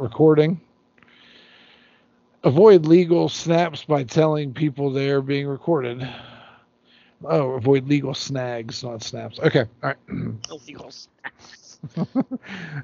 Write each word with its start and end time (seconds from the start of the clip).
recording. 0.00 0.60
Avoid 2.42 2.86
legal 2.86 3.28
snaps 3.28 3.84
by 3.84 4.02
telling 4.02 4.54
people 4.54 4.90
they 4.90 5.10
are 5.10 5.20
being 5.20 5.46
recorded. 5.46 6.08
Oh, 7.24 7.50
avoid 7.50 7.86
legal 7.86 8.14
snags, 8.14 8.82
not 8.82 9.02
snaps. 9.02 9.38
Okay, 9.38 9.66
all 9.82 9.90
right. 9.90 9.96
Illegal 10.50 10.90
snaps. 10.90 11.78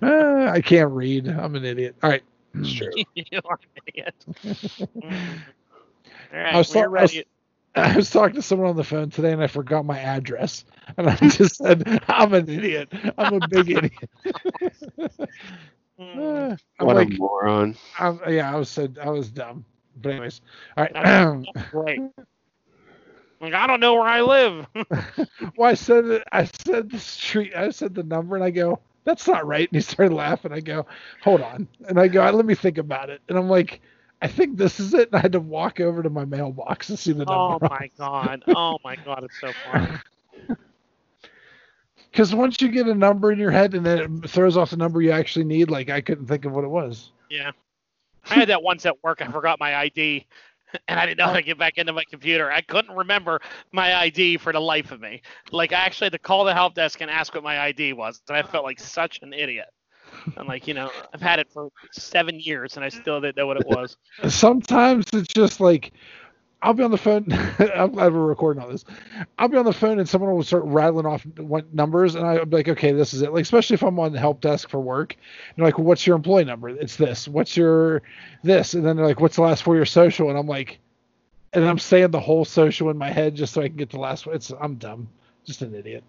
Uh, 0.03 0.49
I 0.51 0.61
can't 0.63 0.91
read. 0.91 1.29
I'm 1.29 1.55
an 1.55 1.65
idiot. 1.65 1.97
All 2.03 2.11
right. 2.11 2.23
It's 2.55 2.73
true. 2.73 2.91
you 3.15 3.41
are 3.45 3.59
an 3.63 3.83
idiot. 3.87 4.15
Mm. 5.03 5.39
All 6.33 6.39
right, 6.39 6.55
I 6.55 6.59
was, 6.59 6.75
we're 6.75 6.75
ta- 6.75 6.81
I, 6.81 7.03
was, 7.03 7.15
ready. 7.15 7.27
I 7.75 7.97
was 7.97 8.11
talking 8.11 8.35
to 8.37 8.43
someone 8.43 8.69
on 8.69 8.77
the 8.77 8.85
phone 8.85 9.11
today 9.11 9.33
and 9.33 9.43
I 9.43 9.47
forgot 9.47 9.85
my 9.85 9.99
address. 9.99 10.65
And 10.97 11.09
I 11.09 11.17
just 11.17 11.57
said, 11.57 12.03
I'm 12.09 12.35
an 12.35 12.49
idiot. 12.49 12.89
I'm 13.17 13.35
a 13.35 13.49
big 13.49 13.71
idiot. 13.71 14.11
Mm. 16.01 16.53
Uh, 16.53 16.57
I'm 16.79 16.87
What 16.87 16.97
like, 16.97 17.09
a 17.13 17.17
moron. 17.19 17.77
I'm, 17.99 18.21
yeah, 18.29 18.53
I 18.53 18.57
was 18.57 18.69
so 18.69 18.89
I 19.03 19.11
was 19.11 19.31
dumb. 19.31 19.65
But 19.97 20.11
anyways, 20.13 20.41
all 20.77 20.85
right. 20.85 20.97
That's. 21.03 21.47
Like 23.41 23.55
I 23.55 23.67
don't 23.67 23.81
know 23.81 23.95
where 23.95 24.09
I 24.09 24.23
live. 24.23 24.67
well, 25.57 25.71
I 25.71 25.75
said. 25.75 26.23
I 26.33 26.45
said 26.45 26.91
the 26.91 26.99
street. 26.99 27.55
I 27.55 27.71
said 27.71 27.95
the 27.95 28.03
number, 28.03 28.35
and 28.37 28.45
I 28.45 28.51
go, 28.51 28.81
"That's 29.05 29.27
not 29.27 29.47
right." 29.47 29.69
And 29.69 29.77
he 29.77 29.81
started 29.83 30.15
laughing. 30.15 30.53
I 30.53 30.61
go, 30.61 30.87
"Hold 31.21 31.43
on," 31.43 31.69
and 31.89 31.99
I 32.01 32.09
go, 32.09 32.29
"Let 32.31 32.45
me 32.47 32.55
think 32.55 32.79
about 32.79 33.11
it." 33.11 33.21
And 33.29 33.37
I'm 33.37 33.49
like, 33.49 33.81
"I 34.23 34.29
think 34.29 34.57
this 34.57 34.81
is 34.81 34.95
it." 34.95 35.09
And 35.09 35.17
I 35.17 35.21
had 35.21 35.33
to 35.33 35.41
walk 35.41 35.81
over 35.81 36.03
to 36.03 36.11
my 36.11 36.25
mailbox 36.25 36.87
to 36.89 36.97
see 36.97 37.13
the 37.13 37.27
number. 37.27 37.55
oh 37.55 37.59
my 37.71 37.91
god. 37.99 38.45
Oh 38.53 38.79
my 38.85 38.97
god, 38.97 39.25
it's 39.25 39.39
so 39.39 39.55
funny. 39.63 40.01
Because 42.17 42.35
once 42.35 42.63
you 42.63 42.69
get 42.69 42.87
a 42.87 42.95
number 42.95 43.31
in 43.31 43.39
your 43.39 43.51
head 43.51 43.75
and 43.75 43.85
then 43.85 44.23
it 44.25 44.31
throws 44.31 44.57
off 44.57 44.71
the 44.71 44.79
number 44.79 45.03
you 45.03 45.11
actually 45.11 45.45
need, 45.45 45.69
like 45.71 45.91
I 45.91 46.01
couldn't 46.01 46.25
think 46.25 46.47
of 46.47 46.53
what 46.53 46.65
it 46.65 46.69
was. 46.69 47.11
Yeah. 47.29 47.51
I 48.31 48.37
had 48.37 48.49
that 48.49 48.63
once 48.63 48.87
at 48.87 49.05
work. 49.05 49.21
I 49.21 49.31
forgot 49.31 49.61
my 49.61 49.77
ID, 49.77 50.27
and 50.89 50.99
I 50.99 51.05
didn't 51.05 51.19
know 51.19 51.27
how 51.27 51.35
to 51.35 51.43
get 51.43 51.59
back 51.59 51.77
into 51.77 51.93
my 51.93 52.05
computer. 52.09 52.51
I 52.51 52.63
couldn't 52.63 52.97
remember 52.97 53.43
my 53.71 53.95
ID 53.95 54.39
for 54.39 54.51
the 54.51 54.61
life 54.61 54.93
of 54.93 55.01
me. 55.03 55.21
Like 55.53 55.75
I 55.75 55.81
actually 55.81 56.07
had 56.07 56.13
to 56.13 56.19
call 56.19 56.47
the 56.47 56.55
help 56.55 56.73
desk 56.73 57.03
and 57.03 57.11
ask 57.11 57.35
what 57.35 57.45
my 57.45 57.61
ID 57.61 57.93
was, 57.93 58.23
and 58.29 58.35
I 58.39 58.43
felt 58.43 58.65
like 58.65 58.81
such 58.81 59.21
an 59.21 59.35
idiot. 59.35 59.69
And 60.39 60.49
like 60.49 60.67
you 60.67 60.73
know, 60.73 60.91
I've 61.13 61.21
had 61.21 61.39
it 61.39 61.51
for 61.53 61.69
seven 61.93 62.41
years, 62.41 62.77
and 62.77 62.85
I 62.85 62.89
still 62.89 63.21
didn't 63.21 63.37
know 63.37 63.47
what 63.47 63.59
it 63.59 63.67
was. 63.67 63.99
Sometimes 64.27 65.05
it's 65.13 65.29
just 65.29 65.61
like 65.61 65.93
I'll 66.63 66.73
be 66.73 66.83
on 66.83 66.91
the 66.91 66.99
phone. 66.99 67.27
I'm 67.59 67.93
glad 67.93 68.13
we're 68.13 68.27
recording 68.27 68.63
all 68.63 68.69
this. 68.69 68.85
I'll 69.39 69.49
be 69.49 69.57
on 69.57 69.65
the 69.65 69.73
phone 69.73 69.99
and 69.99 70.09
someone 70.09 70.35
will 70.35 70.43
start 70.43 70.65
rattling 70.65 71.07
off 71.07 71.25
what 71.37 71.73
numbers, 71.75 72.15
and 72.15 72.27
I'll 72.27 72.45
be 72.47 72.57
like, 72.57 72.69
okay, 72.69 72.93
this 72.93 73.15
is 73.15 73.23
it. 73.23 73.33
Like, 73.33 73.43
especially 73.43 73.75
if 73.75 73.83
I'm 73.83 73.99
on 73.99 74.13
the 74.13 74.19
help 74.19 74.41
desk 74.41 74.71
for 74.71 74.81
work, 74.81 75.17
and 75.57 75.65
like, 75.65 75.79
well, 75.79 75.87
what's 75.87 76.07
your 76.07 76.17
employee 76.17 76.45
number? 76.45 76.69
It's 76.71 76.97
this. 76.97 77.29
What's 77.29 77.57
your 77.57 78.03
this? 78.43 78.75
And 78.75 78.85
then 78.85 78.97
they're 78.97 79.07
like, 79.07 79.21
what's 79.21 79.37
the 79.37 79.43
last 79.43 79.63
four 79.63 79.75
of 79.75 79.79
your 79.79 79.87
social? 79.87 80.31
And 80.31 80.39
I'm 80.39 80.47
like, 80.47 80.79
and 81.53 81.65
I'm 81.65 81.79
saying 81.79 82.11
the 82.11 82.21
whole 82.21 82.45
social 82.45 82.91
in 82.91 82.99
my 82.99 83.11
head 83.11 83.35
just 83.35 83.53
so 83.53 83.63
I 83.63 83.69
can 83.69 83.77
get 83.77 83.91
the 83.91 84.01
last 84.01 84.27
one. 84.27 84.35
It's 84.35 84.51
I'm 84.61 84.77
dumb, 84.77 85.09
just 85.45 85.63
an 85.63 85.75
idiot. 85.75 86.05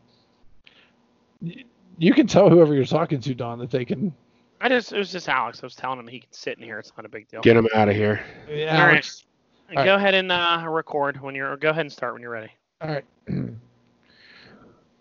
You 2.00 2.14
can 2.14 2.26
tell 2.26 2.50
whoever 2.50 2.74
you're 2.74 2.86
talking 2.86 3.20
to, 3.20 3.36
Don, 3.36 3.60
that 3.60 3.70
they 3.70 3.86
can. 3.86 4.14
I 4.60 4.70
just 4.70 4.94
it 4.94 4.98
was 4.98 5.12
just 5.12 5.30
Alex. 5.30 5.60
I 5.62 5.66
was 5.66 5.76
telling 5.76 6.00
him 6.00 6.08
he 6.08 6.22
can 6.22 6.32
sit 6.32 6.58
in 6.58 6.64
here. 6.64 6.80
It's 6.80 6.92
not 6.98 7.06
a 7.06 7.10
big 7.10 7.28
deal. 7.28 7.42
Get 7.42 7.58
him 7.58 7.68
out 7.76 7.90
of 7.90 7.96
here. 7.96 8.26
Yeah, 8.50 9.00
All 9.70 9.76
right. 9.76 9.86
Go 9.86 9.92
all 9.92 9.98
ahead 9.98 10.14
and 10.14 10.32
uh, 10.32 10.64
record 10.70 11.22
when 11.22 11.36
you're. 11.36 11.58
Go 11.58 11.72
ahead 11.72 11.82
and 11.82 11.92
start 11.92 12.14
when 12.14 12.22
you're 12.22 12.32
ready. 12.32 12.52
All 12.80 12.90
right. 12.90 13.06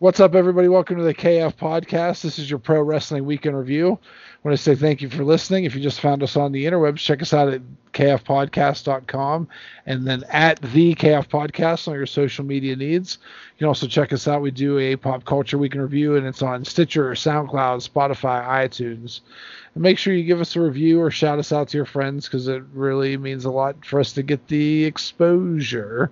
What's 0.00 0.18
up, 0.18 0.34
everybody? 0.34 0.66
Welcome 0.66 0.96
to 0.98 1.04
the 1.04 1.14
KF 1.14 1.54
Podcast. 1.54 2.22
This 2.22 2.38
is 2.38 2.50
your 2.50 2.58
Pro 2.58 2.82
Wrestling 2.82 3.24
Weekend 3.24 3.56
Review. 3.56 3.92
I 3.92 4.48
want 4.48 4.56
to 4.56 4.62
say 4.62 4.74
thank 4.74 5.00
you 5.00 5.08
for 5.08 5.24
listening. 5.24 5.64
If 5.64 5.74
you 5.74 5.80
just 5.80 6.00
found 6.00 6.22
us 6.22 6.36
on 6.36 6.50
the 6.50 6.64
interwebs, 6.64 6.96
check 6.96 7.22
us 7.22 7.32
out 7.32 7.48
at 7.48 7.62
kfpodcast.com 7.94 9.48
and 9.86 10.06
then 10.06 10.24
at 10.30 10.60
the 10.60 10.94
KF 10.96 11.28
Podcast 11.28 11.88
on 11.88 11.94
your 11.94 12.04
social 12.04 12.44
media 12.44 12.74
needs. 12.74 13.18
You 13.54 13.58
can 13.60 13.68
also 13.68 13.86
check 13.86 14.12
us 14.12 14.26
out. 14.28 14.42
We 14.42 14.50
do 14.50 14.78
a 14.78 14.96
pop 14.96 15.24
culture 15.24 15.58
weekend 15.58 15.82
review, 15.82 16.16
and 16.16 16.26
it's 16.26 16.42
on 16.42 16.64
Stitcher, 16.64 17.12
SoundCloud, 17.12 17.88
Spotify, 17.88 18.44
iTunes. 18.44 19.20
And 19.76 19.82
make 19.82 19.98
sure 19.98 20.14
you 20.14 20.24
give 20.24 20.40
us 20.40 20.56
a 20.56 20.60
review 20.62 21.02
or 21.02 21.10
shout 21.10 21.38
us 21.38 21.52
out 21.52 21.68
to 21.68 21.76
your 21.76 21.84
friends 21.84 22.24
because 22.24 22.48
it 22.48 22.62
really 22.72 23.18
means 23.18 23.44
a 23.44 23.50
lot 23.50 23.84
for 23.84 24.00
us 24.00 24.14
to 24.14 24.22
get 24.22 24.48
the 24.48 24.84
exposure. 24.86 26.10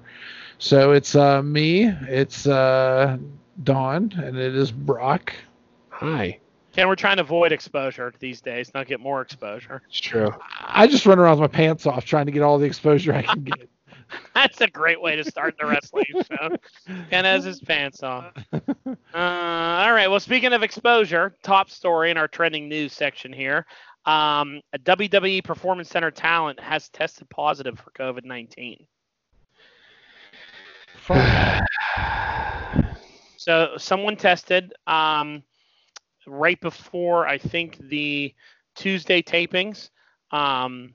So 0.58 0.92
it's 0.92 1.14
uh, 1.14 1.42
me, 1.42 1.84
it's 1.86 2.46
uh, 2.46 3.16
Dawn, 3.62 4.12
and 4.22 4.36
it 4.36 4.54
is 4.54 4.70
Brock. 4.70 5.32
Hi. 5.88 6.40
And 6.76 6.90
we're 6.90 6.94
trying 6.94 7.16
to 7.16 7.22
avoid 7.22 7.52
exposure 7.52 8.12
these 8.18 8.42
days, 8.42 8.70
not 8.74 8.86
get 8.86 9.00
more 9.00 9.22
exposure. 9.22 9.80
It's 9.88 9.98
true. 9.98 10.34
I 10.60 10.86
just 10.86 11.06
run 11.06 11.18
around 11.18 11.40
with 11.40 11.50
my 11.50 11.56
pants 11.56 11.86
off 11.86 12.04
trying 12.04 12.26
to 12.26 12.32
get 12.32 12.42
all 12.42 12.58
the 12.58 12.66
exposure 12.66 13.14
I 13.14 13.22
can 13.22 13.44
get. 13.44 13.70
That's 14.34 14.60
a 14.60 14.66
great 14.66 15.00
way 15.00 15.16
to 15.16 15.24
start 15.24 15.56
the 15.58 15.66
wrestling 15.66 16.06
show. 16.30 16.56
Ken 17.10 17.24
has 17.24 17.44
his 17.44 17.60
pants 17.60 18.02
on. 18.02 18.32
Uh, 19.14 19.16
all 19.86 19.92
right. 19.92 20.08
Well, 20.08 20.18
speaking 20.18 20.52
of 20.52 20.64
exposure, 20.64 21.36
top 21.44 21.70
story 21.70 22.10
in 22.10 22.16
our 22.16 22.26
trending 22.26 22.68
news 22.68 22.92
section 22.92 23.32
here. 23.32 23.64
Um, 24.06 24.60
a 24.72 24.78
WWE 24.80 25.44
Performance 25.44 25.88
Center 25.88 26.10
talent 26.10 26.58
has 26.58 26.88
tested 26.88 27.30
positive 27.30 27.78
for 27.78 27.90
COVID 27.92 28.24
19. 28.24 28.86
So 33.36 33.74
someone 33.76 34.16
tested 34.16 34.72
um, 34.86 35.42
right 36.26 36.58
before 36.62 37.26
I 37.28 37.36
think 37.36 37.76
the 37.90 38.34
Tuesday 38.74 39.20
tapings, 39.20 39.90
um, 40.30 40.94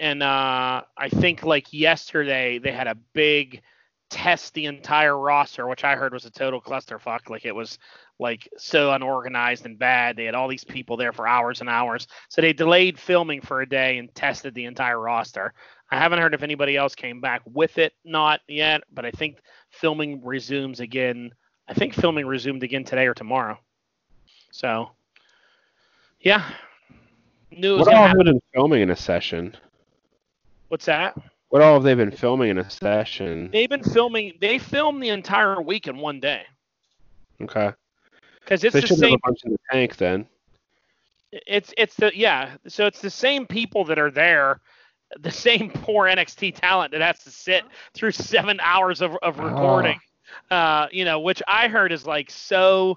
and 0.00 0.22
uh, 0.22 0.82
I 0.96 1.08
think 1.10 1.44
like 1.44 1.72
yesterday 1.72 2.58
they 2.58 2.72
had 2.72 2.88
a 2.88 2.96
big 3.12 3.60
test 4.08 4.54
the 4.54 4.64
entire 4.66 5.16
roster, 5.16 5.68
which 5.68 5.84
I 5.84 5.94
heard 5.94 6.12
was 6.12 6.24
a 6.24 6.30
total 6.30 6.60
clusterfuck. 6.60 7.28
Like 7.30 7.44
it 7.44 7.54
was 7.54 7.78
like 8.18 8.48
so 8.56 8.92
unorganized 8.92 9.66
and 9.66 9.78
bad. 9.78 10.16
They 10.16 10.24
had 10.24 10.34
all 10.34 10.48
these 10.48 10.64
people 10.64 10.96
there 10.96 11.12
for 11.12 11.28
hours 11.28 11.60
and 11.60 11.68
hours, 11.68 12.08
so 12.28 12.40
they 12.40 12.52
delayed 12.52 12.98
filming 12.98 13.40
for 13.42 13.60
a 13.60 13.68
day 13.68 13.98
and 13.98 14.12
tested 14.14 14.54
the 14.54 14.64
entire 14.64 14.98
roster. 14.98 15.52
I 15.90 15.98
haven't 15.98 16.20
heard 16.20 16.34
if 16.34 16.42
anybody 16.42 16.76
else 16.76 16.94
came 16.94 17.20
back 17.20 17.42
with 17.44 17.78
it, 17.78 17.92
not 18.04 18.40
yet, 18.48 18.82
but 18.92 19.04
I 19.04 19.10
think 19.10 19.38
filming 19.70 20.24
resumes 20.24 20.80
again. 20.80 21.30
I 21.68 21.74
think 21.74 21.94
filming 21.94 22.26
resumed 22.26 22.62
again 22.62 22.84
today 22.84 23.06
or 23.06 23.14
tomorrow. 23.14 23.58
So, 24.50 24.90
yeah. 26.20 26.50
Knew 27.52 27.78
What 27.78 27.88
all 27.88 28.06
happen. 28.06 28.40
filming 28.54 28.82
in 28.82 28.90
a 28.90 28.96
session? 28.96 29.56
What's 30.70 30.86
that? 30.86 31.16
What 31.48 31.62
all 31.62 31.74
have 31.74 31.82
they 31.82 31.94
been 31.94 32.12
filming 32.12 32.50
in 32.50 32.58
a 32.58 32.70
session? 32.70 33.50
They've 33.52 33.68
been 33.68 33.82
filming. 33.82 34.34
They 34.40 34.58
filmed 34.58 35.02
the 35.02 35.08
entire 35.08 35.60
week 35.60 35.88
in 35.88 35.98
one 35.98 36.20
day 36.20 36.42
Okay. 37.42 37.72
because 38.40 38.62
it's 38.62 38.72
they 38.74 38.80
the 38.80 38.86
should 38.86 38.96
have 38.98 39.10
same. 39.10 39.14
a 39.14 39.26
bunch 39.26 39.40
in 39.44 39.52
the 39.52 39.58
tank 39.72 39.96
then. 39.96 40.26
It's 41.32 41.74
it's 41.76 41.96
the 41.96 42.12
yeah. 42.14 42.56
So 42.68 42.86
it's 42.86 43.00
the 43.00 43.10
same 43.10 43.46
people 43.46 43.84
that 43.86 43.98
are 43.98 44.10
there. 44.10 44.60
The 45.18 45.30
same 45.32 45.70
poor 45.70 46.06
NXT 46.06 46.54
talent 46.54 46.92
that 46.92 47.00
has 47.00 47.18
to 47.24 47.30
sit 47.30 47.64
through 47.94 48.12
seven 48.12 48.60
hours 48.60 49.00
of, 49.00 49.16
of 49.22 49.40
recording. 49.40 49.98
Uh, 50.52 50.86
you 50.92 51.04
know, 51.04 51.18
which 51.18 51.42
I 51.48 51.66
heard 51.66 51.90
is 51.90 52.06
like 52.06 52.30
so 52.30 52.96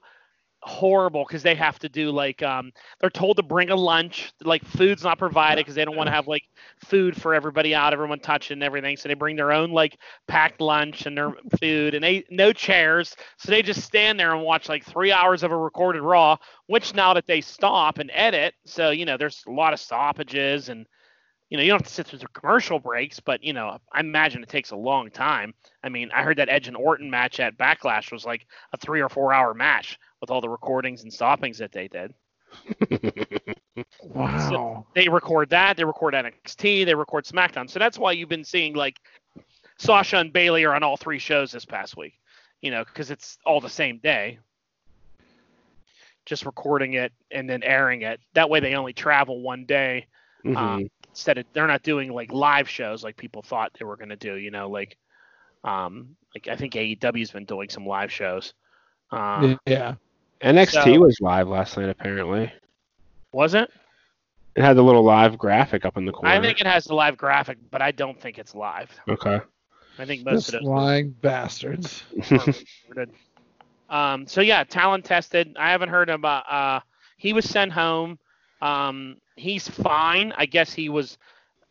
horrible 0.63 1.25
because 1.27 1.43
they 1.43 1.55
have 1.55 1.77
to 1.79 1.89
do 1.89 2.09
like 2.11 2.41
um 2.41 2.71
they're 2.99 3.09
told 3.09 3.37
to 3.37 3.43
bring 3.43 3.69
a 3.69 3.75
lunch 3.75 4.31
like 4.43 4.63
food's 4.63 5.03
not 5.03 5.17
provided 5.19 5.61
because 5.61 5.75
they 5.75 5.85
don't 5.85 5.97
want 5.97 6.07
to 6.07 6.11
have 6.13 6.27
like 6.27 6.43
food 6.85 7.19
for 7.21 7.33
everybody 7.35 7.75
out 7.75 7.93
everyone 7.93 8.19
touching 8.19 8.55
and 8.55 8.63
everything. 8.63 8.97
So 8.97 9.09
they 9.09 9.15
bring 9.15 9.35
their 9.35 9.51
own 9.51 9.71
like 9.71 9.97
packed 10.27 10.61
lunch 10.61 11.05
and 11.05 11.17
their 11.17 11.33
food 11.59 11.95
and 11.95 12.03
they 12.03 12.23
no 12.29 12.53
chairs. 12.53 13.15
So 13.37 13.51
they 13.51 13.61
just 13.61 13.81
stand 13.81 14.19
there 14.19 14.33
and 14.33 14.43
watch 14.43 14.69
like 14.69 14.85
three 14.85 15.11
hours 15.11 15.43
of 15.43 15.51
a 15.51 15.57
recorded 15.57 16.01
raw 16.01 16.37
which 16.67 16.93
now 16.95 17.13
that 17.13 17.27
they 17.27 17.41
stop 17.41 17.99
and 17.99 18.11
edit 18.13 18.53
so 18.65 18.89
you 18.91 19.05
know 19.05 19.17
there's 19.17 19.43
a 19.47 19.51
lot 19.51 19.73
of 19.73 19.79
stoppages 19.79 20.69
and 20.69 20.85
you 21.49 21.57
know 21.57 21.63
you 21.63 21.69
don't 21.69 21.81
have 21.81 21.87
to 21.87 21.93
sit 21.93 22.07
through 22.07 22.19
the 22.19 22.27
commercial 22.29 22.79
breaks 22.79 23.19
but 23.19 23.43
you 23.43 23.53
know 23.53 23.77
i 23.91 23.99
imagine 23.99 24.41
it 24.41 24.49
takes 24.49 24.71
a 24.71 24.75
long 24.75 25.09
time. 25.11 25.53
I 25.83 25.89
mean 25.89 26.11
i 26.13 26.23
heard 26.23 26.37
that 26.37 26.49
edge 26.49 26.67
and 26.67 26.77
orton 26.77 27.09
match 27.09 27.39
at 27.39 27.57
backlash 27.57 28.11
was 28.11 28.25
like 28.25 28.47
a 28.71 28.77
three 28.77 29.01
or 29.01 29.09
four 29.09 29.33
hour 29.33 29.53
match 29.53 29.99
with 30.23 30.31
all 30.31 30.39
the 30.39 30.47
recordings 30.47 31.03
and 31.03 31.11
stoppings 31.11 31.57
that 31.57 31.73
they 31.73 31.89
did 31.89 32.13
Wow. 34.03 34.85
they 34.95 35.09
record 35.09 35.49
that 35.49 35.75
they 35.75 35.83
record 35.83 36.13
nxt 36.13 36.85
they 36.85 36.95
record 36.95 37.25
smackdown 37.25 37.69
so 37.69 37.77
that's 37.77 37.97
why 37.97 38.13
you've 38.13 38.29
been 38.29 38.45
seeing 38.45 38.73
like 38.73 39.01
sasha 39.77 40.15
and 40.17 40.31
bayley 40.31 40.63
are 40.63 40.73
on 40.73 40.81
all 40.81 40.95
three 40.95 41.19
shows 41.19 41.51
this 41.51 41.65
past 41.65 41.97
week 41.97 42.13
you 42.61 42.71
know 42.71 42.85
because 42.85 43.11
it's 43.11 43.37
all 43.45 43.59
the 43.59 43.69
same 43.69 43.97
day 43.97 44.39
just 46.25 46.45
recording 46.45 46.93
it 46.93 47.11
and 47.31 47.49
then 47.49 47.61
airing 47.61 48.03
it 48.03 48.21
that 48.33 48.49
way 48.49 48.61
they 48.61 48.75
only 48.75 48.93
travel 48.93 49.41
one 49.41 49.65
day 49.65 50.07
Mhm. 50.45 50.55
um, 50.57 50.89
instead 51.09 51.37
of 51.37 51.45
they're 51.51 51.67
not 51.67 51.83
doing 51.83 52.13
like 52.13 52.31
live 52.31 52.69
shows 52.69 53.03
like 53.03 53.17
people 53.17 53.41
thought 53.41 53.73
they 53.77 53.83
were 53.83 53.97
going 53.97 54.07
to 54.09 54.15
do 54.15 54.35
you 54.35 54.51
know 54.51 54.69
like 54.69 54.95
um 55.65 56.15
like 56.33 56.47
i 56.47 56.55
think 56.55 56.75
aew's 56.75 57.31
been 57.31 57.43
doing 57.45 57.67
some 57.67 57.85
live 57.85 58.11
shows 58.11 58.53
uh, 59.11 59.55
yeah. 59.67 59.95
NXT 60.43 60.95
so- 60.95 60.99
was 60.99 61.17
live 61.21 61.47
last 61.47 61.77
night 61.77 61.89
apparently. 61.89 62.51
was 63.31 63.53
it 63.53 63.71
It 64.55 64.61
had 64.63 64.75
the 64.77 64.83
little 64.83 65.03
live 65.03 65.37
graphic 65.37 65.85
up 65.85 65.97
in 65.97 66.05
the 66.05 66.11
corner. 66.11 66.35
I 66.35 66.41
think 66.41 66.61
it 66.61 66.67
has 66.67 66.85
the 66.85 66.95
live 66.95 67.17
graphic, 67.17 67.57
but 67.71 67.81
I 67.81 67.91
don't 67.91 68.19
think 68.19 68.37
it's 68.37 68.53
live. 68.53 68.91
Okay. 69.09 69.41
I 69.99 70.05
think 70.05 70.25
most 70.25 70.33
Just 70.33 70.53
of 70.55 70.61
those 70.61 70.69
lying 70.69 71.11
bastards. 71.11 72.03
Um, 73.89 74.25
so 74.25 74.41
yeah, 74.41 74.63
talent 74.63 75.05
tested. 75.05 75.55
I 75.59 75.69
haven't 75.69 75.89
heard 75.89 76.09
about. 76.09 76.51
Uh, 76.51 76.79
he 77.17 77.31
was 77.31 77.47
sent 77.47 77.71
home. 77.71 78.17
Um, 78.59 79.17
he's 79.35 79.67
fine. 79.67 80.33
I 80.35 80.47
guess 80.47 80.73
he 80.73 80.89
was. 80.89 81.19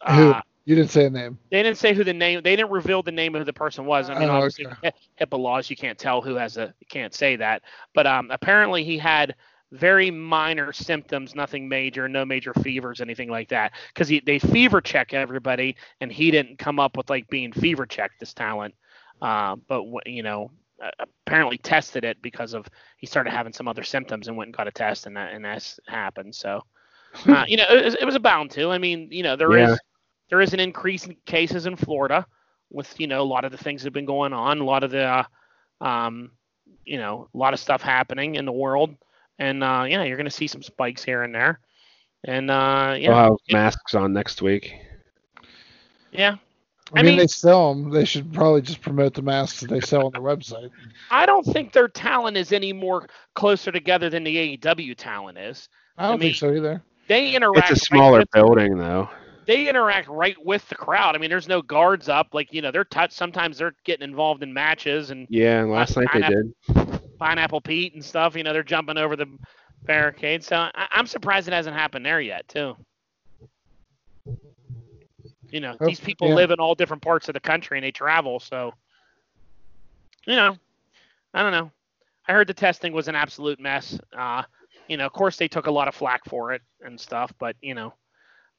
Who? 0.08 0.30
Uh, 0.30 0.40
You 0.64 0.76
didn't 0.76 0.90
say 0.90 1.06
a 1.06 1.10
name. 1.10 1.38
they 1.50 1.62
didn't 1.62 1.78
say 1.78 1.92
who 1.92 2.04
the 2.04 2.12
name. 2.12 2.40
They 2.42 2.54
didn't 2.56 2.70
reveal 2.70 3.02
the 3.02 3.10
name 3.12 3.34
of 3.34 3.40
who 3.40 3.44
the 3.44 3.52
person 3.52 3.84
was. 3.84 4.08
I 4.08 4.18
mean, 4.18 4.28
Oh, 4.28 4.34
obviously, 4.34 4.66
okay. 4.66 4.92
HIPAA 5.20 5.38
laws, 5.38 5.68
you 5.70 5.76
can't 5.76 5.98
tell 5.98 6.22
who 6.22 6.36
has 6.36 6.56
a. 6.56 6.72
You 6.80 6.86
can't 6.88 7.12
say 7.14 7.36
that. 7.36 7.62
But 7.94 8.06
um, 8.06 8.30
apparently, 8.30 8.84
he 8.84 8.96
had 8.96 9.34
very 9.72 10.10
minor 10.10 10.72
symptoms, 10.72 11.34
nothing 11.34 11.68
major, 11.68 12.08
no 12.08 12.24
major 12.24 12.52
fevers, 12.54 13.00
anything 13.00 13.28
like 13.28 13.48
that. 13.48 13.72
Because 13.92 14.12
they 14.24 14.38
fever 14.38 14.80
check 14.80 15.12
everybody, 15.14 15.76
and 16.00 16.12
he 16.12 16.30
didn't 16.30 16.58
come 16.58 16.78
up 16.78 16.96
with 16.96 17.10
like 17.10 17.28
being 17.28 17.52
fever 17.52 17.84
checked. 17.86 18.20
This 18.20 18.32
talent, 18.34 18.74
uh, 19.20 19.56
but 19.66 19.82
you 20.06 20.22
know, 20.22 20.50
apparently 21.26 21.58
tested 21.58 22.04
it 22.04 22.20
because 22.22 22.54
of 22.54 22.68
he 22.98 23.06
started 23.06 23.30
having 23.30 23.52
some 23.52 23.66
other 23.66 23.82
symptoms 23.82 24.28
and 24.28 24.36
went 24.36 24.48
and 24.48 24.56
got 24.56 24.68
a 24.68 24.72
test, 24.72 25.06
and 25.06 25.16
that 25.16 25.32
and 25.32 25.44
that's 25.44 25.80
happened. 25.88 26.34
So, 26.34 26.62
uh, 27.26 27.44
you 27.48 27.56
know, 27.56 27.66
it, 27.68 27.84
was- 27.84 27.94
it 27.96 28.04
was 28.04 28.14
a 28.14 28.20
bound 28.20 28.52
to. 28.52 28.70
I 28.70 28.78
mean, 28.78 29.08
you 29.10 29.22
know, 29.24 29.34
there 29.34 29.56
is 29.56 29.70
Yeah. 29.70 29.76
There 30.32 30.40
is 30.40 30.54
an 30.54 30.60
increase 30.60 31.04
in 31.04 31.14
cases 31.26 31.66
in 31.66 31.76
Florida 31.76 32.26
with 32.70 32.98
you 32.98 33.06
know 33.06 33.20
a 33.20 33.22
lot 33.22 33.44
of 33.44 33.52
the 33.52 33.58
things 33.58 33.82
that 33.82 33.88
have 33.88 33.92
been 33.92 34.06
going 34.06 34.32
on, 34.32 34.60
a 34.60 34.64
lot 34.64 34.82
of 34.82 34.90
the 34.90 35.04
uh, 35.04 35.24
um, 35.84 36.30
you 36.86 36.96
know, 36.96 37.28
a 37.34 37.36
lot 37.36 37.52
of 37.52 37.60
stuff 37.60 37.82
happening 37.82 38.36
in 38.36 38.46
the 38.46 38.52
world, 38.52 38.94
and 39.38 39.62
uh, 39.62 39.84
yeah, 39.86 40.02
you're 40.04 40.16
going 40.16 40.24
to 40.24 40.30
see 40.30 40.46
some 40.46 40.62
spikes 40.62 41.04
here 41.04 41.22
and 41.22 41.34
there, 41.34 41.60
and 42.24 42.50
uh, 42.50 42.96
yeah, 42.98 43.10
We'll 43.10 43.18
have 43.18 43.32
masks 43.50 43.94
on 43.94 44.14
next 44.14 44.40
week. 44.40 44.72
yeah. 46.12 46.36
I, 46.94 47.00
I 47.00 47.02
mean, 47.02 47.10
mean- 47.12 47.18
they 47.18 47.26
sell 47.26 47.74
them. 47.74 47.90
They 47.90 48.06
should 48.06 48.32
probably 48.32 48.62
just 48.62 48.80
promote 48.80 49.12
the 49.12 49.20
masks 49.22 49.60
that 49.60 49.68
they 49.68 49.80
sell 49.80 50.06
on 50.06 50.12
their 50.12 50.22
website. 50.22 50.70
I 51.10 51.26
don't 51.26 51.44
think 51.44 51.74
their 51.74 51.88
talent 51.88 52.38
is 52.38 52.52
any 52.52 52.72
more 52.72 53.06
closer 53.34 53.70
together 53.70 54.08
than 54.08 54.24
the 54.24 54.56
AEW 54.56 54.94
talent 54.96 55.36
is. 55.36 55.68
I 55.98 56.04
don't 56.04 56.12
I 56.12 56.14
mean, 56.14 56.20
think 56.20 56.36
so 56.36 56.54
either. 56.54 56.82
They 57.06 57.34
interact. 57.34 57.70
It's 57.70 57.82
a 57.82 57.84
smaller 57.84 58.20
with- 58.20 58.30
building 58.30 58.78
though. 58.78 59.10
They 59.46 59.68
interact 59.68 60.08
right 60.08 60.36
with 60.44 60.68
the 60.68 60.74
crowd. 60.74 61.14
I 61.14 61.18
mean, 61.18 61.30
there's 61.30 61.48
no 61.48 61.62
guards 61.62 62.08
up. 62.08 62.28
Like 62.32 62.52
you 62.52 62.62
know, 62.62 62.70
they're 62.70 62.84
touched. 62.84 63.14
Sometimes 63.14 63.58
they're 63.58 63.74
getting 63.84 64.04
involved 64.08 64.42
in 64.42 64.52
matches 64.52 65.10
and 65.10 65.28
Yeah, 65.28 65.60
And 65.62 65.70
last 65.70 65.96
night 65.96 66.08
they 66.12 66.22
did. 66.22 66.54
Pineapple 67.18 67.60
Pete 67.60 67.94
and 67.94 68.04
stuff. 68.04 68.36
You 68.36 68.42
know, 68.44 68.52
they're 68.52 68.62
jumping 68.62 68.98
over 68.98 69.16
the 69.16 69.26
barricade. 69.84 70.44
So 70.44 70.56
I, 70.56 70.88
I'm 70.92 71.06
surprised 71.06 71.48
it 71.48 71.54
hasn't 71.54 71.76
happened 71.76 72.04
there 72.06 72.20
yet, 72.20 72.48
too. 72.48 72.76
You 75.50 75.60
know, 75.60 75.76
Oh, 75.80 75.86
these 75.86 76.00
people 76.00 76.28
yeah. 76.28 76.34
live 76.34 76.50
in 76.50 76.58
all 76.60 76.74
different 76.74 77.02
parts 77.02 77.28
of 77.28 77.34
the 77.34 77.40
country 77.40 77.78
and 77.78 77.84
they 77.84 77.90
travel. 77.92 78.40
So, 78.40 78.74
you 80.26 80.34
know, 80.36 80.56
I 81.34 81.42
don't 81.42 81.52
know. 81.52 81.70
I 82.26 82.32
heard 82.32 82.46
the 82.48 82.54
testing 82.54 82.92
was 82.92 83.08
an 83.08 83.14
absolute 83.16 83.60
mess. 83.60 83.98
Uh, 84.16 84.42
you 84.88 84.96
know, 84.96 85.06
of 85.06 85.12
course 85.12 85.36
they 85.36 85.48
took 85.48 85.66
a 85.66 85.70
lot 85.70 85.88
of 85.88 85.94
flack 85.94 86.24
for 86.26 86.52
it 86.52 86.62
and 86.82 86.98
stuff, 87.00 87.32
but 87.38 87.56
you 87.60 87.74
know, 87.74 87.94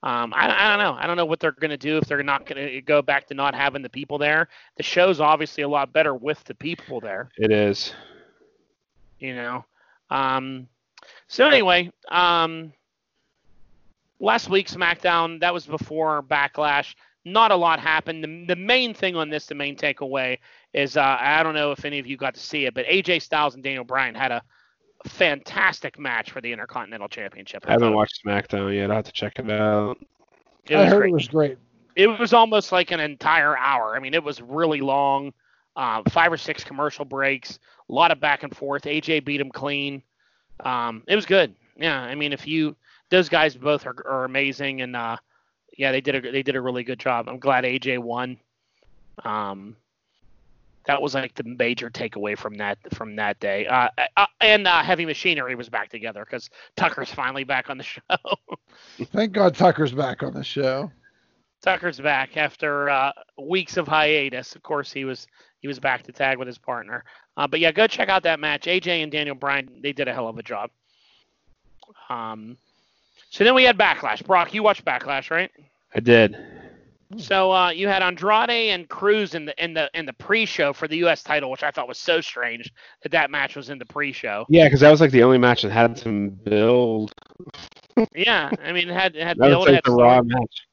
um, 0.04 0.34
I, 0.36 0.66
I 0.66 0.70
don't 0.70 0.80
know. 0.84 0.98
I 1.00 1.08
don't 1.08 1.18
know 1.18 1.26
what 1.26 1.40
they're 1.40 1.54
going 1.54 1.72
to 1.72 1.78
do 1.78 1.98
if 1.98 2.06
they're 2.08 2.22
not 2.24 2.46
going 2.46 2.68
to 2.68 2.82
go 2.82 3.02
back 3.02 3.26
to 3.28 3.34
not 3.34 3.56
having 3.56 3.82
the 3.82 3.90
people 3.90 4.18
there. 4.18 4.50
The 4.78 4.84
show's 4.84 5.22
obviously 5.22 5.64
a 5.64 5.70
lot 5.70 5.94
better 5.94 6.14
with 6.14 6.44
the 6.44 6.54
people 6.56 7.00
there 7.00 7.32
It 7.38 7.52
is. 7.52 7.94
you 9.20 9.34
know. 9.36 9.66
Um, 10.10 10.68
so 11.28 11.48
anyway, 11.48 11.90
um, 12.10 12.74
last 14.20 14.50
week 14.50 14.68
SmackDown 14.68 15.40
that 15.40 15.54
was 15.54 15.66
before 15.66 16.22
Backlash. 16.22 16.96
Not 17.26 17.52
a 17.52 17.56
lot 17.56 17.80
happened. 17.80 18.24
The, 18.24 18.46
the 18.54 18.56
main 18.58 18.94
thing 18.94 19.16
on 19.16 19.30
this, 19.30 19.46
the 19.46 19.56
main 19.56 19.78
takeaway 19.78 20.40
is 20.74 20.98
uh, 20.98 21.18
I 21.20 21.42
don't 21.44 21.56
know 21.56 21.72
if 21.72 21.86
any 21.86 22.00
of 22.00 22.06
you 22.06 22.18
got 22.18 22.34
to 22.34 22.42
see 22.42 22.66
it, 22.66 22.74
but 22.74 22.86
AJ 22.86 23.22
Styles 23.22 23.56
and 23.56 23.64
Daniel 23.64 23.86
Bryan 23.86 24.14
had 24.16 24.32
a 24.34 24.44
fantastic 25.06 26.00
match 26.00 26.32
for 26.32 26.42
the 26.42 26.52
Intercontinental 26.52 27.08
Championship. 27.08 27.66
I 27.68 27.72
haven't 27.74 27.94
watched 27.94 28.24
SmackDown 28.26 28.74
yet. 28.76 28.90
I'll 28.90 28.98
have 28.98 29.06
to 29.06 29.12
check 29.12 29.40
it 29.40 29.50
out. 29.52 29.98
It 30.68 30.76
I 30.76 30.84
was 30.84 30.92
heard 30.92 31.00
great. 31.00 31.10
it 31.10 31.14
was 31.14 31.28
great. 31.28 31.58
it 31.96 32.08
was 32.08 32.34
almost 32.34 32.72
like 32.72 32.92
an 32.92 33.00
entire 33.00 33.58
hour. 33.58 33.96
I 33.96 34.00
mean, 34.00 34.14
it 34.14 34.24
was 34.24 34.42
really 34.42 34.82
long, 34.82 35.34
uh, 35.76 36.02
five 36.10 36.32
or 36.32 36.38
six 36.38 36.64
commercial 36.64 37.06
breaks, 37.06 37.60
a 37.90 37.94
lot 37.94 38.12
of 38.12 38.20
back 38.20 38.44
and 38.44 38.56
forth. 38.56 38.84
AJ 38.84 39.26
beat 39.26 39.42
him 39.42 39.52
clean. 39.52 40.02
Um, 40.62 41.04
it 41.08 41.16
was 41.16 41.26
good. 41.26 41.54
Yeah, 41.76 42.00
I 42.00 42.16
mean, 42.16 42.32
if 42.34 42.48
you 42.48 42.76
those 43.10 43.30
guys 43.30 43.56
both 43.56 43.86
are, 43.86 43.96
are 44.08 44.26
amazing, 44.26 44.82
and 44.82 44.96
uh, 44.96 45.18
yeah, 45.78 45.92
they 45.92 46.02
did 46.02 46.16
a 46.16 46.32
they 46.32 46.44
did 46.44 46.56
a 46.56 46.62
really 46.62 46.84
good 46.84 47.00
job. 47.00 47.28
I'm 47.28 47.40
glad 47.40 47.64
AJ 47.64 48.00
won. 48.00 48.40
Um, 49.26 49.76
that 50.86 51.02
was 51.02 51.14
like 51.14 51.34
the 51.36 51.44
major 51.44 51.90
takeaway 51.90 52.38
from 52.38 52.56
that 52.56 52.78
from 52.94 53.16
that 53.16 53.40
day. 53.40 53.66
Uh, 53.68 53.90
uh, 54.18 54.26
and 54.42 54.68
uh, 54.68 54.84
Heavy 54.84 55.06
Machinery 55.06 55.56
was 55.56 55.70
back 55.70 55.90
together 55.90 56.26
because 56.26 56.50
Tucker's 56.76 57.12
finally 57.12 57.44
back 57.44 57.70
on 57.70 57.78
the 57.78 57.84
show. 57.84 58.02
Thank 59.12 59.34
God 59.34 59.56
Tucker's 59.56 59.94
back 59.94 60.24
on 60.24 60.34
the 60.34 60.44
show. 60.44 60.92
Tucker's 61.62 62.00
back 62.00 62.36
after 62.36 62.90
uh, 62.90 63.12
weeks 63.42 63.78
of 63.78 63.88
hiatus. 63.88 64.56
Of 64.56 64.64
course, 64.64 64.92
he 64.92 65.06
was 65.06 65.28
he 65.62 65.68
was 65.68 65.80
back 65.80 66.04
to 66.04 66.12
tag 66.12 66.38
with 66.38 66.48
his 66.48 66.58
partner. 66.58 67.06
Uh, 67.38 67.48
but 67.48 67.60
yeah, 67.60 67.72
go 67.72 67.88
check 67.88 68.10
out 68.10 68.24
that 68.24 68.40
match. 68.40 68.66
AJ 68.66 69.02
and 69.02 69.12
Daniel 69.12 69.36
Bryan, 69.36 69.70
they 69.82 69.94
did 69.94 70.08
a 70.08 70.14
hell 70.14 70.28
of 70.28 70.38
a 70.38 70.44
job. 70.44 70.70
Um, 72.10 72.58
so 73.30 73.44
then 73.44 73.56
we 73.56 73.64
had 73.64 73.78
Backlash. 73.78 74.26
Brock, 74.26 74.54
you 74.54 74.62
watched 74.62 74.86
Backlash, 74.86 75.32
right? 75.32 75.50
I 75.96 76.00
did. 76.02 76.38
So 77.18 77.52
uh, 77.52 77.70
you 77.70 77.88
had 77.88 78.02
Andrade 78.02 78.50
and 78.50 78.88
Crews 78.88 79.36
in 79.36 79.46
the 79.46 79.64
in 79.64 79.74
the 79.74 79.90
in 79.94 80.06
the 80.06 80.14
pre-show 80.14 80.74
for 80.74 80.88
the 80.88 80.98
U.S. 80.98 81.24
title, 81.24 81.52
which 81.52 81.64
I 81.64 81.72
thought 81.72 81.88
was 81.88 81.98
so 81.98 82.22
strange 82.22 82.72
that 83.02 83.12
that 83.12 83.32
match 83.32 83.56
was 83.56 83.70
in 83.70 83.78
the 83.78 83.86
pre-show. 83.86 84.46
Yeah, 84.50 84.66
because 84.66 84.80
that 84.82 84.92
was 84.92 85.02
like 85.02 85.12
the 85.12 85.24
only 85.24 85.38
match 85.38 85.64
that 85.64 85.72
had 85.72 85.98
some 85.98 86.30
build. 86.30 87.14
yeah, 88.16 88.50
I 88.64 88.72
mean 88.72 88.90
it 88.90 88.94
had 88.94 89.16
it 89.16 89.24
had 89.24 89.38
That 89.38 89.50
build, 89.50 89.68
was 89.68 89.74
like 89.74 89.84
the. 89.84 89.92
Raw 89.92 90.22
match. 90.24 90.68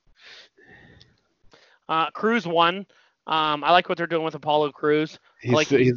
Uh, 1.88 2.10
Crews 2.10 2.46
won. 2.46 2.86
Um, 3.26 3.62
I 3.62 3.70
like 3.70 3.88
what 3.88 3.98
they're 3.98 4.06
doing 4.06 4.24
with 4.24 4.34
Apollo 4.34 4.72
Crews. 4.72 5.18
He's, 5.40 5.52
like 5.52 5.68
he's, 5.68 5.92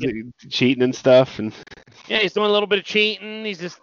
cheating 0.50 0.84
and 0.84 0.96
stuff, 0.96 1.40
and 1.40 1.54
Yeah, 2.08 2.20
he's 2.20 2.34
doing 2.34 2.50
a 2.50 2.52
little 2.52 2.68
bit 2.68 2.80
of 2.80 2.86
cheating. 2.86 3.46
He's 3.46 3.60
just, 3.60 3.80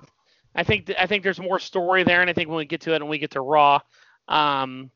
I 0.55 0.63
think, 0.63 0.87
th- 0.87 0.99
I 1.01 1.07
think 1.07 1.25
there's 1.25 1.41
more 1.41 1.59
story 1.59 2.05
there, 2.05 2.21
and 2.21 2.29
I 2.29 2.33
think 2.33 2.49
when 2.49 2.59
we 2.59 2.65
get 2.65 2.83
to 2.83 2.93
it 2.93 2.97
and 2.97 3.09
we 3.09 3.19
get 3.19 3.31
to 3.33 3.41
Raw, 3.41 3.81
um, 4.29 4.91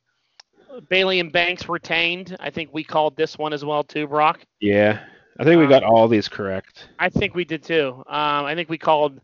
Bayley 0.88 1.20
and 1.20 1.30
Banks 1.32 1.68
retained. 1.68 2.36
I 2.40 2.50
think 2.50 2.70
we 2.72 2.84
called 2.84 3.16
this 3.16 3.38
one 3.38 3.52
as 3.52 3.64
well 3.64 3.84
too, 3.84 4.06
Brock. 4.06 4.40
yeah, 4.60 5.04
I 5.38 5.44
think 5.44 5.58
we 5.58 5.64
Um, 5.64 5.70
got 5.70 5.82
all 5.82 6.08
these 6.08 6.28
correct. 6.28 6.88
I 6.98 7.08
think 7.08 7.34
we 7.34 7.44
did 7.44 7.62
too. 7.62 8.02
Um, 8.06 8.44
I 8.46 8.54
think 8.54 8.68
we 8.68 8.78
called. 8.78 9.20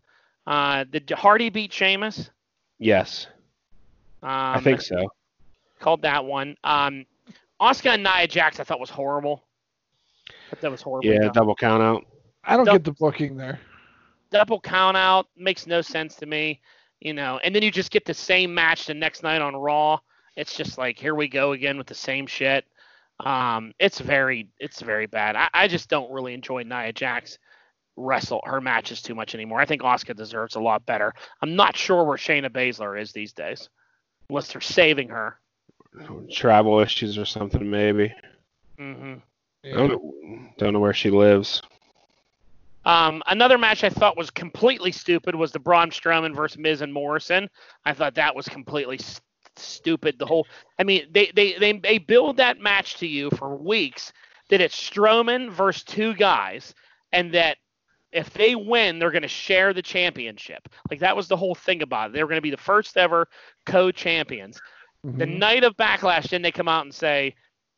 Uh, 0.47 0.85
did 0.85 1.09
Hardy 1.11 1.50
beat 1.50 1.73
Sheamus? 1.73 2.30
Yes, 2.78 3.26
Um, 4.23 4.28
I 4.30 4.61
think 4.61 4.80
so. 4.80 5.12
Called 5.78 6.02
that 6.02 6.25
one. 6.25 6.57
Um, 6.64 7.04
Asuka 7.61 7.90
and 7.95 8.02
Nia 8.02 8.26
Jax, 8.26 8.59
I 8.59 8.64
thought 8.64 8.80
was 8.80 8.90
horrible. 8.90 9.45
I 10.52 10.57
that 10.61 10.71
was 10.71 10.83
horrible. 10.83 11.09
Yeah, 11.11 11.28
double 11.33 11.54
count 11.54 11.83
out. 11.83 12.04
I 12.45 12.57
don't 12.57 12.64
Don't- 12.66 12.76
get 12.76 12.85
the 12.85 12.92
booking 12.92 13.37
there. 13.37 13.61
double 14.30 14.61
count 14.61 14.97
out 14.97 15.26
makes 15.37 15.66
no 15.66 15.80
sense 15.83 16.14
to 16.16 16.26
me, 16.26 16.61
you 17.00 17.12
know. 17.12 17.38
And 17.45 17.54
then 17.54 17.62
you 17.62 17.71
just 17.71 17.90
get 17.90 18.04
the 18.04 18.14
same 18.14 18.52
match 18.54 18.87
the 18.87 18.95
next 18.95 19.23
night 19.23 19.42
on 19.42 19.54
Raw. 19.57 19.99
It's 20.40 20.56
just 20.56 20.78
like 20.78 20.99
here 20.99 21.14
we 21.14 21.28
go 21.28 21.52
again 21.52 21.76
with 21.76 21.87
the 21.87 21.94
same 21.94 22.26
shit. 22.26 22.64
Um, 23.20 23.75
it's 23.78 24.00
very 24.00 24.49
it's 24.59 24.80
very 24.80 25.04
bad. 25.04 25.37
I, 25.37 25.49
I 25.52 25.68
just 25.68 25.90
don't 25.90 26.11
really 26.11 26.32
enjoy 26.32 26.62
Nia 26.62 26.94
Jax 26.94 27.38
wrestle 27.97 28.40
her 28.47 28.59
matches 28.59 29.02
too 29.02 29.14
much 29.14 29.35
anymore. 29.35 29.61
I 29.61 29.66
think 29.66 29.82
Asuka 29.82 30.16
deserves 30.16 30.54
a 30.54 30.61
lot 30.61 30.87
better. 30.87 31.12
I'm 31.42 31.54
not 31.56 31.76
sure 31.76 32.04
where 32.04 32.16
Shayna 32.16 32.49
Baszler 32.49 32.99
is 32.99 33.12
these 33.12 33.35
days, 33.35 33.68
unless 34.30 34.50
they're 34.50 34.62
saving 34.62 35.11
her. 35.11 35.38
Travel 36.32 36.80
issues 36.80 37.18
or 37.18 37.26
something 37.26 37.68
maybe. 37.68 38.14
Mm-hmm. 38.78 39.14
I 39.66 39.76
don't, 39.76 39.90
know, 39.90 40.49
don't 40.56 40.73
know 40.73 40.80
where 40.80 40.94
she 40.94 41.11
lives. 41.11 41.61
Um, 42.87 43.23
another 43.26 43.59
match 43.59 43.85
I 43.85 43.90
thought 43.90 44.16
was 44.16 44.30
completely 44.30 44.90
stupid 44.90 45.35
was 45.35 45.52
the 45.52 45.59
Braun 45.59 45.90
Strowman 45.90 46.35
versus 46.35 46.56
Miz 46.56 46.80
and 46.80 46.94
Morrison. 46.94 47.50
I 47.85 47.92
thought 47.92 48.14
that 48.14 48.35
was 48.35 48.49
completely 48.49 48.99
s- 48.99 49.20
stupid. 49.61 50.19
The 50.19 50.26
whole, 50.26 50.47
I 50.79 50.85
mean, 50.85 51.07
they, 51.11 51.31
they 51.35 51.55
they 51.59 51.73
they 51.79 51.99
build 51.99 52.37
that 52.38 52.61
match 52.61 52.97
to 52.97 53.07
you 53.07 53.31
for 53.31 53.57
weeks 53.57 54.12
that 54.49 54.61
it's 54.61 54.75
Strowman 54.76 55.50
versus 55.50 55.85
two 55.85 56.14
guys, 56.14 56.75
and 57.12 57.33
that 57.35 57.59
if 58.12 58.31
they 58.33 58.57
win, 58.57 58.99
they're 58.99 59.12
going 59.12 59.23
to 59.23 59.29
share 59.29 59.73
the 59.73 59.83
championship. 59.83 60.69
Like 60.90 60.99
that 61.00 61.14
was 61.17 61.29
the 61.29 61.37
whole 61.37 61.55
thing 61.55 61.83
about 61.83 62.11
it. 62.11 62.12
They 62.14 62.23
were 62.25 62.29
going 62.29 62.38
to 62.38 62.43
be 62.43 62.50
the 62.50 62.57
first 62.57 62.97
ever 62.97 63.29
co-champions. 63.67 64.61
The 65.05 65.25
Mhm. 65.25 65.38
night 65.38 65.64
of 65.64 65.76
Backlash, 65.76 66.29
then 66.29 66.43
they 66.43 66.52
come 66.52 66.69
out 66.69 66.85
and 66.85 66.95
say, 66.95 67.35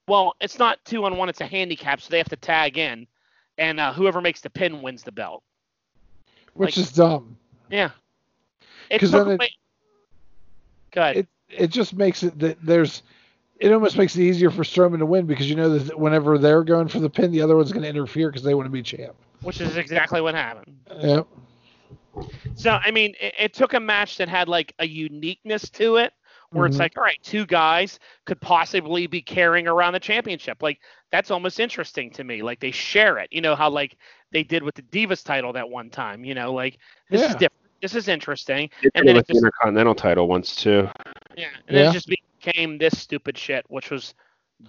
"Well, 0.08 0.34
it's 0.40 0.58
not 0.58 0.84
two 0.84 1.04
on 1.04 1.16
one; 1.16 1.28
it's 1.28 1.40
a 1.40 1.46
handicap, 1.46 2.00
so 2.00 2.08
they 2.10 2.18
have 2.18 2.28
to 2.30 2.36
tag 2.36 2.78
in, 2.78 3.06
and 3.58 3.78
uh, 3.78 3.92
whoever 3.92 4.20
makes 4.20 4.40
the 4.40 4.50
pin 4.50 4.82
wins 4.82 5.02
the 5.04 5.12
belt." 5.12 5.44
Which 6.54 6.76
like- 6.76 6.84
is 6.84 6.92
dumb. 6.92 7.36
Yeah. 7.70 7.90
It 8.90 8.98
took 9.00 9.10
then 9.10 9.28
it- 9.28 9.34
away. 9.34 9.50
Go 10.90 11.00
ahead. 11.02 11.16
It 11.18 11.28
it 11.52 11.68
just 11.70 11.94
makes 11.94 12.22
it 12.22 12.38
that 12.40 12.58
there's 12.64 13.02
it 13.58 13.72
almost 13.72 13.96
makes 13.96 14.16
it 14.16 14.22
easier 14.22 14.50
for 14.50 14.62
Strowman 14.62 14.98
to 14.98 15.06
win 15.06 15.26
because 15.26 15.48
you 15.48 15.56
know 15.56 15.78
that 15.78 15.98
whenever 15.98 16.38
they're 16.38 16.64
going 16.64 16.88
for 16.88 17.00
the 17.00 17.10
pin, 17.10 17.30
the 17.32 17.40
other 17.42 17.56
one's 17.56 17.72
going 17.72 17.82
to 17.82 17.88
interfere 17.88 18.28
because 18.30 18.42
they 18.44 18.54
want 18.54 18.66
to 18.66 18.70
be 18.70 18.82
champ. 18.82 19.14
which 19.40 19.60
is 19.60 19.76
exactly 19.76 20.20
what 20.20 20.34
happened. 20.34 20.80
Yep. 21.00 21.26
So 22.54 22.78
I 22.82 22.90
mean, 22.90 23.14
it, 23.20 23.34
it 23.38 23.52
took 23.54 23.74
a 23.74 23.80
match 23.80 24.16
that 24.18 24.28
had 24.28 24.48
like 24.48 24.72
a 24.78 24.86
uniqueness 24.86 25.70
to 25.70 25.96
it, 25.96 26.12
where 26.52 26.66
it's 26.66 26.78
Mhm. 26.78 26.80
like, 26.80 26.96
all 26.96 27.02
right, 27.04 27.18
two 27.22 27.46
guys 27.46 27.98
could 28.26 28.40
possibly 28.40 29.06
be 29.06 29.22
carrying 29.22 29.66
around 29.66 29.92
the 29.94 30.00
championship. 30.00 30.62
Like 30.62 30.80
that's 31.10 31.30
almost 31.30 31.60
interesting 31.60 32.10
to 32.12 32.24
me. 32.24 32.42
Like 32.42 32.60
they 32.60 32.70
share 32.70 33.18
it. 33.18 33.28
You 33.32 33.40
know 33.40 33.54
how 33.56 33.70
like 33.70 33.96
they 34.32 34.42
did 34.44 34.62
with 34.62 34.74
the 34.74 34.82
Divas 34.82 35.24
title 35.24 35.52
that 35.54 35.68
one 35.68 35.90
time. 35.90 36.24
You 36.24 36.34
know, 36.34 36.52
like 36.52 36.78
this 37.10 37.28
is 37.28 37.36
different. 37.36 37.61
This 37.82 37.94
is 37.96 38.08
interesting. 38.08 38.70
They 38.82 38.90
And 38.94 39.04
did 39.04 39.08
then 39.08 39.08
it 39.08 39.10
it 39.10 39.16
with 39.16 39.26
the 39.26 39.32
just- 39.34 39.44
Intercontinental 39.44 39.94
title 39.96 40.28
once 40.28 40.54
too. 40.56 40.88
Yeah, 41.36 41.48
and 41.66 41.76
then 41.76 41.84
Yeah. 41.84 41.90
it 41.90 41.92
just 41.92 42.08
became 42.40 42.78
this 42.78 42.96
stupid 42.98 43.36
shit, 43.36 43.64
which 43.68 43.90
was 43.90 44.14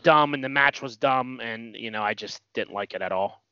dumb, 0.01 0.33
and 0.33 0.43
the 0.43 0.49
match 0.49 0.81
was 0.81 0.97
dumb, 0.97 1.39
and 1.41 1.75
you 1.75 1.91
know 1.91 2.01
I 2.01 2.15
just 2.15 2.41
didn't 2.53 2.73
like 2.73 2.93
it 2.95 3.01
at 3.03 3.11
all. 3.11 3.43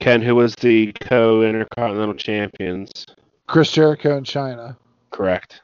Ken, 0.00 0.20
who 0.20 0.34
was 0.34 0.54
the 0.56 0.92
co-Intercontinental 1.00 2.14
champions? 2.14 3.06
Chris 3.46 3.70
Jericho 3.72 4.16
and 4.16 4.26
Chyna. 4.26 4.76
Correct. 5.10 5.62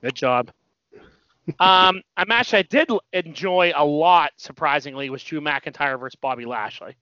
Good 0.00 0.14
job. 0.14 0.50
um, 1.60 2.00
a 2.16 2.24
match 2.26 2.54
I 2.54 2.62
did 2.62 2.88
enjoy 3.12 3.72
a 3.74 3.84
lot, 3.84 4.30
surprisingly, 4.36 5.10
was 5.10 5.22
Drew 5.22 5.40
McIntyre 5.40 5.98
versus 5.98 6.16
Bobby 6.20 6.44
Lashley. 6.46 6.94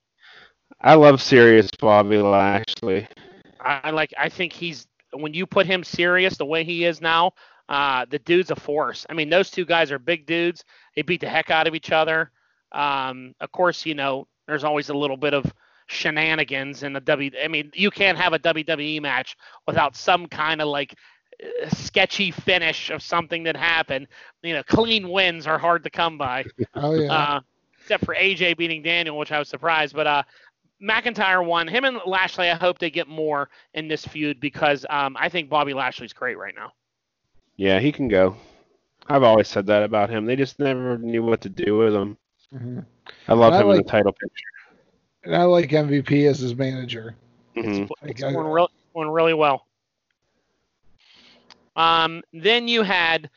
I 0.81 0.95
love 0.95 1.21
serious 1.21 1.69
Bobby 1.79 2.17
Lashley. 2.17 3.07
I, 3.59 3.81
I 3.85 3.89
like. 3.91 4.13
I 4.17 4.29
think 4.29 4.51
he's 4.51 4.87
when 5.17 5.33
you 5.33 5.45
put 5.45 5.65
him 5.65 5.83
serious 5.83 6.37
the 6.37 6.45
way 6.45 6.63
he 6.63 6.85
is 6.85 7.01
now. 7.01 7.33
Uh, 7.67 8.05
the 8.09 8.19
dude's 8.19 8.51
a 8.51 8.55
force. 8.55 9.07
I 9.09 9.13
mean, 9.13 9.29
those 9.29 9.49
two 9.49 9.65
guys 9.65 9.91
are 9.91 9.97
big 9.97 10.27
dudes. 10.27 10.63
They 10.95 11.01
beat 11.01 11.21
the 11.21 11.29
heck 11.29 11.49
out 11.49 11.65
of 11.65 11.73
each 11.73 11.91
other. 11.91 12.29
Um, 12.71 13.33
of 13.39 13.51
course, 13.51 13.85
you 13.87 13.95
know, 13.95 14.27
there's 14.47 14.63
always 14.63 14.89
a 14.89 14.93
little 14.93 15.17
bit 15.17 15.33
of 15.33 15.51
shenanigans 15.87 16.83
in 16.83 16.93
the 16.93 16.99
W. 16.99 17.31
I 17.43 17.47
mean, 17.47 17.71
you 17.73 17.89
can't 17.89 18.17
have 18.17 18.33
a 18.33 18.39
WWE 18.39 19.01
match 19.01 19.35
without 19.65 19.95
some 19.95 20.27
kind 20.27 20.61
of 20.61 20.67
like 20.67 20.93
sketchy 21.69 22.31
finish 22.31 22.89
of 22.89 23.01
something 23.01 23.43
that 23.43 23.57
happened. 23.57 24.07
You 24.43 24.53
know, 24.53 24.63
clean 24.63 25.09
wins 25.09 25.47
are 25.47 25.57
hard 25.57 25.83
to 25.83 25.89
come 25.89 26.17
by. 26.17 26.45
Oh 26.75 26.93
yeah. 26.93 27.11
Uh, 27.11 27.39
except 27.79 28.03
for 28.03 28.15
AJ 28.15 28.57
beating 28.57 28.81
Daniel, 28.81 29.17
which 29.17 29.31
I 29.31 29.39
was 29.39 29.47
surprised. 29.47 29.95
But 29.95 30.07
uh, 30.07 30.23
McIntyre 30.81 31.45
won. 31.45 31.67
Him 31.67 31.85
and 31.85 31.99
Lashley, 32.05 32.49
I 32.49 32.55
hope 32.55 32.79
they 32.79 32.89
get 32.89 33.07
more 33.07 33.49
in 33.73 33.87
this 33.87 34.05
feud 34.05 34.39
because 34.39 34.85
um, 34.89 35.15
I 35.19 35.29
think 35.29 35.49
Bobby 35.49 35.73
Lashley's 35.73 36.13
great 36.13 36.37
right 36.37 36.53
now. 36.55 36.71
Yeah, 37.57 37.79
he 37.79 37.91
can 37.91 38.07
go. 38.07 38.35
I've 39.07 39.23
always 39.23 39.47
said 39.47 39.65
that 39.67 39.83
about 39.83 40.09
him. 40.09 40.25
They 40.25 40.35
just 40.35 40.59
never 40.59 40.97
knew 40.97 41.23
what 41.23 41.41
to 41.41 41.49
do 41.49 41.77
with 41.77 41.93
him. 41.93 42.17
hmm 42.51 42.79
I 43.27 43.33
love 43.33 43.53
I 43.53 43.57
him 43.57 43.69
in 43.69 43.77
like- 43.77 43.85
the 43.85 43.91
title 43.91 44.11
picture. 44.11 44.45
And 45.23 45.35
I 45.35 45.43
like 45.43 45.69
MVP 45.71 46.27
as 46.27 46.39
his 46.39 46.55
manager. 46.55 47.15
Mhm. 47.55 47.89
It's 48.03 48.21
I- 48.23 48.31
going, 48.31 48.45
real, 48.47 48.69
going 48.93 49.09
really 49.09 49.33
well. 49.33 49.65
Um, 51.75 52.21
then 52.33 52.67
you 52.67 52.83
had 52.83 53.29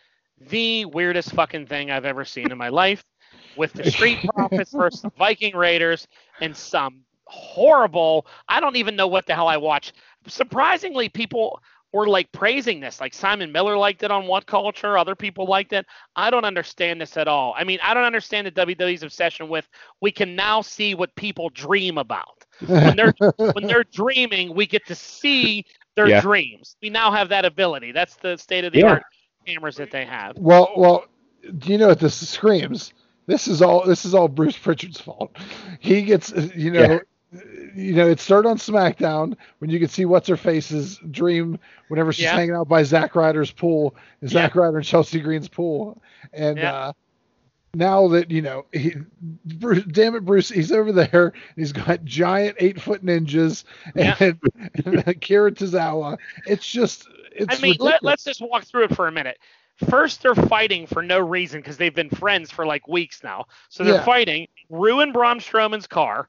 the 0.50 0.84
weirdest 0.86 1.32
fucking 1.32 1.66
thing 1.66 1.90
I've 1.90 2.04
ever 2.04 2.24
seen 2.24 2.52
in 2.52 2.58
my 2.58 2.68
life 2.68 3.04
with 3.56 3.72
the 3.72 3.90
Street 3.90 4.18
Profits 4.34 4.72
versus 4.72 5.02
the 5.02 5.10
Viking 5.18 5.56
Raiders 5.56 6.06
and 6.40 6.56
some 6.56 7.00
horrible. 7.28 8.26
I 8.48 8.60
don't 8.60 8.76
even 8.76 8.96
know 8.96 9.06
what 9.08 9.26
the 9.26 9.34
hell 9.34 9.48
I 9.48 9.56
watched. 9.56 9.94
Surprisingly, 10.26 11.08
people 11.08 11.60
were 11.92 12.06
like 12.08 12.30
praising 12.32 12.80
this. 12.80 13.00
Like 13.00 13.14
Simon 13.14 13.52
Miller 13.52 13.76
liked 13.76 14.02
it 14.02 14.10
on 14.10 14.26
What 14.26 14.46
Culture. 14.46 14.98
Other 14.98 15.14
people 15.14 15.46
liked 15.46 15.72
it. 15.72 15.86
I 16.16 16.30
don't 16.30 16.44
understand 16.44 17.00
this 17.00 17.16
at 17.16 17.28
all. 17.28 17.54
I 17.56 17.64
mean, 17.64 17.78
I 17.82 17.94
don't 17.94 18.04
understand 18.04 18.46
the 18.46 18.52
WWE's 18.52 19.02
obsession 19.02 19.48
with 19.48 19.68
we 20.00 20.10
can 20.10 20.34
now 20.36 20.60
see 20.60 20.94
what 20.94 21.14
people 21.16 21.50
dream 21.50 21.98
about. 21.98 22.44
When 22.80 22.96
they're 22.96 23.14
when 23.52 23.66
they're 23.66 23.84
dreaming, 23.84 24.54
we 24.54 24.66
get 24.66 24.86
to 24.86 24.94
see 24.94 25.64
their 25.96 26.10
Yeah. 26.10 26.20
dreams. 26.20 26.76
We 26.82 26.90
now 26.90 27.10
have 27.12 27.28
that 27.30 27.44
ability. 27.44 27.92
That's 27.92 28.16
the 28.16 28.36
state 28.36 28.64
of 28.64 28.72
the 28.72 28.82
art 28.82 29.04
cameras 29.46 29.76
that 29.76 29.90
they 29.90 30.04
have. 30.04 30.36
Well, 30.36 30.72
well, 30.76 31.04
do 31.58 31.72
you 31.72 31.78
know 31.78 31.88
what 31.88 32.00
this 32.00 32.28
screams? 32.28 32.92
This 33.26 33.48
is 33.48 33.62
all. 33.62 33.84
This 33.86 34.04
is 34.04 34.14
all 34.14 34.28
Bruce 34.28 34.56
Pritchard's 34.56 35.00
fault. 35.00 35.36
He 35.80 36.02
gets, 36.02 36.32
you 36.54 36.70
know, 36.70 37.00
you 37.78 37.92
know, 37.94 38.08
it 38.08 38.18
started 38.18 38.48
on 38.48 38.56
SmackDown 38.58 39.36
when 39.58 39.70
you 39.70 39.78
could 39.78 39.90
see 39.90 40.04
what's 40.04 40.26
her 40.28 40.36
face's 40.36 40.98
dream 41.10 41.58
whenever 41.86 42.12
she's 42.12 42.24
Yeah. 42.24 42.34
hanging 42.34 42.56
out 42.56 42.68
by 42.68 42.82
Zack 42.82 43.14
Ryder's 43.14 43.52
pool, 43.52 43.94
Zack 44.26 44.56
Ryder 44.56 44.78
and 44.78 44.86
Chelsea 44.86 45.20
Green's 45.20 45.48
pool, 45.48 46.02
and 46.32 46.58
Yeah. 46.58 46.74
uh, 46.74 46.92
now 47.74 48.08
that 48.08 48.30
you 48.32 48.42
know, 48.42 48.64
he, 48.72 48.94
Bruce, 49.44 49.84
damn 49.84 50.16
it, 50.16 50.24
Bruce, 50.24 50.48
he's 50.48 50.72
over 50.72 50.90
there. 50.90 51.34
He's 51.54 51.70
got 51.72 52.04
giant 52.04 52.56
eight 52.58 52.80
foot 52.80 53.04
ninjas 53.04 53.62
Yeah. 53.94 54.16
and, 54.18 54.38
and 54.84 55.06
Akira 55.06 55.52
Tozawa. 55.52 56.18
It's 56.46 56.66
just, 56.66 57.06
it's. 57.30 57.56
I 57.56 57.62
mean, 57.62 57.76
let, 57.78 58.02
let's 58.02 58.24
just 58.24 58.40
walk 58.40 58.64
through 58.64 58.84
it 58.84 58.96
for 58.96 59.06
a 59.06 59.12
minute. 59.12 59.38
First, 59.88 60.22
they're 60.22 60.34
fighting 60.34 60.88
for 60.88 61.02
no 61.02 61.20
reason 61.20 61.60
because 61.60 61.76
they've 61.76 61.94
been 61.94 62.10
friends 62.10 62.50
for 62.50 62.66
like 62.66 62.88
weeks 62.88 63.22
now. 63.22 63.44
So 63.68 63.84
they're 63.84 63.94
Yeah. 63.94 64.04
fighting, 64.04 64.48
ruin 64.68 65.12
Braun 65.12 65.38
Strowman's 65.38 65.86
car. 65.86 66.28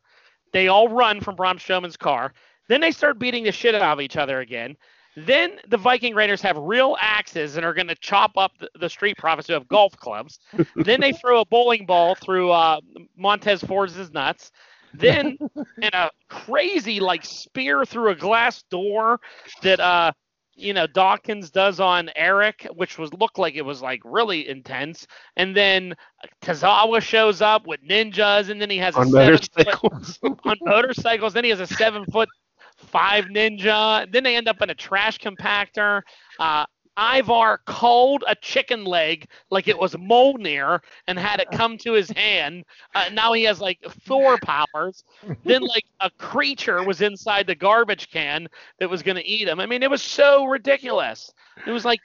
They 0.52 0.68
all 0.68 0.88
run 0.88 1.22
from 1.22 1.36
Braun 1.36 1.58
Strowman's 1.58 1.98
car. 1.98 2.34
Then 2.68 2.82
they 2.82 2.92
start 2.92 3.20
beating 3.20 3.44
the 3.44 3.52
shit 3.52 3.76
out 3.76 3.94
of 3.98 4.02
each 4.02 4.18
other 4.18 4.40
again. 4.40 4.78
Then 5.16 5.60
the 5.68 5.78
Viking 5.78 6.16
Raiders 6.16 6.42
have 6.42 6.58
real 6.58 6.96
axes 7.00 7.58
and 7.58 7.66
are 7.66 7.74
going 7.74 7.88
to 7.88 7.96
chop 7.96 8.38
up 8.38 8.52
the, 8.60 8.70
the 8.80 8.90
Street 8.90 9.18
Profits 9.18 9.48
who 9.48 9.54
have 9.54 9.68
golf 9.68 9.96
clubs. 9.98 10.40
then 10.76 11.02
they 11.02 11.12
throw 11.14 11.42
a 11.42 11.46
bowling 11.46 11.86
ball 11.86 12.16
through 12.16 12.52
uh, 12.52 12.80
Montez 13.18 13.62
Ford's 13.64 14.12
nuts. 14.12 14.52
Then, 14.94 15.38
in 15.82 15.90
a 15.94 16.10
crazy 16.30 17.00
like 17.00 17.26
spear 17.26 17.86
through 17.86 18.12
a 18.12 18.16
glass 18.16 18.64
door 18.70 19.20
that 19.62 19.80
uh, 19.80 20.12
you 20.60 20.74
know 20.74 20.88
Dawkins 20.88 21.50
does 21.50 21.80
on 21.80 22.10
Erik, 22.16 22.68
which 22.76 22.98
was 22.98 23.14
looked 23.14 23.38
like 23.40 23.56
it 23.56 23.62
was 23.66 23.82
like 23.82 24.02
really 24.04 24.48
intense. 24.48 25.08
And 25.38 25.56
then 25.56 25.96
Tozawa 26.42 27.02
shows 27.02 27.42
up 27.42 27.66
with 27.68 27.80
ninjas, 27.88 28.50
and 28.50 28.62
then 28.62 28.70
he 28.70 28.78
has 28.78 28.96
On 28.96 29.12
motorcycles. 29.12 30.20
on 30.24 30.58
motorcycles. 30.62 31.34
Then 31.34 31.44
he 31.44 31.50
has 31.50 31.60
a 31.60 31.68
seven 31.68 32.06
foot 32.06 32.30
five 32.78 33.26
ninja. 33.26 34.12
Then 34.12 34.24
they 34.24 34.36
end 34.36 34.48
up 34.48 34.62
in 34.62 34.70
a 34.70 34.76
trash 34.76 35.18
compactor. 35.20 36.02
Uh, 36.40 36.66
Ivar 37.00 37.62
culled 37.66 38.24
a 38.28 38.36
chicken 38.36 38.84
leg 38.84 39.30
like 39.50 39.68
it 39.68 39.80
was 39.80 39.96
Mjolnir 39.96 40.82
and 41.08 41.18
had 41.18 41.40
it 41.40 41.50
come 41.52 41.78
to 41.80 41.94
his 41.94 42.10
hand. 42.10 42.66
Uh, 42.94 43.10
now 43.14 43.34
he 43.34 43.44
has 43.44 43.62
like 43.62 43.80
Thor 44.06 44.38
powers. 44.38 45.04
Then 45.46 45.62
like 45.62 45.86
a 46.02 46.10
creature 46.12 46.84
was 46.84 47.02
inside 47.02 47.48
the 47.48 47.56
garbage 47.56 48.10
can 48.12 48.48
that 48.80 48.90
was 48.90 49.02
going 49.02 49.18
to 49.18 49.26
eat 49.26 49.48
him. 49.48 49.60
I 49.60 49.66
mean, 49.66 49.84
it 49.84 49.90
was 49.90 50.02
so 50.02 50.46
ridiculous. 50.46 51.32
It 51.66 51.72
was 51.72 51.86
like 51.86 52.02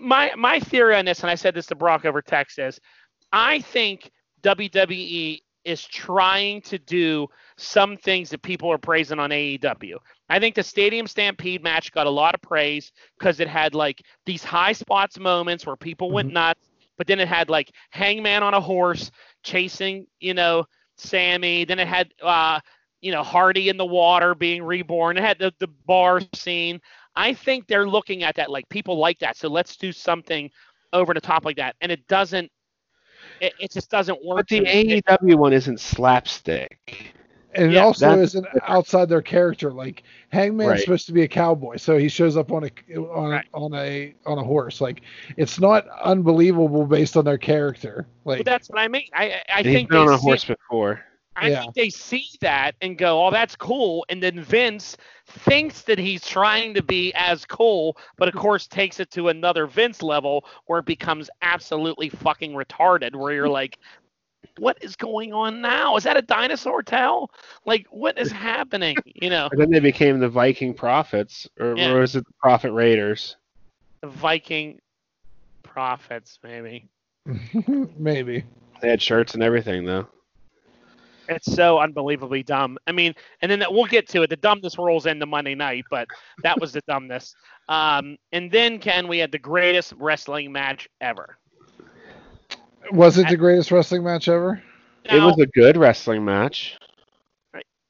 my 0.00 0.32
my 0.36 0.60
theory 0.60 0.96
on 0.96 1.04
this, 1.04 1.20
and 1.20 1.30
I 1.30 1.34
said 1.34 1.54
this 1.54 1.66
to 1.66 1.74
Brock 1.74 2.04
over 2.04 2.22
text 2.22 2.58
is, 2.58 2.78
I 3.32 3.60
think 3.60 4.10
WWE 4.42 5.40
is 5.64 5.84
trying 5.84 6.62
to 6.62 6.78
do 6.78 7.26
some 7.58 7.96
things 7.96 8.30
that 8.30 8.42
people 8.42 8.70
are 8.70 8.78
praising 8.78 9.18
on 9.18 9.30
AEW. 9.30 9.96
I 10.28 10.38
think 10.38 10.54
the 10.54 10.62
Stadium 10.62 11.06
Stampede 11.06 11.62
match 11.62 11.92
got 11.92 12.06
a 12.06 12.10
lot 12.10 12.34
of 12.34 12.42
praise 12.42 12.92
because 13.18 13.40
it 13.40 13.48
had 13.48 13.74
like 13.74 14.02
these 14.26 14.44
high 14.44 14.72
spots 14.72 15.18
moments 15.18 15.66
where 15.66 15.76
people 15.76 16.10
went 16.10 16.28
Mhm. 16.30 16.34
nuts, 16.34 16.68
but 16.98 17.06
then 17.06 17.20
it 17.20 17.28
had 17.28 17.48
like 17.48 17.72
Hangman 17.90 18.42
on 18.42 18.54
a 18.54 18.60
horse 18.60 19.10
chasing, 19.42 20.06
you 20.20 20.34
know, 20.34 20.66
Sammy. 20.96 21.64
Then 21.64 21.78
it 21.78 21.88
had, 21.88 22.12
uh, 22.22 22.60
you 23.00 23.12
know, 23.12 23.22
Hardy 23.22 23.68
in 23.68 23.76
the 23.76 23.86
water 23.86 24.34
being 24.34 24.62
reborn. 24.62 25.16
It 25.16 25.22
had 25.24 25.38
the, 25.38 25.52
the 25.58 25.68
bar 25.86 26.20
scene. 26.34 26.80
I 27.14 27.32
think 27.32 27.66
they're 27.66 27.88
looking 27.88 28.22
at 28.22 28.34
that 28.36 28.50
like 28.50 28.68
people 28.68 28.98
like 28.98 29.18
that. 29.20 29.36
So 29.36 29.48
let's 29.48 29.76
do 29.76 29.92
something 29.92 30.50
over 30.92 31.14
the 31.14 31.20
top 31.20 31.44
like 31.44 31.56
that. 31.56 31.76
And 31.80 31.90
it 31.90 32.06
doesn't, 32.08 32.50
it, 33.40 33.54
it 33.58 33.72
just 33.72 33.90
doesn't 33.90 34.22
work. 34.24 34.38
But 34.38 34.48
the. 34.48 34.60
AEW 34.60 35.36
one 35.36 35.52
isn't 35.52 35.80
slapstick. 35.80 37.14
And 37.56 37.72
it 37.72 37.76
also 37.78 38.18
isn't 38.18 38.46
outside 38.66 39.08
their 39.08 39.22
character. 39.22 39.72
Like 39.72 40.02
Hangman's 40.30 40.68
Right. 40.70 40.80
supposed 40.80 41.06
to 41.06 41.12
be 41.12 41.22
a 41.22 41.28
cowboy, 41.28 41.76
so 41.76 41.98
he 41.98 42.08
shows 42.08 42.36
up 42.36 42.52
on 42.52 42.64
a 42.64 42.96
on, 42.96 43.30
Right. 43.30 43.44
on 43.54 43.74
a 43.74 44.14
on 44.26 44.38
a 44.38 44.44
horse. 44.44 44.80
Like 44.80 45.02
it's 45.36 45.58
not 45.58 45.86
unbelievable 46.02 46.86
based 46.86 47.16
on 47.16 47.24
their 47.24 47.38
character. 47.38 48.06
Well, 48.24 48.42
that's 48.44 48.68
what 48.68 48.78
I 48.78 48.88
mean. 48.88 49.06
I, 49.14 49.24
I 49.48 49.58
And 49.58 49.66
he's 49.66 49.74
think 49.76 49.88
been 49.90 49.98
on 49.98 50.08
a 50.12 50.18
see- 50.18 50.22
horse 50.22 50.44
before. 50.44 51.04
I 51.38 51.48
Yeah. 51.50 51.60
think 51.62 51.74
they 51.74 51.90
see 51.90 52.26
that 52.40 52.76
and 52.80 52.96
go, 52.96 53.26
"Oh, 53.26 53.30
that's 53.30 53.56
cool," 53.56 54.06
and 54.08 54.22
then 54.22 54.40
Vince 54.40 54.96
thinks 55.26 55.82
that 55.82 55.98
he's 55.98 56.26
trying 56.26 56.72
to 56.72 56.82
be 56.82 57.12
as 57.14 57.44
cool, 57.44 57.98
but 58.16 58.26
of 58.28 58.34
course 58.34 58.66
takes 58.66 59.00
it 59.00 59.10
to 59.10 59.28
another 59.28 59.66
Vince 59.66 60.02
level 60.02 60.46
where 60.64 60.78
it 60.78 60.86
becomes 60.86 61.28
absolutely 61.42 62.08
fucking 62.08 62.52
retarded. 62.52 63.14
Where 63.14 63.34
you're 63.34 63.50
like, 63.50 63.78
"What 64.58 64.78
is 64.82 64.96
going 64.96 65.32
on 65.32 65.60
now? 65.60 65.96
Is 65.96 66.04
that 66.04 66.16
a 66.16 66.22
dinosaur 66.22 66.82
tail? 66.82 67.30
Like, 67.64 67.86
what 67.90 68.18
is 68.18 68.30
happening?" 68.32 68.96
You 69.04 69.30
know, 69.30 69.48
And 69.52 69.60
then 69.60 69.70
they 69.70 69.80
became 69.80 70.18
the 70.18 70.28
Viking 70.28 70.74
Prophets, 70.74 71.48
or, 71.58 71.76
Yeah. 71.76 71.92
or 71.92 72.00
was 72.00 72.16
it 72.16 72.24
the 72.26 72.32
Prophet 72.40 72.72
Raiders? 72.72 73.36
the 74.02 74.08
Viking 74.08 74.78
profits, 75.62 76.38
maybe. 76.42 76.88
Maybe. 77.98 78.44
They 78.80 78.88
had 78.90 79.02
shirts 79.02 79.34
and 79.34 79.42
everything 79.42 79.84
though. 79.84 80.06
It's 81.28 81.52
so 81.52 81.80
unbelievably 81.80 82.44
dumb. 82.44 82.78
I 82.86 82.92
mean, 82.92 83.12
and 83.42 83.50
then 83.50 83.64
we'll 83.70 83.86
get 83.86 84.08
to 84.10 84.22
it. 84.22 84.30
The 84.30 84.36
dumbness 84.36 84.78
rolls 84.78 85.06
into 85.06 85.26
Monday 85.26 85.56
night, 85.56 85.84
but 85.90 86.06
that 86.44 86.60
was 86.60 86.72
the 86.72 86.82
dumbness. 86.86 87.34
Um, 87.68 88.16
and 88.30 88.50
then 88.50 88.78
Ken, 88.78 89.08
we 89.08 89.18
had 89.18 89.32
the 89.32 89.38
greatest 89.38 89.92
wrestling 89.98 90.52
match 90.52 90.88
ever. 91.00 91.36
Was 92.92 93.18
it 93.18 93.28
the 93.28 93.36
greatest 93.36 93.70
wrestling 93.70 94.04
match 94.04 94.28
ever? 94.28 94.62
it 95.04 95.20
was 95.20 95.38
a 95.38 95.46
good 95.46 95.76
wrestling 95.76 96.24
match. 96.24 96.76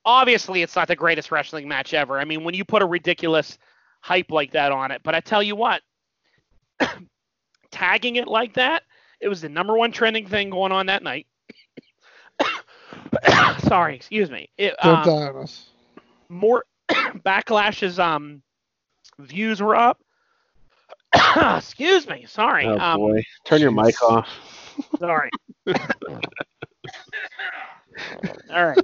obviously 0.05 0.63
it's 0.63 0.77
not 0.77 0.89
the 0.89 0.97
greatest 0.97 1.31
wrestling 1.31 1.67
match 1.67 1.95
ever. 1.95 2.19
I 2.19 2.25
mean, 2.25 2.45
when 2.45 2.55
you 2.55 2.65
put 2.65 2.83
a 2.83 2.87
ridiculous 2.87 3.59
hype 4.01 4.31
like 4.31 4.53
that 4.53 4.73
on 4.73 4.91
it, 4.91 5.01
but 5.03 5.15
I 5.15 5.21
tell 5.21 5.43
you 5.43 5.57
what, 5.57 5.83
tagging 7.71 8.17
it 8.17 8.29
like 8.29 8.55
that, 8.55 8.83
it 9.21 9.29
was 9.29 9.41
the 9.41 9.49
number 9.49 9.77
one 9.77 9.93
trending 9.93 10.27
thing 10.27 10.51
going 10.51 10.73
on 10.73 10.87
that 10.87 11.03
night. 11.03 11.27
Sorry, 13.61 13.97
excuse 13.97 14.31
me. 14.31 14.51
It, 14.59 14.75
Don't 14.83 14.97
um, 14.97 15.05
die 15.05 15.29
on 15.29 15.37
us. 15.43 15.71
more 16.29 16.65
backlashes. 16.91 17.99
um 17.99 18.43
views 19.19 19.61
were 19.63 19.77
up. 19.77 20.01
excuse 21.57 22.07
me. 22.09 22.27
Sorry. 22.29 22.67
Oh 22.67 22.79
um, 22.79 22.99
boy, 22.99 23.23
turn 23.45 23.61
your 23.61 23.71
mic 23.71 24.03
off. 24.03 24.29
Sorry. 24.99 25.31
All 28.51 28.67
right. 28.67 28.79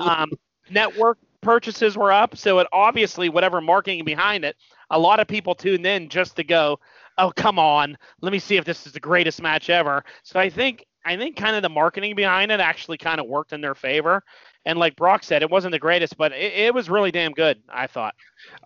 Um, 0.00 0.30
network 0.70 1.18
purchases 1.40 1.96
were 1.96 2.12
up, 2.12 2.36
so 2.36 2.58
it 2.58 2.66
obviously 2.72 3.28
whatever 3.28 3.60
marketing 3.60 4.04
behind 4.04 4.44
it, 4.44 4.56
a 4.90 4.98
lot 4.98 5.20
of 5.20 5.28
people 5.28 5.54
tuned 5.54 5.86
in 5.86 6.08
just 6.08 6.36
to 6.36 6.44
go, 6.44 6.78
"Oh, 7.16 7.32
come 7.34 7.58
on, 7.58 7.96
let 8.20 8.32
me 8.32 8.38
see 8.38 8.56
if 8.56 8.64
this 8.64 8.86
is 8.86 8.92
the 8.92 9.00
greatest 9.00 9.40
match 9.40 9.70
ever." 9.70 10.04
So 10.22 10.38
I 10.38 10.50
think 10.50 10.84
I 11.04 11.16
think 11.16 11.36
kind 11.36 11.56
of 11.56 11.62
the 11.62 11.68
marketing 11.68 12.14
behind 12.16 12.52
it 12.52 12.60
actually 12.60 12.98
kind 12.98 13.20
of 13.20 13.26
worked 13.26 13.52
in 13.52 13.60
their 13.60 13.74
favor. 13.74 14.22
And 14.68 14.78
like 14.78 14.94
Brock 14.96 15.24
said, 15.24 15.40
it 15.42 15.50
wasn't 15.50 15.72
the 15.72 15.78
greatest, 15.78 16.18
but 16.18 16.30
it, 16.32 16.52
it 16.52 16.74
was 16.74 16.90
really 16.90 17.10
damn 17.10 17.32
good. 17.32 17.58
I 17.70 17.86
thought. 17.86 18.14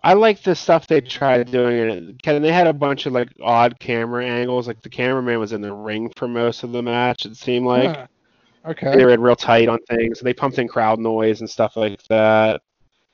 I 0.03 0.13
like 0.13 0.43
the 0.43 0.53
stuff 0.53 0.85
they 0.85 0.99
tried 0.99 1.49
doing 1.49 1.77
it. 1.89 2.21
Ken, 2.21 2.41
they 2.41 2.51
had 2.51 2.67
a 2.67 2.73
bunch 2.73 3.05
of 3.05 3.13
like 3.13 3.29
odd 3.41 3.79
camera 3.79 4.25
angles. 4.25 4.67
Like 4.67 4.81
the 4.81 4.89
cameraman 4.89 5.39
was 5.39 5.53
in 5.53 5.61
the 5.61 5.73
ring 5.73 6.11
for 6.17 6.27
most 6.27 6.63
of 6.63 6.73
the 6.73 6.81
match. 6.83 7.25
It 7.25 7.37
seemed 7.37 7.65
like 7.65 7.95
Huh. 8.65 8.73
they 8.95 9.05
were 9.05 9.17
real 9.17 9.35
tight 9.37 9.69
on 9.69 9.79
things. 9.89 10.19
They 10.19 10.33
pumped 10.33 10.59
in 10.59 10.67
crowd 10.67 10.99
noise 10.99 11.39
and 11.39 11.49
stuff 11.49 11.77
like 11.77 12.03
that. 12.09 12.61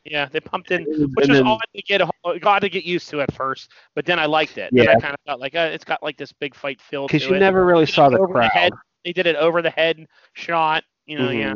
Yeah, 0.04 0.28
they 0.32 0.40
pumped 0.40 0.72
in, 0.72 0.82
And 0.82 1.16
which 1.16 1.28
was 1.28 1.38
then- 1.38 1.46
odd 1.48 1.62
to 1.76 1.82
get 1.84 2.02
odd 2.44 2.60
to 2.62 2.70
get 2.70 2.86
used 2.86 3.08
to 3.10 3.22
at 3.22 3.32
first, 3.36 3.70
but 3.94 4.04
then 4.06 4.18
I 4.18 4.26
liked 4.26 4.58
it. 4.58 4.72
Then 4.74 4.88
I 4.90 4.94
kind 4.96 5.14
of 5.14 5.20
felt 5.28 5.40
like 5.40 5.54
uh, 5.54 5.70
it's 5.72 5.84
got 5.84 6.02
like 6.02 6.18
this 6.18 6.32
big 6.32 6.56
fight 6.56 6.82
feel 6.82 7.08
to 7.08 7.14
Because 7.14 7.28
you 7.30 7.36
it. 7.36 7.40
never 7.40 7.64
really 7.66 7.86
They 7.86 7.92
saw 7.92 8.08
it 8.08 8.12
the 8.12 8.18
over 8.20 8.34
crowd. 8.34 8.50
head. 8.52 8.74
They 9.06 9.14
did 9.14 9.28
it 9.28 9.36
over 9.36 9.62
the 9.62 9.70
head 9.70 10.08
shot. 10.34 10.84
You 11.06 11.20
know, 11.20 11.30
yeah. 11.30 11.54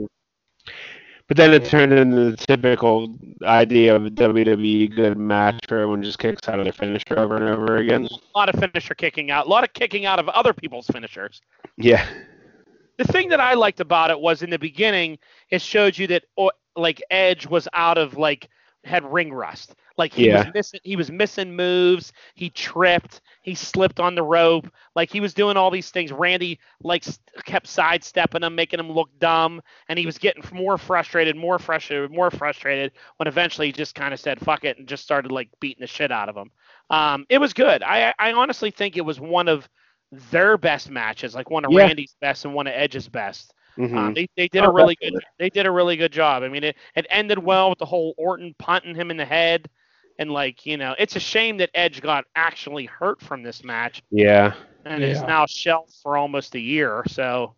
But 1.28 1.38
then 1.38 1.54
it 1.54 1.66
turned 1.66 1.94
into 1.94 2.32
the 2.32 2.38
typical 2.38 3.16
idea 3.44 3.96
of 3.96 4.06
a 4.06 4.10
WWE 4.10 4.94
good 4.94 5.18
match 5.18 5.60
where 5.70 5.82
everyone 5.82 6.04
just 6.04 6.20
kicks 6.20 6.50
out 6.50 6.60
of 6.60 6.66
their 6.66 6.74
finisher 6.74 7.18
over 7.18 7.38
and 7.38 7.46
over 7.46 7.78
again. 7.78 8.08
A 8.12 8.38
lot 8.38 8.54
of 8.54 8.60
finisher 8.60 8.94
kicking 8.94 9.32
out, 9.32 9.46
a 9.46 9.50
lot 9.50 9.64
of 9.64 9.72
kicking 9.74 10.06
out 10.06 10.20
of 10.20 10.28
other 10.30 10.54
people's 10.54 10.88
finishers. 10.88 11.42
Yeah. 11.78 12.06
The 12.98 13.06
thing 13.06 13.30
that 13.30 13.40
I 13.40 13.54
liked 13.54 13.80
about 13.80 14.12
it 14.12 14.20
was 14.20 14.44
in 14.44 14.50
the 14.50 14.60
beginning, 14.60 15.18
it 15.50 15.62
showed 15.62 15.98
you 15.98 16.08
that 16.08 16.24
like 16.76 17.02
Edge 17.10 17.48
was 17.48 17.68
out 17.74 17.98
of 17.98 18.18
like 18.18 18.50
had 18.84 19.06
ring 19.06 19.32
rust. 19.34 19.76
Like 19.98 20.12
he 20.14 20.28
Yeah. 20.28 20.44
was 20.44 20.54
missing 20.54 20.80
he 20.84 20.96
was 20.96 21.12
missing 21.12 21.56
moves, 21.56 22.14
he 22.36 22.50
tripped, 22.50 23.22
he 23.44 23.54
slipped 23.56 24.00
on 24.00 24.16
the 24.16 24.24
rope, 24.24 24.68
like 24.96 25.12
he 25.12 25.20
was 25.20 25.34
doing 25.34 25.56
all 25.56 25.70
these 25.70 25.92
things. 25.92 26.12
Randy 26.12 26.60
like 26.82 27.06
kept 27.46 27.68
sidestepping 27.68 28.44
him, 28.44 28.56
making 28.56 28.80
him 28.80 28.92
look 28.92 29.10
dumb, 29.20 29.62
and 29.88 30.00
he 30.00 30.06
was 30.06 30.18
getting 30.18 30.44
more 30.52 30.78
frustrated, 30.78 31.36
more 31.36 31.60
frustrated, 31.60 32.12
more 32.12 32.32
frustrated 32.32 32.92
when 33.18 33.28
eventually 33.28 33.68
he 33.68 33.74
just 33.74 33.96
kind 33.96 34.14
of 34.14 34.20
said 34.20 34.40
fuck 34.40 34.64
it 34.66 34.78
and 34.80 34.88
just 34.88 35.04
started 35.04 35.32
like 35.32 35.50
beating 35.60 35.82
the 35.82 35.88
shit 35.88 36.12
out 36.12 36.30
of 36.30 36.36
him. 36.36 36.50
Um, 36.90 37.26
it 37.30 37.38
was 37.38 37.54
good. 37.54 37.84
I 37.84 38.14
I 38.18 38.34
honestly 38.34 38.72
think 38.72 38.98
it 38.98 39.06
was 39.06 39.20
one 39.20 39.48
of 39.48 39.70
their 40.32 40.58
best 40.58 40.90
matches, 40.90 41.36
like 41.36 41.50
one 41.50 41.66
of 41.66 41.72
Yeah. 41.72 41.86
Randy's 41.88 42.16
best 42.20 42.46
and 42.46 42.54
one 42.54 42.68
of 42.68 42.74
Edge's 42.76 43.08
best. 43.08 43.54
Hmm 43.76 43.88
Um, 43.96 44.14
they, 44.16 44.28
they 44.38 44.48
did 44.48 44.64
Oh, 44.64 44.66
a 44.66 44.70
really 44.70 44.96
good 45.02 45.14
definitely. 45.14 45.24
they 45.40 45.50
did 45.50 45.66
a 45.66 45.72
really 45.72 45.96
good 45.98 46.12
job. 46.12 46.44
I 46.44 46.50
mean, 46.50 46.64
it, 46.64 46.76
it 46.96 47.06
ended 47.10 47.40
well 47.40 47.70
with 47.70 47.80
the 47.80 47.86
whole 47.86 48.14
Orton 48.18 48.54
punting 48.60 48.96
him 48.96 49.12
in 49.12 49.18
the 49.18 49.26
head, 49.26 49.70
and 50.18 50.32
like 50.32 50.66
you 50.66 50.78
know, 50.78 50.96
it's 50.98 51.16
a 51.16 51.20
shame 51.20 51.58
that 51.58 51.70
Edge 51.74 52.02
got 52.02 52.26
actually 52.36 52.86
hurt 52.86 53.22
from 53.22 53.44
this 53.44 53.64
match 53.64 54.02
yeah. 54.12 54.54
and 54.86 55.04
is 55.04 55.24
now 55.24 55.46
shelved 55.48 55.94
for 56.02 56.18
almost 56.18 56.56
a 56.56 56.60
year. 56.60 57.04
So 57.08 57.56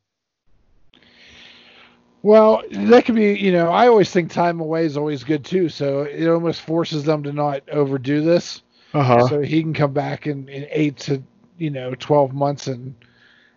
Well, 2.22 2.64
that 2.72 3.06
could 3.06 3.16
be, 3.16 3.34
you 3.34 3.52
know, 3.52 3.70
I 3.70 3.88
always 3.88 4.12
think 4.12 4.32
time 4.32 4.60
away 4.60 4.86
is 4.86 4.98
always 4.98 5.24
good 5.24 5.44
too. 5.46 5.70
So 5.70 6.02
it 6.04 6.28
almost 6.28 6.62
forces 6.62 7.04
them 7.04 7.24
to 7.24 7.32
not 7.34 7.68
overdo 7.70 8.22
this. 8.22 8.64
Uh-huh. 8.94 9.30
So 9.30 9.42
he 9.42 9.62
can 9.62 9.74
come 9.74 9.94
back 9.94 10.28
in, 10.28 10.48
in 10.50 10.68
eight 10.72 10.98
to, 11.00 11.22
you 11.58 11.70
know, 11.70 11.96
12 11.96 12.34
months 12.34 12.68
and, 12.68 12.96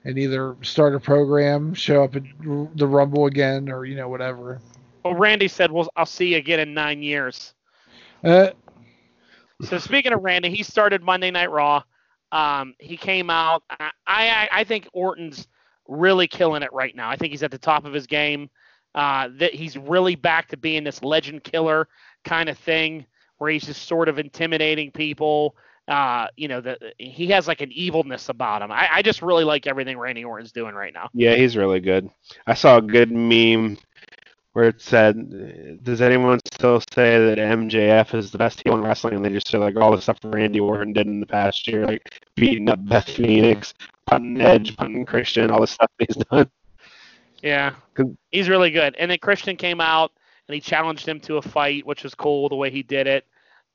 and 0.09 0.19
either 0.19 0.57
start 0.63 0.95
a 0.95 1.01
program, 1.01 1.75
show 1.75 2.03
up 2.03 2.17
at 2.17 2.23
the 2.75 2.87
Rumble 2.87 3.27
again, 3.27 3.69
or, 3.71 3.85
you 3.85 3.95
know, 3.95 4.09
whatever. 4.09 4.59
well, 5.05 5.15
Randy 5.15 5.49
said, 5.49 5.71
"Well, 5.71 5.89
I'll 5.97 6.07
see 6.07 6.29
you 6.33 6.39
again 6.39 6.61
in 6.61 6.73
nine 6.73 7.03
years." 7.03 7.53
Uh, 8.25 8.51
So 9.63 9.77
speaking 9.79 10.13
of 10.13 10.23
Randy, 10.23 10.49
he 10.51 10.63
started 10.63 11.03
Monday 11.03 11.31
Night 11.31 11.51
Raw. 11.51 11.83
Um, 12.33 12.75
he 12.79 12.97
came 12.97 13.29
out. 13.29 13.63
I, 13.69 13.91
I 14.07 14.49
I 14.53 14.65
think 14.65 14.89
Orton's 14.93 15.47
really 15.87 16.27
killing 16.27 16.63
it 16.63 16.73
right 16.73 16.95
now. 16.97 17.11
I 17.11 17.17
think 17.17 17.33
he's 17.33 17.43
at 17.43 17.51
the 17.51 17.59
top 17.59 17.85
of 17.85 17.93
his 17.93 18.07
game. 18.07 18.49
Uh, 18.95 19.29
that 19.39 19.55
he's 19.55 19.77
really 19.77 20.15
back 20.15 20.49
to 20.49 20.57
being 20.57 20.85
this 20.85 21.03
legend 21.03 21.45
killer 21.45 21.87
kind 22.25 22.49
of 22.49 22.57
thing, 22.59 23.05
where 23.37 23.51
he's 23.51 23.67
just 23.67 23.87
sort 23.87 24.09
of 24.09 24.19
intimidating 24.19 24.91
people. 24.91 25.55
Uh, 25.89 26.27
you 26.37 26.49
know, 26.49 26.61
the, 26.61 26.79
he 26.99 27.29
has 27.29 27.49
like 27.49 27.63
an 27.63 27.73
evilness 27.73 28.29
about 28.29 28.61
him. 28.61 28.71
I, 28.71 28.89
I 28.93 29.03
just 29.03 29.23
really 29.23 29.45
like 29.45 29.67
everything 29.67 29.99
Randy 29.99 30.23
Orton's 30.23 30.53
doing 30.53 30.75
right 30.75 30.93
now. 30.93 31.09
Yeah, 31.15 31.35
he's 31.35 31.57
really 31.57 31.81
good. 31.81 32.11
I 32.47 32.53
saw 32.53 32.77
a 32.77 32.83
good 32.83 33.11
meme 33.11 33.79
where 34.53 34.69
it 34.69 34.83
said, 34.83 35.83
"Does 35.83 36.03
anyone 36.03 36.41
still 36.53 36.83
say 36.93 37.19
that 37.27 37.39
MJF 37.39 38.15
is 38.15 38.31
the 38.31 38.39
best 38.39 38.61
heel 38.63 38.75
in 38.75 38.83
wrestling?" 38.83 39.15
And 39.15 39.25
they 39.25 39.31
just 39.31 39.49
said 39.49 39.61
like 39.61 39.77
all 39.77 39.93
the 39.95 40.03
stuff 40.03 40.19
Randy 40.23 40.61
Orton 40.61 40.93
did 40.93 41.07
in 41.07 41.21
the 41.21 41.27
past 41.27 41.67
year, 41.67 41.87
like 41.87 42.13
beating 42.35 42.69
up 42.69 42.85
Beth 42.85 43.09
Phoenix, 43.09 43.73
punting 44.07 44.41
Edge, 44.43 44.77
punting 44.77 45.07
Christian, 45.07 45.51
all 45.51 45.63
the 45.63 45.67
stuff 45.67 45.91
he's 45.99 46.17
done. 46.31 46.51
Yeah, 47.43 47.75
he's 48.31 48.49
really 48.51 48.71
good. 48.71 48.95
And 48.97 49.11
then 49.11 49.19
Christian 49.19 49.57
came 49.57 49.81
out 49.81 50.13
and 50.49 50.55
he 50.55 50.61
challenged 50.61 51.09
him 51.09 51.21
to 51.21 51.37
a 51.37 51.43
fight, 51.43 51.87
which 51.87 52.03
was 52.03 52.15
cool 52.15 52.49
the 52.49 52.57
way 52.57 52.71
he 52.71 52.83
did 52.83 53.07
it. 53.07 53.25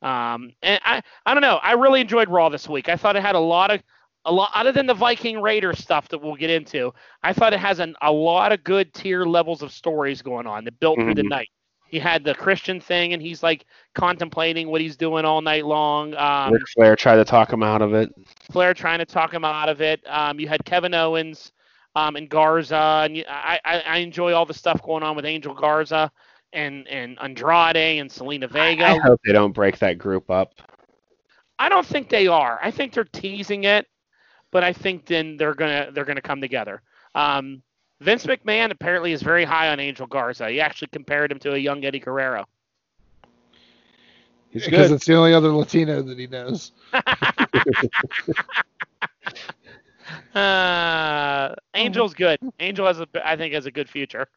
Um, 0.04 0.52
and 0.62 0.80
I, 0.86 1.02
I 1.26 1.34
don't 1.34 1.42
know. 1.42 1.60
I 1.64 1.74
really 1.74 2.02
enjoyed 2.02 2.30
Raw 2.30 2.50
this 2.50 2.68
week. 2.68 2.90
I 2.90 2.98
thought 2.98 3.16
it 3.16 3.22
had 3.24 3.36
a 3.36 3.40
lot 3.40 3.72
of, 3.72 3.82
a 4.26 4.32
lot 4.32 4.52
other 4.54 4.72
than 4.72 4.86
the 4.86 4.94
Viking 4.94 5.42
Raider 5.42 5.74
stuff 5.74 6.10
that 6.10 6.20
we'll 6.22 6.36
get 6.36 6.50
into. 6.50 6.94
I 7.24 7.34
thought 7.34 7.54
it 7.54 7.60
has 7.60 7.80
an, 7.80 7.96
a 8.02 8.12
lot 8.12 8.52
of 8.52 8.64
good 8.64 8.94
tier 8.94 9.26
levels 9.26 9.62
of 9.62 9.72
stories 9.72 10.22
going 10.22 10.48
on 10.48 10.66
that 10.66 10.80
built 10.80 11.00
through 11.00 11.16
the 11.16 11.24
Mhm. 11.24 11.30
night. 11.30 11.50
You 11.90 12.02
had 12.02 12.24
the 12.24 12.34
Christian 12.34 12.80
thing, 12.80 13.14
and 13.14 13.22
he's 13.22 13.44
like 13.44 13.66
contemplating 13.94 14.68
what 14.68 14.82
he's 14.82 14.98
doing 14.98 15.26
all 15.26 15.42
night 15.42 15.66
long. 15.66 16.16
Um, 16.16 16.54
Ric 16.54 16.64
Flair 16.74 16.96
tried 16.96 17.18
to 17.18 17.26
talk 17.26 17.52
him 17.52 17.64
out 17.64 17.82
of 17.82 17.94
it. 17.94 18.10
Flair 18.52 18.74
trying 18.74 19.00
to 19.00 19.06
talk 19.06 19.34
him 19.34 19.46
out 19.46 19.70
of 19.70 19.82
it. 19.82 20.02
Um, 20.08 20.40
you 20.40 20.48
had 20.48 20.66
Kevin 20.66 20.94
Owens 20.94 21.52
um, 21.96 22.16
and 22.16 22.28
Garza, 22.30 23.02
and 23.06 23.18
you, 23.18 23.24
I, 23.30 23.60
I, 23.64 23.80
I 23.82 23.98
enjoy 23.98 24.34
all 24.34 24.46
the 24.46 24.54
stuff 24.54 24.82
going 24.82 25.04
on 25.04 25.16
with 25.16 25.26
Angel 25.26 25.54
Garza 25.54 26.12
and 26.54 26.88
and 26.88 27.18
Andrade 27.22 28.00
and 28.00 28.10
Zelina 28.10 28.50
Vega. 28.50 28.86
I 28.86 28.98
hope 29.00 29.22
they 29.26 29.34
don't 29.34 29.54
break 29.54 29.80
that 29.80 29.98
group 29.98 30.30
up. 30.30 30.54
I 31.60 31.70
don't 31.70 31.86
think 31.86 32.10
they 32.10 32.28
are. 32.28 32.60
I 32.62 32.72
think 32.72 32.94
they're 32.94 33.04
teasing 33.06 33.64
it, 33.64 33.88
but 34.52 34.64
I 34.64 34.74
think 34.74 35.06
then 35.06 35.38
they're 35.38 35.54
gonna 35.54 35.90
they're 35.94 36.06
gonna 36.06 36.22
come 36.22 36.42
together. 36.42 36.82
Um, 37.16 37.62
Vince 38.00 38.26
McMahon 38.26 38.72
apparently 38.72 39.14
is 39.14 39.22
very 39.22 39.46
high 39.46 39.70
on 39.70 39.80
Angel 39.80 40.08
Garza. 40.08 40.50
He 40.50 40.60
actually 40.60 40.90
compared 40.92 41.32
him 41.32 41.40
to 41.40 41.54
a 41.54 41.58
young 41.58 41.86
Eddie 41.86 42.00
Guerrero. 42.00 42.46
He's 44.50 44.66
because 44.66 44.90
good. 44.90 44.96
it's 44.96 45.06
the 45.06 45.16
only 45.16 45.34
other 45.34 45.52
Latino 45.52 46.02
that 46.02 46.18
he 46.18 46.28
knows. 46.28 46.72
Uh, 50.36 51.54
Angel's 51.74 52.14
good. 52.14 52.40
Angel 52.60 52.86
has 52.86 53.00
a 53.00 53.08
I 53.24 53.36
think 53.36 53.54
has 53.54 53.66
a 53.66 53.72
good 53.72 53.90
future. 53.90 54.28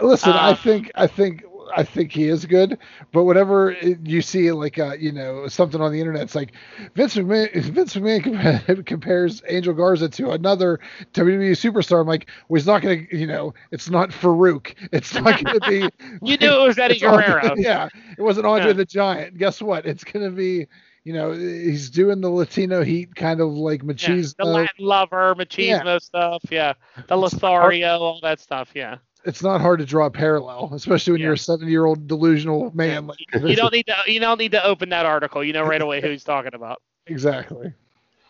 Listen, 0.00 0.32
I 0.32 0.50
Um, 0.50 0.56
think 0.56 0.90
I 0.94 1.06
think 1.06 1.44
I 1.76 1.82
think 1.82 2.12
he 2.12 2.28
is 2.28 2.46
good, 2.46 2.78
but 3.12 3.24
whenever 3.24 3.72
you 4.04 4.22
see 4.22 4.50
like 4.52 4.78
uh, 4.78 4.94
you 4.98 5.12
know 5.12 5.46
something 5.48 5.80
on 5.80 5.92
the 5.92 6.00
internet, 6.00 6.22
it's 6.22 6.34
like 6.34 6.52
Vince 6.94 7.16
McMahon, 7.16 7.52
Vince 7.54 7.94
McMahon 7.94 8.86
compares 8.86 9.42
Angel 9.48 9.74
Garza 9.74 10.08
to 10.08 10.30
another 10.30 10.80
WWE 11.12 11.52
superstar. 11.52 12.00
I'm 12.00 12.06
like, 12.06 12.28
well, 12.48 12.58
he's 12.58 12.66
not 12.66 12.82
gonna, 12.82 13.06
you 13.12 13.26
know, 13.26 13.54
it's 13.70 13.88
not 13.90 14.10
Faarooq. 14.10 14.74
It's 14.92 15.14
not 15.14 15.42
gonna 15.44 15.60
be. 15.60 15.88
You 16.22 16.36
knew 16.38 16.52
it 16.62 16.66
was 16.66 16.78
Eddie 16.78 16.94
it's 16.94 17.02
Andre- 17.02 17.26
Guerrero. 17.26 17.54
yeah, 17.56 17.88
it 18.18 18.22
wasn't 18.22 18.46
Andre 18.46 18.68
Yeah. 18.68 18.72
the 18.74 18.84
Giant. 18.84 19.38
Guess 19.38 19.60
what? 19.62 19.84
It's 19.86 20.04
gonna 20.04 20.30
be, 20.30 20.66
You 21.04 21.12
know, 21.12 21.32
he's 21.32 21.90
doing 21.90 22.20
the 22.22 22.30
Latino 22.30 22.82
heat 22.82 23.14
kind 23.14 23.40
of 23.40 23.50
like 23.50 23.82
Yeah, 23.82 23.88
machismo. 23.92 24.36
the 24.38 24.44
Latin 24.44 24.86
lover, 24.86 25.34
machismo 25.34 26.00
stuff. 26.00 26.42
Yeah, 26.50 26.72
the 27.08 27.16
Lothario, 27.16 27.98
all 27.98 28.20
that 28.22 28.40
stuff. 28.40 28.70
Yeah. 28.74 28.96
It's 29.24 29.42
not 29.42 29.60
hard 29.60 29.78
to 29.80 29.86
draw 29.86 30.06
a 30.06 30.10
parallel, 30.10 30.70
especially 30.74 31.12
when 31.12 31.20
Yeah. 31.20 31.26
you're 31.26 31.34
a 31.34 31.38
70 31.38 31.70
year 31.70 31.84
old 31.86 32.06
delusional 32.06 32.70
man. 32.74 33.06
Like 33.06 33.18
You 33.34 33.56
don't 33.56 33.72
need 33.72 33.86
to. 33.86 33.96
You 34.06 34.20
don't 34.20 34.38
need 34.38 34.52
to 34.52 34.64
open 34.64 34.88
that 34.90 35.06
article. 35.06 35.42
You 35.44 35.52
know 35.52 35.62
right 35.64 35.80
away 35.82 36.00
who 36.00 36.08
he's 36.10 36.24
talking 36.24 36.54
about. 36.54 36.80
exactly. 37.06 37.72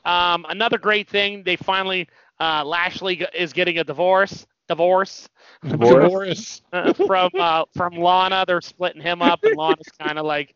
Um, 0.05 0.45
another 0.49 0.77
great 0.79 1.09
thing, 1.09 1.43
they 1.45 1.57
finally 1.57 2.09
uh, 2.41 2.63
Lashley 2.65 3.25
is 3.35 3.53
getting 3.53 3.79
a 3.79 3.85
divorce. 3.85 4.47
Divorce 4.69 5.29
Divorce? 5.63 6.09
Boris. 6.11 6.63
uh, 6.73 6.93
from 6.95 7.31
uh, 7.39 7.65
from 7.77 7.95
Lana. 7.97 8.45
They're 8.47 8.61
splitting 8.63 9.03
him 9.03 9.21
up, 9.23 9.43
and 9.45 9.57
Lana's 9.57 9.89
kind 10.01 10.19
of 10.19 10.25
like 10.27 10.55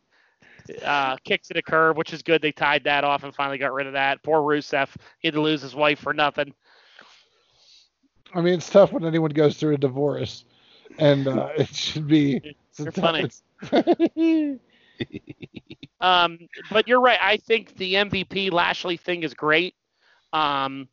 uh, 0.84 1.16
kicks 1.24 1.48
to 1.48 1.54
the 1.54 1.62
curb, 1.62 1.96
which 1.96 2.12
is 2.12 2.22
good. 2.22 2.40
They 2.42 2.52
tied 2.52 2.84
that 2.84 3.04
off 3.04 3.24
and 3.24 3.34
finally 3.34 3.58
got 3.58 3.72
rid 3.72 3.86
of 3.86 3.92
that. 3.94 4.22
Poor 4.22 4.40
Rusev, 4.40 4.88
he 5.18 5.28
had 5.28 5.34
to 5.34 5.40
lose 5.40 5.60
his 5.62 5.74
wife 5.74 5.98
for 5.98 6.12
nothing. 6.14 6.52
I 8.34 8.40
mean, 8.40 8.54
it's 8.54 8.68
tough 8.70 8.92
when 8.92 9.04
anyone 9.04 9.30
goes 9.30 9.56
through 9.56 9.74
a 9.74 9.78
divorce, 9.78 10.44
and 10.98 11.26
uh, 11.26 11.48
it 11.56 11.74
should 11.74 12.06
be. 12.06 12.36
It's 12.36 12.78
You're 12.78 12.92
tough- 12.92 13.32
funny. 13.70 14.58
Um, 16.00 16.38
but 16.70 16.86
you're 16.86 17.00
right. 17.00 17.18
I 17.20 17.36
think 17.38 17.76
the 17.76 17.94
MVP 17.94 18.52
Lashley 18.52 18.96
thing 18.96 19.24
is 19.24 19.34
great. 19.34 19.74
Um, 20.32 20.88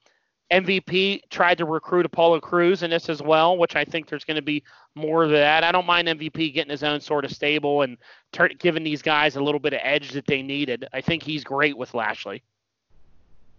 MVP 0.52 1.21
tried 1.30 1.58
to 1.60 1.65
recruit 1.65 2.06
Apollo 2.06 2.39
Crews 2.41 2.84
in 2.84 2.89
this 2.89 3.10
as 3.10 3.21
well, 3.21 3.58
which 3.58 3.76
I 3.76 3.84
think 3.86 4.08
there's 4.08 4.24
going 4.26 4.36
to 4.36 4.41
be 4.41 4.63
more 4.95 5.24
of 5.24 5.32
that. 5.32 5.63
I 5.63 5.71
don't 5.71 5.86
mind 5.86 6.08
MVP 6.08 6.54
getting 6.54 6.71
his 6.71 6.84
own 6.84 7.02
sort 7.02 7.26
of 7.26 7.32
stable 7.32 7.82
and 7.82 7.98
tur 8.32 8.50
giving 8.50 8.84
these 8.84 9.02
guys 9.02 9.36
a 9.36 9.41
little 9.43 9.60
bit 9.60 9.74
of 9.74 9.80
edge 9.84 10.12
that 10.12 10.26
they 10.28 10.41
needed. 10.41 10.88
I 10.93 11.02
think 11.02 11.24
he's 11.24 11.43
great 11.43 11.78
with 11.78 11.93
Lashley. 11.93 12.43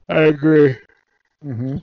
I 0.08 0.22
agree. 0.22 0.76
Mhm. 1.44 1.82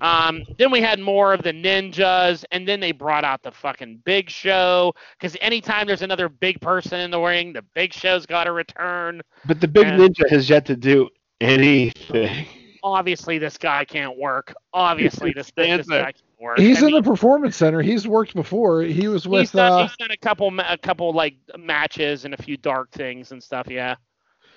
Um, 0.00 0.42
then 0.58 0.70
we 0.70 0.80
had 0.80 0.98
more 1.00 1.32
of 1.34 1.42
the 1.42 1.52
ninjas, 1.52 2.44
and 2.50 2.66
then 2.66 2.80
they 2.80 2.92
brought 2.92 3.24
out 3.24 3.42
the 3.42 3.52
fucking 3.52 4.02
Big 4.04 4.30
Show. 4.30 4.94
Because 5.18 5.36
anytime 5.40 5.86
there's 5.86 6.02
another 6.02 6.28
big 6.28 6.60
person 6.60 7.00
in 7.00 7.10
the 7.10 7.20
ring, 7.20 7.52
the 7.52 7.62
Big 7.74 7.92
Show's 7.92 8.26
got 8.26 8.44
to 8.44 8.52
return. 8.52 9.20
But 9.44 9.60
the 9.60 9.68
big 9.68 9.86
Yeah. 9.86 9.96
ninja 9.96 10.28
has 10.30 10.48
yet 10.48 10.64
to 10.66 10.76
do 10.76 11.08
anything. 11.40 12.46
obviously 12.84 13.38
this 13.38 13.56
guy 13.58 13.84
can't 13.84 14.18
work. 14.18 14.52
Obviously 14.72 15.32
this, 15.32 15.52
this, 15.56 15.86
guy 15.86 16.02
can't 16.12 16.16
work. 16.40 16.58
He's 16.58 16.82
I 16.82 16.86
in 16.88 16.92
mean, 16.94 17.02
the 17.02 17.08
performance 17.08 17.56
center. 17.56 17.80
He's 17.80 18.08
worked 18.08 18.34
before. 18.34 18.82
He 18.82 19.06
was 19.08 19.22
he's 19.24 19.30
with. 19.30 19.52
done, 19.52 19.72
Uh, 19.72 19.86
he's 19.86 19.96
done 19.98 20.10
a 20.10 20.16
couple 20.16 20.52
a 20.60 20.76
couple 20.78 21.12
like 21.12 21.34
matches 21.56 22.24
and 22.24 22.34
a 22.34 22.42
few 22.42 22.56
dark 22.56 22.90
things 22.90 23.30
and 23.32 23.42
stuff. 23.42 23.68
Yeah. 23.70 23.94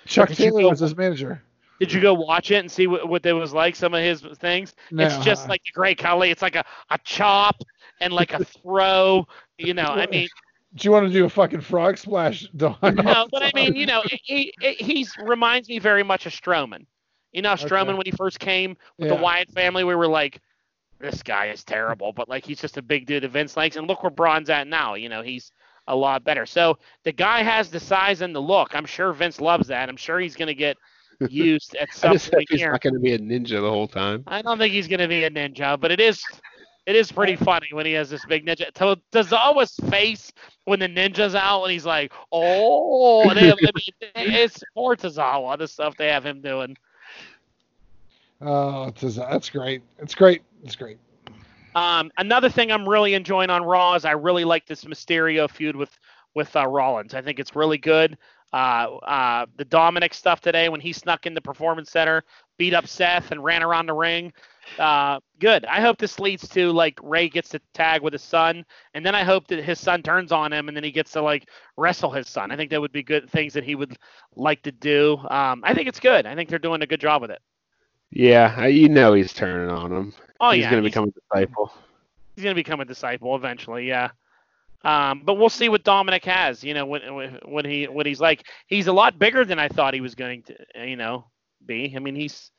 Chuck 0.06 0.30
Taylor 0.30 0.68
was 0.68 0.80
his 0.80 0.96
manager. 0.96 1.42
Did 1.80 1.92
you 1.92 2.00
go 2.00 2.14
watch 2.14 2.50
it 2.50 2.56
and 2.56 2.70
see 2.70 2.86
what, 2.86 3.08
what 3.08 3.24
it 3.26 3.32
was 3.32 3.52
like? 3.52 3.76
Some 3.76 3.94
of 3.94 4.02
his 4.02 4.22
things. 4.38 4.74
It's 4.98 5.16
No. 5.16 5.18
just 5.18 5.48
like 5.48 5.62
the 5.64 5.72
Great 5.72 5.98
Khali. 5.98 6.30
It's 6.30 6.42
like 6.42 6.56
a, 6.56 6.64
a 6.90 6.98
chop 7.04 7.62
and 8.00 8.12
like 8.12 8.32
a 8.32 8.40
throw. 8.40 9.26
You 9.58 9.74
know, 9.74 9.88
I 9.90 10.06
mean, 10.06 10.28
Do 10.74 10.86
you 10.86 10.92
want 10.92 11.06
to 11.06 11.12
do 11.12 11.24
a 11.24 11.28
fucking 11.28 11.60
frog 11.62 11.98
splash, 11.98 12.48
Don? 12.56 12.76
no, 12.98 13.28
but 13.30 13.42
I 13.42 13.50
mean, 13.54 13.74
you 13.74 13.86
know, 13.86 14.02
he 14.06 14.52
he 14.58 14.74
he's 14.78 15.16
reminds 15.18 15.68
me 15.68 15.78
very 15.78 16.02
much 16.02 16.26
of 16.26 16.32
Strowman. 16.32 16.86
You 17.32 17.42
know, 17.42 17.52
Strowman 17.54 17.88
Okay. 17.90 17.96
when 17.96 18.06
he 18.06 18.12
first 18.12 18.38
came 18.38 18.76
with 18.98 19.08
Yeah. 19.08 19.08
the 19.08 19.16
Wyatt 19.16 19.50
family, 19.50 19.84
we 19.84 19.94
were 19.94 20.06
like, 20.08 20.40
this 21.00 21.22
guy 21.22 21.46
is 21.46 21.64
terrible, 21.64 22.12
but 22.12 22.28
like 22.28 22.44
he's 22.44 22.60
just 22.60 22.76
a 22.78 22.82
big 22.82 23.06
dude 23.06 23.22
that 23.22 23.30
Vince 23.30 23.56
likes, 23.56 23.76
and 23.76 23.86
look 23.86 24.02
where 24.02 24.10
Braun's 24.10 24.50
at 24.50 24.66
now. 24.66 24.94
You 24.94 25.08
know, 25.08 25.22
he's 25.22 25.52
a 25.86 25.96
lot 25.96 26.24
better. 26.24 26.46
So 26.46 26.78
the 27.04 27.12
guy 27.12 27.42
has 27.42 27.70
the 27.70 27.80
size 27.80 28.20
and 28.22 28.34
the 28.34 28.40
look. 28.42 28.74
I'm 28.74 28.86
sure 28.86 29.12
Vince 29.12 29.40
loves 29.40 29.68
that. 29.68 29.88
I'm 29.88 29.96
sure 29.96 30.18
he's 30.20 30.36
gonna 30.36 30.54
get 30.54 30.76
used 31.28 31.74
at 31.76 31.92
some 31.92 32.18
point 32.18 32.46
he's 32.50 32.60
here. 32.60 32.72
not 32.72 32.80
going 32.80 32.94
to 32.94 33.00
be 33.00 33.12
a 33.12 33.18
ninja 33.18 33.60
the 33.60 33.70
whole 33.70 33.88
time. 33.88 34.24
I 34.26 34.42
don't 34.42 34.58
think 34.58 34.72
he's 34.72 34.88
gonna 34.88 35.08
be 35.08 35.24
a 35.24 35.30
ninja, 35.30 35.78
but 35.80 35.90
it 35.90 36.00
is. 36.00 36.22
It 36.86 36.94
is 36.94 37.10
pretty 37.10 37.34
funny 37.34 37.68
when 37.72 37.84
he 37.84 37.92
has 37.94 38.10
this 38.10 38.24
big 38.26 38.46
ninja. 38.46 38.72
To 38.74 38.96
Tozawa's 39.12 39.74
face 39.90 40.32
when 40.66 40.78
the 40.78 40.88
ninja's 40.88 41.34
out 41.34 41.64
and 41.64 41.72
he's 41.72 41.84
like, 41.86 42.12
"Oh," 42.30 43.32
they 43.34 43.50
I 43.50 43.54
mean, 43.60 43.72
it's 44.14 44.62
for 44.72 44.94
Tozawa 44.94 45.58
the 45.58 45.66
stuff 45.66 45.96
they 45.96 46.08
have 46.08 46.24
him 46.24 46.40
doing. 46.40 46.76
Oh, 48.40 48.88
it's, 48.88 49.16
that's 49.16 49.50
great. 49.50 49.82
It's 49.98 50.14
great. 50.14 50.42
It's 50.62 50.76
great. 50.76 50.98
Um, 51.74 52.10
another 52.18 52.48
thing 52.48 52.72
I'm 52.72 52.88
really 52.88 53.14
enjoying 53.14 53.50
on 53.50 53.62
Raw 53.62 53.94
is 53.94 54.04
I 54.04 54.12
really 54.12 54.44
like 54.44 54.66
this 54.66 54.84
Mysterio 54.84 55.48
feud 55.50 55.76
with 55.76 55.98
with 56.34 56.54
uh, 56.54 56.66
Rollins. 56.66 57.14
I 57.14 57.22
think 57.22 57.38
it's 57.38 57.56
really 57.56 57.78
good. 57.78 58.16
Uh, 58.56 58.96
uh, 59.04 59.46
the 59.58 59.64
Dominic 59.66 60.14
stuff 60.14 60.40
today 60.40 60.70
when 60.70 60.80
he 60.80 60.90
snuck 60.92 61.26
in 61.26 61.34
the 61.34 61.40
Performance 61.42 61.90
Center, 61.90 62.24
beat 62.56 62.72
up 62.72 62.86
Seth, 62.86 63.30
and 63.30 63.44
ran 63.44 63.62
around 63.62 63.84
the 63.84 63.92
ring. 63.92 64.32
Uh, 64.78 65.20
good. 65.40 65.66
I 65.66 65.82
hope 65.82 65.98
this 65.98 66.18
leads 66.18 66.48
to 66.48 66.72
like 66.72 66.98
Rey 67.02 67.28
gets 67.28 67.50
to 67.50 67.60
tag 67.74 68.00
with 68.00 68.14
his 68.14 68.22
son, 68.22 68.64
and 68.94 69.04
then 69.04 69.14
I 69.14 69.24
hope 69.24 69.46
that 69.48 69.62
his 69.62 69.78
son 69.78 70.02
turns 70.02 70.32
on 70.32 70.54
him, 70.54 70.68
and 70.68 70.76
then 70.76 70.84
he 70.84 70.90
gets 70.90 71.12
to 71.12 71.20
like 71.22 71.50
wrestle 71.76 72.10
his 72.10 72.28
son. 72.30 72.50
I 72.50 72.56
think 72.56 72.70
that 72.70 72.80
would 72.80 72.92
be 72.92 73.02
good 73.02 73.28
things 73.28 73.52
that 73.52 73.62
he 73.64 73.74
would 73.74 73.94
like 74.36 74.62
to 74.62 74.72
do. 74.72 75.18
Um, 75.28 75.60
I 75.62 75.74
think 75.74 75.86
it's 75.86 76.00
good. 76.00 76.24
I 76.24 76.34
think 76.34 76.48
they're 76.48 76.58
doing 76.58 76.80
a 76.82 76.86
good 76.86 77.00
job 77.00 77.20
with 77.20 77.30
it. 77.32 77.42
Yeah, 78.10 78.64
you 78.66 78.88
know 78.88 79.12
he's 79.12 79.34
turning 79.34 79.68
on 79.68 79.92
him. 79.92 80.14
Oh 80.40 80.52
he's 80.52 80.62
yeah, 80.62 80.70
going 80.70 80.82
to 80.82 80.88
he's- 80.88 80.92
become 80.94 81.08
a 81.14 81.34
disciple. 81.36 81.72
he's 82.34 82.42
going 82.44 82.54
to 82.56 82.58
become 82.62 82.80
a 82.80 82.86
disciple 82.86 83.36
eventually. 83.36 83.86
Yeah. 83.86 84.10
Um, 84.86 85.22
but 85.24 85.34
we'll 85.34 85.50
see 85.50 85.68
what 85.68 85.82
Dominic 85.82 86.24
has. 86.26 86.62
You 86.62 86.72
know, 86.72 86.86
when 86.86 87.02
when 87.44 87.64
he 87.64 87.88
when 87.88 88.06
he's 88.06 88.20
like 88.20 88.46
he's 88.68 88.86
a 88.86 88.92
lot 88.92 89.18
bigger 89.18 89.44
than 89.44 89.58
I 89.58 89.68
thought 89.68 89.94
he 89.94 90.00
was 90.00 90.14
going 90.14 90.44
to. 90.44 90.56
You 90.86 90.96
know, 90.96 91.24
be. 91.64 91.92
I 91.94 91.98
mean, 91.98 92.14
he's. 92.14 92.50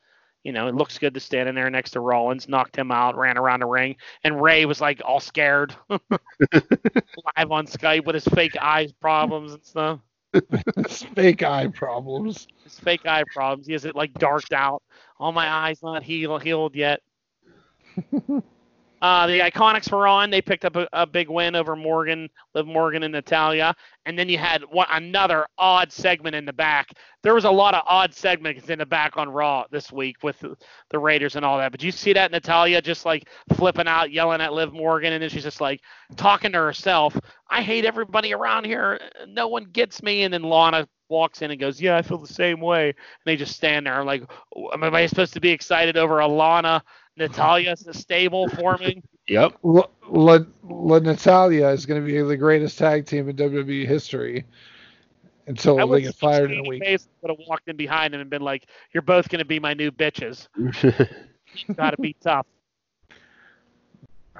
You 0.44 0.52
know, 0.52 0.68
it 0.68 0.74
looks 0.74 0.98
good 0.98 1.14
to 1.14 1.20
stand 1.20 1.48
in 1.48 1.56
there 1.56 1.68
next 1.68 1.90
to 1.90 2.00
Rollins, 2.00 2.48
knocked 2.48 2.76
him 2.76 2.92
out, 2.92 3.16
ran 3.16 3.36
around 3.36 3.60
the 3.60 3.66
ring, 3.66 3.96
and 4.22 4.40
Rey 4.40 4.66
was 4.66 4.80
like 4.80 5.02
all 5.04 5.18
scared, 5.18 5.74
live 5.90 7.50
on 7.50 7.66
Skype 7.66 8.06
with 8.06 8.14
his 8.14 8.24
fake 8.24 8.56
eyes 8.56 8.92
problems 8.92 9.52
and 9.52 9.64
stuff. 9.64 9.98
It's 10.32 11.02
fake 11.02 11.42
eye 11.42 11.66
problems. 11.66 12.46
His 12.62 12.78
fake 12.78 13.04
eye 13.04 13.24
problems. 13.34 13.66
He 13.66 13.72
has 13.72 13.84
it 13.84 13.96
like 13.96 14.14
darked 14.14 14.52
out. 14.52 14.80
All 15.18 15.32
my 15.32 15.48
eyes 15.48 15.82
not 15.82 16.04
healed 16.04 16.42
healed 16.42 16.76
yet. 16.76 17.00
Uh, 19.00 19.26
the 19.26 19.38
Iconics 19.38 19.92
were 19.92 20.06
on. 20.06 20.30
They 20.30 20.42
picked 20.42 20.64
up 20.64 20.76
a, 20.76 20.88
a 20.92 21.06
big 21.06 21.28
win 21.28 21.54
over 21.54 21.76
Morgan, 21.76 22.28
Liv 22.54 22.66
Morgan 22.66 23.02
and 23.04 23.12
Natalya. 23.12 23.74
And 24.06 24.18
then 24.18 24.28
you 24.28 24.38
had 24.38 24.62
one, 24.62 24.86
another 24.90 25.46
odd 25.56 25.92
segment 25.92 26.34
in 26.34 26.44
the 26.44 26.52
back. 26.52 26.92
There 27.22 27.34
was 27.34 27.44
a 27.44 27.50
lot 27.50 27.74
of 27.74 27.82
odd 27.86 28.12
segments 28.12 28.68
in 28.68 28.78
the 28.78 28.86
back 28.86 29.16
on 29.16 29.28
Raw 29.28 29.64
this 29.70 29.92
week 29.92 30.22
with 30.22 30.42
the, 30.90 30.98
Raiders 30.98 31.36
and 31.36 31.44
all 31.44 31.58
that. 31.58 31.70
But 31.70 31.82
you 31.82 31.92
see 31.92 32.12
that 32.14 32.32
Natalya 32.32 32.82
just 32.82 33.04
like 33.04 33.28
flipping 33.54 33.86
out, 33.86 34.10
yelling 34.10 34.40
at 34.40 34.52
Liv 34.52 34.72
Morgan, 34.72 35.12
and 35.12 35.22
then 35.22 35.30
she's 35.30 35.44
just 35.44 35.60
like 35.60 35.80
talking 36.16 36.52
to 36.52 36.58
herself. 36.58 37.18
I 37.48 37.62
hate 37.62 37.84
everybody 37.84 38.34
around 38.34 38.64
here. 38.64 39.00
No 39.28 39.48
one 39.48 39.64
gets 39.64 40.02
me. 40.02 40.22
And 40.24 40.34
then 40.34 40.42
Lana 40.42 40.88
walks 41.08 41.42
in 41.42 41.50
and 41.50 41.60
goes, 41.60 41.80
"Yeah, 41.80 41.96
I 41.96 42.02
feel 42.02 42.18
the 42.18 42.26
same 42.26 42.60
way." 42.60 42.88
And 42.88 42.96
they 43.24 43.36
just 43.36 43.56
stand 43.56 43.86
there 43.86 44.00
I'm 44.00 44.06
like, 44.06 44.24
"Am 44.72 44.82
I 44.82 45.06
supposed 45.06 45.34
to 45.34 45.40
be 45.40 45.50
excited 45.50 45.96
over 45.96 46.18
a 46.20 46.26
Lana 47.18 47.28
Natalya 47.28 47.76
stable 47.76 48.48
forming?" 48.48 49.02
Yep. 49.26 49.58
La, 49.62 49.82
La, 50.08 50.38
La 50.62 50.98
Natalya 50.98 51.68
is 51.68 51.86
going 51.86 52.00
to 52.00 52.06
be 52.06 52.20
the 52.20 52.36
greatest 52.36 52.78
tag 52.78 53.06
team 53.06 53.28
in 53.28 53.36
WWE 53.36 53.86
history 53.86 54.46
until 55.46 55.80
I 55.80 55.96
they 55.96 56.02
get 56.02 56.14
fired 56.14 56.50
in 56.50 56.60
a 56.60 56.62
Shane 56.62 56.68
week. 56.68 56.82
Baszler 56.82 57.08
would 57.22 57.30
have 57.30 57.46
walked 57.48 57.68
in 57.68 57.76
behind 57.76 58.14
him 58.14 58.20
and 58.20 58.30
been 58.30 58.42
like, 58.42 58.66
"You're 58.92 59.02
both 59.02 59.28
going 59.28 59.40
to 59.40 59.44
be 59.44 59.58
my 59.58 59.74
new 59.74 59.90
bitches. 59.90 60.48
Got 61.76 61.90
to 61.90 62.00
be 62.00 62.14
tough." 62.22 62.46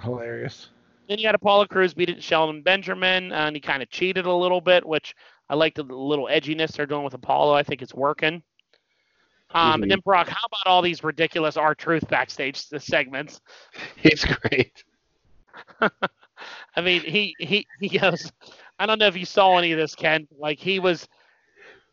Hilarious. 0.00 0.70
Then 1.08 1.18
you 1.18 1.26
had 1.26 1.34
Apollo 1.34 1.66
Crews 1.66 1.94
beat 1.94 2.10
it 2.10 2.22
Shelton 2.22 2.62
Benjamin, 2.62 3.32
uh, 3.32 3.46
and 3.46 3.56
he 3.56 3.60
kind 3.60 3.82
of 3.82 3.88
cheated 3.88 4.26
a 4.26 4.32
little 4.32 4.60
bit, 4.60 4.86
which 4.86 5.14
I 5.48 5.54
like 5.54 5.74
the 5.74 5.82
little 5.82 6.26
edginess 6.26 6.72
they're 6.72 6.86
doing 6.86 7.02
with 7.02 7.14
Apollo. 7.14 7.54
I 7.54 7.62
think 7.62 7.82
it's 7.82 7.94
working. 7.94 8.42
Um, 9.54 9.80
Mhm. 9.80 9.82
And 9.84 9.90
then 9.92 10.00
Brock, 10.00 10.28
how 10.28 10.46
about 10.46 10.66
all 10.70 10.82
these 10.82 11.02
ridiculous 11.02 11.56
R 11.56 11.74
Truth 11.74 12.08
backstage 12.08 12.56
segments? 12.56 13.40
he's 13.96 14.24
great. 14.24 14.84
I 16.76 16.80
mean, 16.80 17.02
he 17.02 17.34
he 17.38 17.66
he 17.80 17.98
goes. 17.98 18.30
I 18.78 18.86
don't 18.86 18.98
know 18.98 19.06
if 19.08 19.16
you 19.16 19.24
saw 19.24 19.58
any 19.58 19.72
of 19.72 19.78
this, 19.78 19.94
Ken. 19.94 20.28
Like 20.38 20.58
he 20.60 20.78
was, 20.78 21.08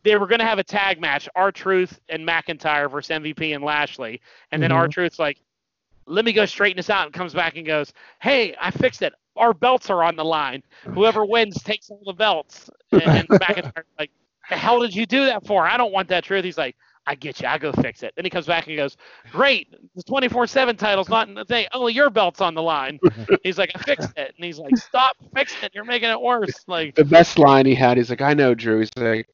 they 0.04 0.16
were 0.18 0.28
going 0.28 0.40
to 0.40 0.46
have 0.46 0.60
a 0.60 0.64
tag 0.64 1.02
match, 1.02 1.28
R 1.36 1.52
Truth 1.52 2.00
and 2.10 2.28
McIntyre 2.28 2.90
versus 2.92 3.10
MVP 3.12 3.54
and 3.54 3.64
Lashley, 3.64 4.22
and 4.52 4.62
then 4.62 4.72
R 4.72 4.88
Mhm. 4.88 4.92
Truth's 4.92 5.20
like, 5.20 5.40
"Let 6.06 6.26
me 6.26 6.34
go 6.34 6.46
straighten 6.46 6.78
this 6.78 6.90
out," 6.90 7.06
and 7.06 7.14
comes 7.14 7.34
back 7.34 7.56
and 7.58 7.66
goes, 7.66 7.94
"Hey, 8.22 8.56
I 8.62 8.72
fixed 8.72 9.02
it. 9.02 9.14
Our 9.36 9.54
belts 9.54 9.90
are 9.90 10.04
on 10.04 10.16
the 10.16 10.26
line. 10.26 10.64
Whoever 10.94 11.26
wins 11.26 11.62
takes 11.64 11.90
all 11.90 12.02
the 12.06 12.14
belts." 12.14 12.70
And, 12.92 13.04
and 13.04 13.28
McIntyre's 13.40 13.88
like, 13.98 14.12
"The 14.50 14.58
hell 14.58 14.80
did 14.82 14.94
you 14.96 15.06
do 15.06 15.26
that 15.26 15.46
for? 15.48 15.66
I 15.68 15.78
don't 15.78 15.92
want 15.94 16.08
that 16.10 16.24
truth." 16.24 16.44
He's 16.46 16.58
like. 16.58 16.76
I 17.08 17.16
get 17.16 17.42
you. 17.42 17.48
I 17.48 17.58
go 17.58 17.72
fix 17.72 18.04
it. 18.04 18.14
Then 18.16 18.26
he 18.26 18.30
comes 18.30 18.46
back 18.48 18.68
and 18.68 18.76
goes, 18.76 18.98
"Great, 19.32 19.72
the 19.96 20.04
24/7 20.04 20.78
title's 20.78 21.10
not 21.10 21.28
in 21.28 21.36
the 21.36 21.46
thing. 21.46 21.68
Only 21.74 21.94
your 21.94 22.10
belt's 22.10 22.42
on 22.42 22.54
the 22.56 22.62
line." 22.62 23.00
He's 23.44 23.58
like, 23.58 23.72
"I 23.76 23.80
fixed 23.80 24.18
it," 24.18 24.34
and 24.36 24.46
he's 24.46 24.60
like, 24.60 24.76
"Stop 24.78 25.18
fixing 25.34 25.64
it. 25.64 25.72
You're 25.76 25.86
making 25.86 26.10
it 26.10 26.20
worse." 26.20 26.64
Like, 26.68 26.96
The 26.96 27.06
best 27.06 27.38
line 27.38 27.66
he 27.66 27.76
had, 27.76 27.98
he's 27.98 28.10
like, 28.10 28.22
I 28.22 28.34
know, 28.34 28.54
Drew. 28.56 28.80
He's 28.80 28.90
like, 28.98 29.28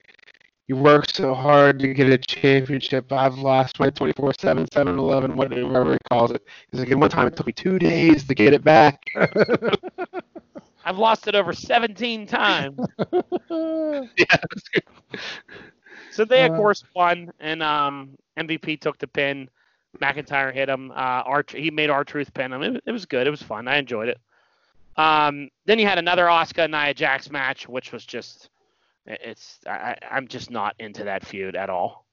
you 0.68 0.76
work 0.78 1.10
so 1.10 1.34
hard 1.34 1.80
to 1.80 1.94
get 1.94 2.10
a 2.10 2.18
championship. 2.18 3.12
I've 3.12 3.38
lost 3.38 3.80
my 3.80 3.90
24 3.90 4.34
7, 4.40 4.68
7 4.72 4.98
11, 4.98 5.36
whatever 5.36 5.94
he 5.94 6.00
calls 6.10 6.32
it. 6.32 6.46
He's 6.72 6.80
like, 6.80 6.90
and 6.90 7.00
one 7.02 7.10
time 7.10 7.28
it 7.28 7.36
took 7.36 7.48
me 7.48 7.54
two 7.54 7.78
days 7.80 8.26
to 8.26 8.34
get 8.36 8.54
it 8.54 8.64
back. 8.64 9.04
I've 10.86 10.98
lost 10.98 11.28
it 11.28 11.36
over 11.36 11.54
17 11.54 12.26
times. 12.26 12.80
yeah. 13.50 14.38
So 16.12 16.26
they 16.26 16.46
of 16.46 16.52
Uh, 16.52 16.56
course 16.58 16.84
won, 16.96 17.32
and 17.40 17.64
um, 17.64 18.18
MVP 18.38 18.78
took 18.78 18.98
the 18.98 19.08
pin. 19.08 19.50
McIntyre 20.02 20.54
hit 20.54 20.70
him. 20.70 20.92
Uh, 20.96 21.42
he 21.50 21.70
made 21.72 21.90
R 21.90 22.04
Truth 22.04 22.34
pin 22.34 22.54
him. 22.54 22.62
It, 22.64 22.84
it 22.86 22.92
was 22.92 23.06
good. 23.06 23.28
It 23.28 23.32
was 23.32 23.42
fun. 23.42 23.68
I 23.68 23.78
enjoyed 23.78 24.10
it. 24.10 24.20
Um, 24.98 25.50
then 25.66 25.80
you 25.80 25.88
had 25.88 25.98
another 25.98 26.26
Asuka 26.26 26.70
Nia 26.70 26.94
Jax 26.94 27.30
match, 27.30 27.68
which 27.68 27.92
was 27.92 28.06
just 28.06 28.50
it- 29.06 29.22
it's 29.24 29.60
I, 29.68 29.96
I'm 30.10 30.28
just 30.28 30.50
not 30.52 30.76
into 30.80 31.04
that 31.06 31.26
feud 31.26 31.56
at 31.56 31.70
all. 31.70 32.06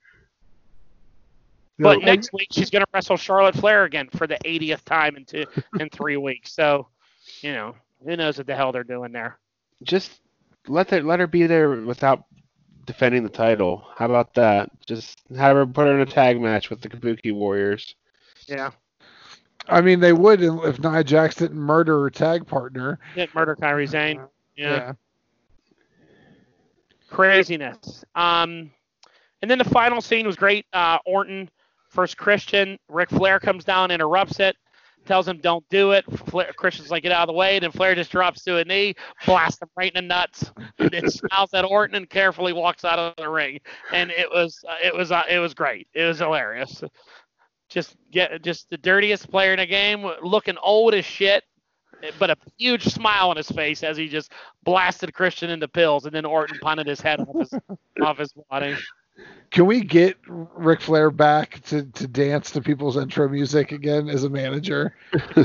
But 1.79 2.01
No, 2.01 2.07
next 2.07 2.33
week 2.33 2.49
she's 2.51 2.71
gonna 2.71 2.87
wrestle 2.93 3.17
Charlotte 3.17 3.55
Flair 3.55 3.85
again 3.85 4.09
for 4.11 4.27
the 4.27 4.39
80th 4.45 4.85
time 4.85 5.17
in 5.17 5.25
two 5.25 5.45
in 5.79 5.89
three 5.91 6.17
weeks. 6.17 6.53
So, 6.53 6.89
you 7.43 7.53
know, 7.53 7.75
who 8.05 8.17
knows 8.17 8.39
what 8.39 8.47
the 8.47 8.55
hell 8.57 8.73
they're 8.73 8.83
doing 8.83 9.13
there. 9.13 9.39
Just 9.83 10.21
let 10.67 10.91
her, 10.91 11.03
let 11.03 11.21
her 11.21 11.27
be 11.29 11.47
there 11.47 11.71
without 11.71 12.25
defending 12.89 13.23
the 13.23 13.29
title. 13.29 13.87
How 13.95 14.07
about 14.07 14.35
that? 14.35 14.71
Just 14.87 15.21
have 15.37 15.55
her 15.55 15.67
put 15.67 15.87
her 15.87 15.95
in 15.95 16.01
a 16.01 16.07
tag 16.11 16.41
match 16.41 16.71
with 16.71 16.81
the 16.81 16.89
Kabuki 16.89 17.33
Warriors. 17.33 17.95
Yeah, 18.49 18.71
I 19.69 19.81
mean, 19.83 20.01
they 20.01 20.13
would 20.13 20.43
if 20.43 20.81
Nia 20.81 21.05
Jax 21.05 21.37
didn't 21.37 21.59
murder 21.59 22.01
her 22.03 22.11
tag 22.11 22.47
partner. 22.47 22.99
didn't 23.15 23.35
murder 23.35 23.55
Kairi 23.55 23.89
Sane. 23.89 24.21
Yeah. 24.57 24.75
Yeah. 24.75 24.93
craziness. 27.11 28.05
Um, 28.15 28.71
and 29.43 29.51
then 29.51 29.59
the 29.59 29.65
final 29.65 30.01
scene 30.01 30.27
was 30.27 30.37
great. 30.37 30.67
Uh, 30.73 30.99
Orton 31.07 31.49
first 31.91 32.17
Christian. 32.17 32.79
Ric 32.89 33.11
Flair 33.11 33.39
comes 33.39 33.65
down, 33.65 33.91
interrupts 33.91 34.41
it, 34.41 34.57
tells 35.09 35.27
him 35.27 35.39
don't 35.39 35.69
do 35.71 35.91
it. 35.93 36.05
Flair, 36.29 36.53
Christian's 36.57 36.91
like 36.91 37.03
get 37.03 37.11
out 37.11 37.23
of 37.23 37.27
the 37.29 37.33
way. 37.33 37.59
Then 37.59 37.73
Flair 37.73 37.95
just 37.95 38.13
drops 38.13 38.45
to 38.45 38.59
a 38.59 38.65
knee, 38.65 38.95
blasts 39.27 39.61
him 39.61 39.69
right 39.77 39.93
in 39.93 40.05
the 40.05 40.09
nuts, 40.09 40.53
and 40.79 40.91
then 40.91 41.11
smiles 41.11 41.53
at 41.55 41.65
Orton 41.65 41.97
and 41.97 42.09
carefully 42.09 42.53
walks 42.53 42.85
out 42.85 42.99
of 42.99 43.17
the 43.17 43.29
ring. 43.29 43.59
And 43.93 44.11
it 44.11 44.29
was 44.31 44.63
uh, 44.69 44.77
it 44.85 44.95
was 44.95 45.11
uh, 45.11 45.25
it 45.29 45.39
was 45.39 45.55
great. 45.55 45.89
It 45.95 46.05
was 46.05 46.19
hilarious. 46.19 46.85
Just 47.69 47.97
get 48.13 48.43
just 48.43 48.71
the 48.71 48.79
dirtiest 48.79 49.31
player 49.31 49.53
in 49.53 49.59
the 49.59 49.67
game, 49.67 50.09
looking 50.23 50.57
old 50.59 50.95
as 50.95 51.05
shit 51.05 51.43
but 52.19 52.31
a 52.31 52.37
huge 52.57 52.85
smile 52.85 53.31
on 53.31 53.37
his 53.37 53.51
face 53.51 53.83
as 53.83 53.97
he 53.97 54.09
just 54.09 54.31
blasted 54.63 55.13
Christian 55.13 55.51
into 55.51 55.67
pills, 55.67 56.07
and 56.07 56.15
then 56.15 56.25
Orton 56.25 56.59
punted 56.61 56.87
his 56.87 57.01
head 57.01 57.21
off 57.21 57.37
his 57.39 57.53
off 58.03 58.19
his 58.19 58.33
body. 58.49 58.77
Can 59.51 59.67
we 59.67 59.81
get 59.81 60.17
Ric 60.27 60.81
Flair 60.81 61.11
back 61.11 61.63
to, 61.65 61.85
to 61.85 62.07
dance 62.07 62.51
to 62.51 62.61
people's 62.61 62.97
intro 62.97 63.29
music 63.29 63.73
again 63.73 64.09
as 64.09 64.25
a 64.25 64.29
manager? 64.29 64.95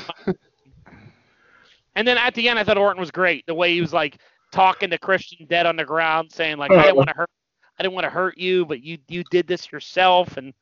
And 1.96 2.08
then 2.08 2.18
at 2.18 2.34
the 2.34 2.50
end, 2.50 2.58
I 2.58 2.64
thought 2.64 2.78
Orton 2.78 3.00
was 3.00 3.12
great. 3.12 3.46
The 3.46 3.54
way 3.54 3.74
he 3.74 3.82
was 3.82 3.94
like 3.94 4.18
talking 4.52 4.90
to 4.90 4.98
Christian 4.98 5.46
dead 5.48 5.66
on 5.66 5.76
the 5.76 5.86
ground, 5.86 6.32
saying 6.32 6.58
like, 6.58 6.72
"I 6.72 6.84
didn't 6.84 6.96
want 6.96 7.10
to 7.10 7.16
hurt, 7.16 7.30
I 7.78 7.84
didn't 7.84 7.94
want 7.94 8.06
to 8.06 8.10
hurt 8.10 8.38
you, 8.38 8.66
but 8.66 8.82
you 8.82 8.98
you 9.08 9.24
did 9.30 9.48
this 9.48 9.72
yourself," 9.72 10.38
and 10.38 10.54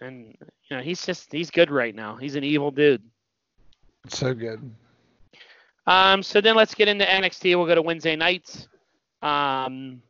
and 0.00 0.36
you 0.70 0.76
know 0.76 0.82
he's 0.82 1.04
just 1.04 1.32
he's 1.32 1.50
good 1.50 1.70
right 1.70 1.94
now. 1.94 2.16
He's 2.16 2.36
an 2.36 2.44
evil 2.44 2.70
dude. 2.70 3.02
So 4.08 4.34
good. 4.34 4.70
Um, 5.86 6.22
so 6.22 6.40
then 6.40 6.54
let's 6.54 6.74
get 6.74 6.88
into 6.88 7.04
NXT. 7.04 7.56
We'll 7.56 7.66
go 7.66 7.74
to 7.74 7.82
Wednesday 7.82 8.14
nights. 8.14 8.68
Um, 9.20 10.00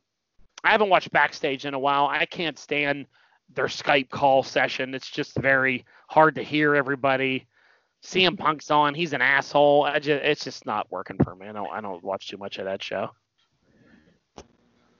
I 0.64 0.70
haven't 0.70 0.88
watched 0.90 1.10
backstage 1.10 1.64
in 1.66 1.74
a 1.74 1.78
while. 1.78 2.06
I 2.06 2.26
can't 2.26 2.58
stand 2.58 3.06
their 3.54 3.66
Skype 3.66 4.10
call 4.10 4.42
session. 4.42 4.94
It's 4.94 5.10
just 5.10 5.36
very 5.36 5.84
hard 6.08 6.34
to 6.36 6.42
hear 6.42 6.74
everybody. 6.74 7.46
CM 8.02 8.36
Punk's 8.38 8.70
on. 8.70 8.94
He's 8.94 9.12
an 9.12 9.22
asshole. 9.22 9.84
I 9.84 9.98
just, 9.98 10.24
it's 10.24 10.44
just 10.44 10.66
not 10.66 10.90
working 10.90 11.18
for 11.22 11.34
me. 11.34 11.48
I 11.48 11.52
don't, 11.52 11.70
I 11.70 11.80
don't 11.80 12.02
watch 12.02 12.28
too 12.28 12.36
much 12.38 12.58
of 12.58 12.64
that 12.66 12.82
show. 12.82 13.10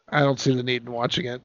I 0.09 0.20
don't 0.20 0.38
see 0.40 0.55
the 0.55 0.62
need 0.62 0.85
in 0.85 0.92
watching 0.92 1.27
it. 1.27 1.42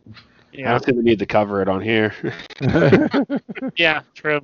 I 0.64 0.70
Yeah, 0.70 0.72
don't 0.72 0.84
think 0.84 0.98
we 0.98 1.04
need 1.04 1.20
to 1.20 1.26
cover 1.26 1.62
it 1.62 1.68
on 1.70 1.82
here. 1.82 2.14
yeah, 3.78 4.02
true. 4.16 4.42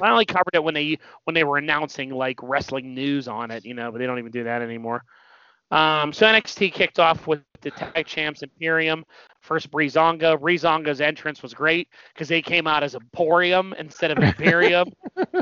I 0.00 0.10
only 0.10 0.24
covered 0.26 0.54
it 0.54 0.62
when 0.64 0.74
they 0.74 0.98
when 1.24 1.34
they 1.34 1.44
were 1.44 1.58
announcing 1.58 2.10
like 2.10 2.38
wrestling 2.42 2.94
news 2.94 3.28
on 3.28 3.50
it, 3.50 3.64
you 3.64 3.74
know, 3.74 3.90
but 3.92 3.98
they 3.98 4.06
don't 4.06 4.18
even 4.18 4.32
do 4.32 4.44
that 4.44 4.62
anymore. 4.62 5.04
Um, 5.70 6.12
so 6.12 6.26
NXT 6.26 6.72
kicked 6.72 6.98
off 6.98 7.26
with 7.26 7.42
the 7.60 7.70
tag 7.70 8.06
champs 8.06 8.42
Imperium. 8.42 9.04
First 9.40 9.70
Breezango. 9.70 10.38
Breezango's 10.38 11.00
entrance 11.00 11.42
was 11.42 11.54
great 11.54 11.88
because 12.14 12.28
they 12.28 12.42
came 12.42 12.66
out 12.66 12.82
as 12.82 12.94
Emporium 12.94 13.74
instead 13.78 14.10
of 14.10 14.18
Imperium, 14.22 14.88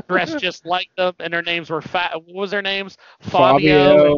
dressed 0.07 0.39
just 0.39 0.65
like 0.65 0.89
them, 0.97 1.13
and 1.19 1.33
their 1.33 1.41
names 1.41 1.69
were 1.69 1.81
fa- 1.81 2.11
what 2.13 2.35
was 2.35 2.51
their 2.51 2.61
names? 2.61 2.97
Fabio, 3.21 4.15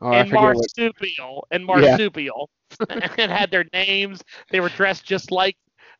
Oh, 0.00 0.12
and. 0.12 0.30
Marsupial 0.30 1.46
and 1.50 1.64
Yeah. 1.74 1.96
Marsupial, 1.96 2.50
and 2.90 3.30
had 3.30 3.50
their 3.50 3.64
names. 3.72 4.22
They 4.50 4.60
were 4.60 4.68
dressed 4.68 5.04
just 5.04 5.30
like 5.30 5.56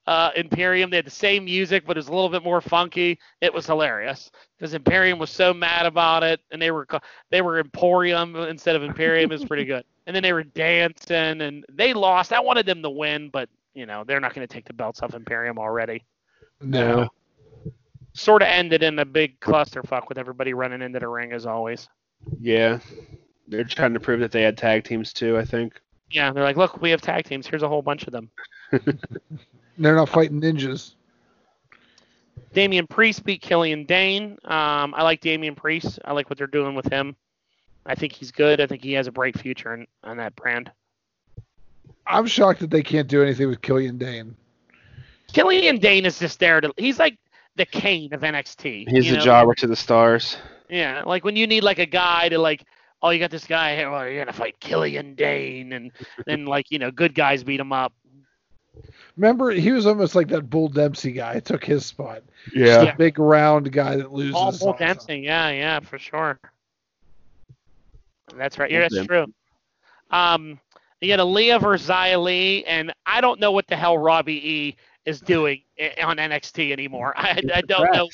uh, 0.07 0.31
Imperium. 0.37 0.91
They 0.91 0.97
had 0.97 1.07
the 1.07 1.11
same 1.11 1.45
music, 1.45 1.85
but 1.87 1.97
it 1.97 2.01
was 2.01 2.09
a 2.09 2.13
little 2.15 2.29
bit 2.29 2.43
more 2.43 2.61
funky. 2.61 3.19
It 3.41 3.53
was 3.53 3.67
hilarious 3.67 4.31
because 4.59 4.75
Imperium 4.75 5.19
was 5.19 5.31
so 5.31 5.53
mad 5.53 5.87
about 5.87 6.23
it, 6.23 6.41
and 6.51 6.61
they 6.61 6.71
were 6.71 6.87
they 7.31 7.43
were 7.43 7.59
Emporium 7.59 8.37
instead 8.37 8.77
of 8.77 8.83
Imperium. 8.83 9.31
It 9.31 9.35
was 9.35 9.45
pretty 9.45 9.65
good. 9.65 9.85
And 10.07 10.15
then 10.15 10.23
they 10.23 10.33
were 10.33 10.45
dancing, 10.45 11.41
and 11.41 11.65
they 11.73 11.93
lost. 11.93 12.33
I 12.33 12.41
wanted 12.41 12.67
them 12.67 12.83
to 12.83 12.91
win, 12.91 13.29
but 13.29 13.49
you 13.75 13.87
know 13.87 14.05
they're 14.05 14.21
not 14.21 14.35
going 14.35 14.47
to 14.47 14.53
take 14.53 14.65
the 14.65 14.73
belts 14.73 15.03
off 15.03 15.15
Imperium 15.15 15.59
already. 15.59 16.05
no. 16.61 17.09
Sort 18.13 18.41
of 18.41 18.49
ended 18.49 18.83
in 18.83 18.99
a 18.99 19.05
big 19.05 19.39
clusterfuck 19.41 20.09
with 20.09 20.17
everybody 20.17 20.55
running 20.55 20.81
into 20.81 20.99
the 20.99 21.07
ring 21.07 21.33
as 21.33 21.45
always. 21.45 21.87
Yeah. 22.41 22.79
They're 23.47 23.63
trying 23.63 23.93
to 23.93 24.01
prove 24.01 24.21
that 24.21 24.33
they 24.33 24.41
had 24.41 24.57
tag 24.57 24.85
teams 24.85 25.13
too, 25.13 25.37
I 25.37 25.45
think. 25.45 25.79
Yeah, 26.11 26.33
they're 26.33 26.43
like, 26.43 26.57
look, 26.57 26.81
we 26.81 26.91
have 26.91 27.03
tag 27.03 27.27
teams. 27.27 27.47
Here's 27.47 27.63
a 27.63 27.69
whole 27.69 27.83
bunch 27.83 28.07
of 28.07 28.13
them. 28.13 28.31
They're 29.79 29.97
not 29.97 30.09
fighting 30.09 30.41
ninjas. 30.41 30.95
Damian 32.55 32.87
Priest 32.87 33.25
beat 33.25 33.43
Killian 33.43 33.85
Dain. 33.85 34.39
Um, 34.45 34.95
I 34.95 35.03
like 35.03 35.21
Damian 35.21 35.55
Priest. 35.55 35.99
I 36.05 36.13
like 36.13 36.31
what 36.31 36.39
they're 36.39 36.47
doing 36.47 36.75
with 36.75 36.91
him. 36.91 37.17
I 37.87 37.95
think 37.95 38.13
he's 38.13 38.31
good. 38.31 38.61
I 38.61 38.67
think 38.67 38.83
he 38.83 38.93
has 38.95 39.07
a 39.07 39.13
bright 39.13 39.39
future 39.39 39.75
in, 39.75 39.87
on 40.03 40.17
that 40.19 40.35
brand. 40.37 40.71
I'm 42.07 42.27
shocked 42.27 42.61
that 42.61 42.71
they 42.71 42.83
can't 42.83 43.09
do 43.09 43.23
anything 43.23 43.49
with 43.49 43.63
Killian 43.63 43.99
Dain. 43.99 44.37
Killian 45.33 45.79
Dain 45.79 46.07
is 46.07 46.19
just 46.19 46.39
there 46.39 46.61
to. 46.61 46.73
He's 46.77 46.99
like 46.99 47.19
the 47.57 47.67
Kane 47.67 48.13
of 48.13 48.21
NXT. 48.21 48.89
He's 48.89 49.11
the 49.11 49.17
know? 49.17 49.25
jobber 49.25 49.55
to 49.55 49.67
the 49.67 49.77
stars. 49.77 50.37
Yeah, 50.69 51.03
like 51.05 51.25
when 51.25 51.37
you 51.37 51.47
need 51.47 51.65
like 51.65 51.79
a 51.79 51.87
guy 51.87 52.29
to 52.29 52.39
like. 52.39 52.65
Oh, 53.03 53.11
you 53.11 53.21
got 53.21 53.31
this 53.31 53.47
guy 53.47 53.77
here. 53.77 53.91
Well, 53.91 54.09
you're 54.09 54.25
gonna 54.25 54.33
fight 54.33 54.59
Killian 54.59 55.15
Dain, 55.15 55.73
and 55.73 55.93
then 56.27 56.47
like 56.47 56.71
you 56.71 56.79
know, 56.79 56.91
good 56.91 57.15
guys 57.15 57.45
beat 57.45 57.61
him 57.61 57.73
up. 57.73 57.93
Remember, 59.17 59.51
he 59.51 59.73
was 59.73 59.87
almost 59.87 60.15
like 60.15 60.29
that 60.29 60.51
Bull 60.51 60.69
Dempsey 60.69 61.13
guy. 61.13 61.41
Took 61.41 61.65
his 61.65 61.87
spot. 61.87 62.23
Yeah. 62.55 62.85
The 62.85 62.95
big 62.97 63.19
round 63.19 63.73
guy 63.73 63.97
that 63.97 64.13
loses. 64.13 64.33
Paul 64.33 64.53
Bull 64.53 64.69
all 64.69 64.75
time. 64.75 64.89
Dempsey, 64.89 65.19
yeah, 65.19 65.51
yeah, 65.51 65.81
for 65.81 65.99
sure. 65.99 66.39
That's 68.35 68.59
right. 68.59 68.71
Yeah, 68.71 68.81
that's 68.81 68.95
Dempsey. 68.95 69.09
true. 69.09 69.27
Um, 70.11 70.61
you 71.01 71.11
had 71.11 71.21
Aliyah 71.21 71.61
versus 71.61 71.89
Xia 71.89 72.23
Li, 72.23 72.65
and 72.67 72.93
I 73.05 73.21
don't 73.21 73.39
know 73.41 73.53
what 73.53 73.67
the 73.67 73.77
hell 73.77 73.99
Robbie 73.99 74.51
E 74.51 74.77
is 75.05 75.21
doing 75.21 75.63
on 76.03 76.17
NXT 76.17 76.73
anymore. 76.73 77.13
I, 77.17 77.41
I 77.55 77.61
don't 77.63 77.93
know. 77.93 78.09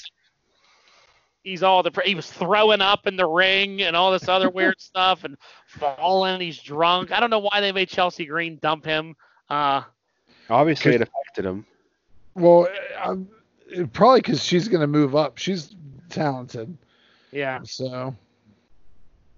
He's 1.45 1.63
all 1.65 1.83
the 1.83 1.91
he 2.05 2.15
was 2.15 2.31
throwing 2.31 2.81
up 2.81 3.07
in 3.09 3.17
the 3.17 3.27
ring 3.27 3.83
and 3.83 3.97
all 3.97 4.13
this 4.13 4.29
other 4.29 4.49
weird 4.49 4.81
stuff 4.81 5.25
and 5.25 5.37
falling. 5.67 6.41
He's 6.41 6.59
drunk. 6.61 7.11
I 7.11 7.19
don't 7.19 7.31
know 7.31 7.41
why 7.41 7.61
they 7.61 7.73
made 7.73 7.89
Chelsea 7.89 8.27
Green 8.27 8.59
dump 8.63 8.85
him. 8.85 9.17
Uh, 9.51 9.83
Obviously, 10.49 10.95
it 10.95 11.01
affected 11.03 11.45
him. 11.45 11.67
Well, 12.35 12.69
um, 13.03 13.29
it- 13.69 13.93
probably 13.93 14.21
because 14.21 14.45
she's 14.45 14.69
going 14.69 14.83
to 14.83 14.87
move 14.87 15.17
up. 15.17 15.37
She's 15.39 15.75
talented. 16.11 16.77
yeah. 17.33 17.61
So 17.65 18.15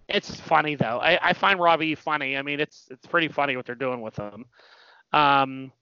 It's 0.08 0.38
funny 0.40 0.74
though. 0.74 1.00
I, 1.00 1.18
I 1.30 1.32
find 1.32 1.58
Robbie 1.58 1.94
funny. 1.94 2.36
I 2.36 2.42
mean, 2.42 2.60
it's 2.60 2.86
it's 2.90 3.06
pretty 3.06 3.28
funny 3.28 3.56
what 3.56 3.66
they're 3.66 3.74
doing 3.74 4.00
with 4.00 4.16
him. 4.16 4.44
Um, 5.12 5.72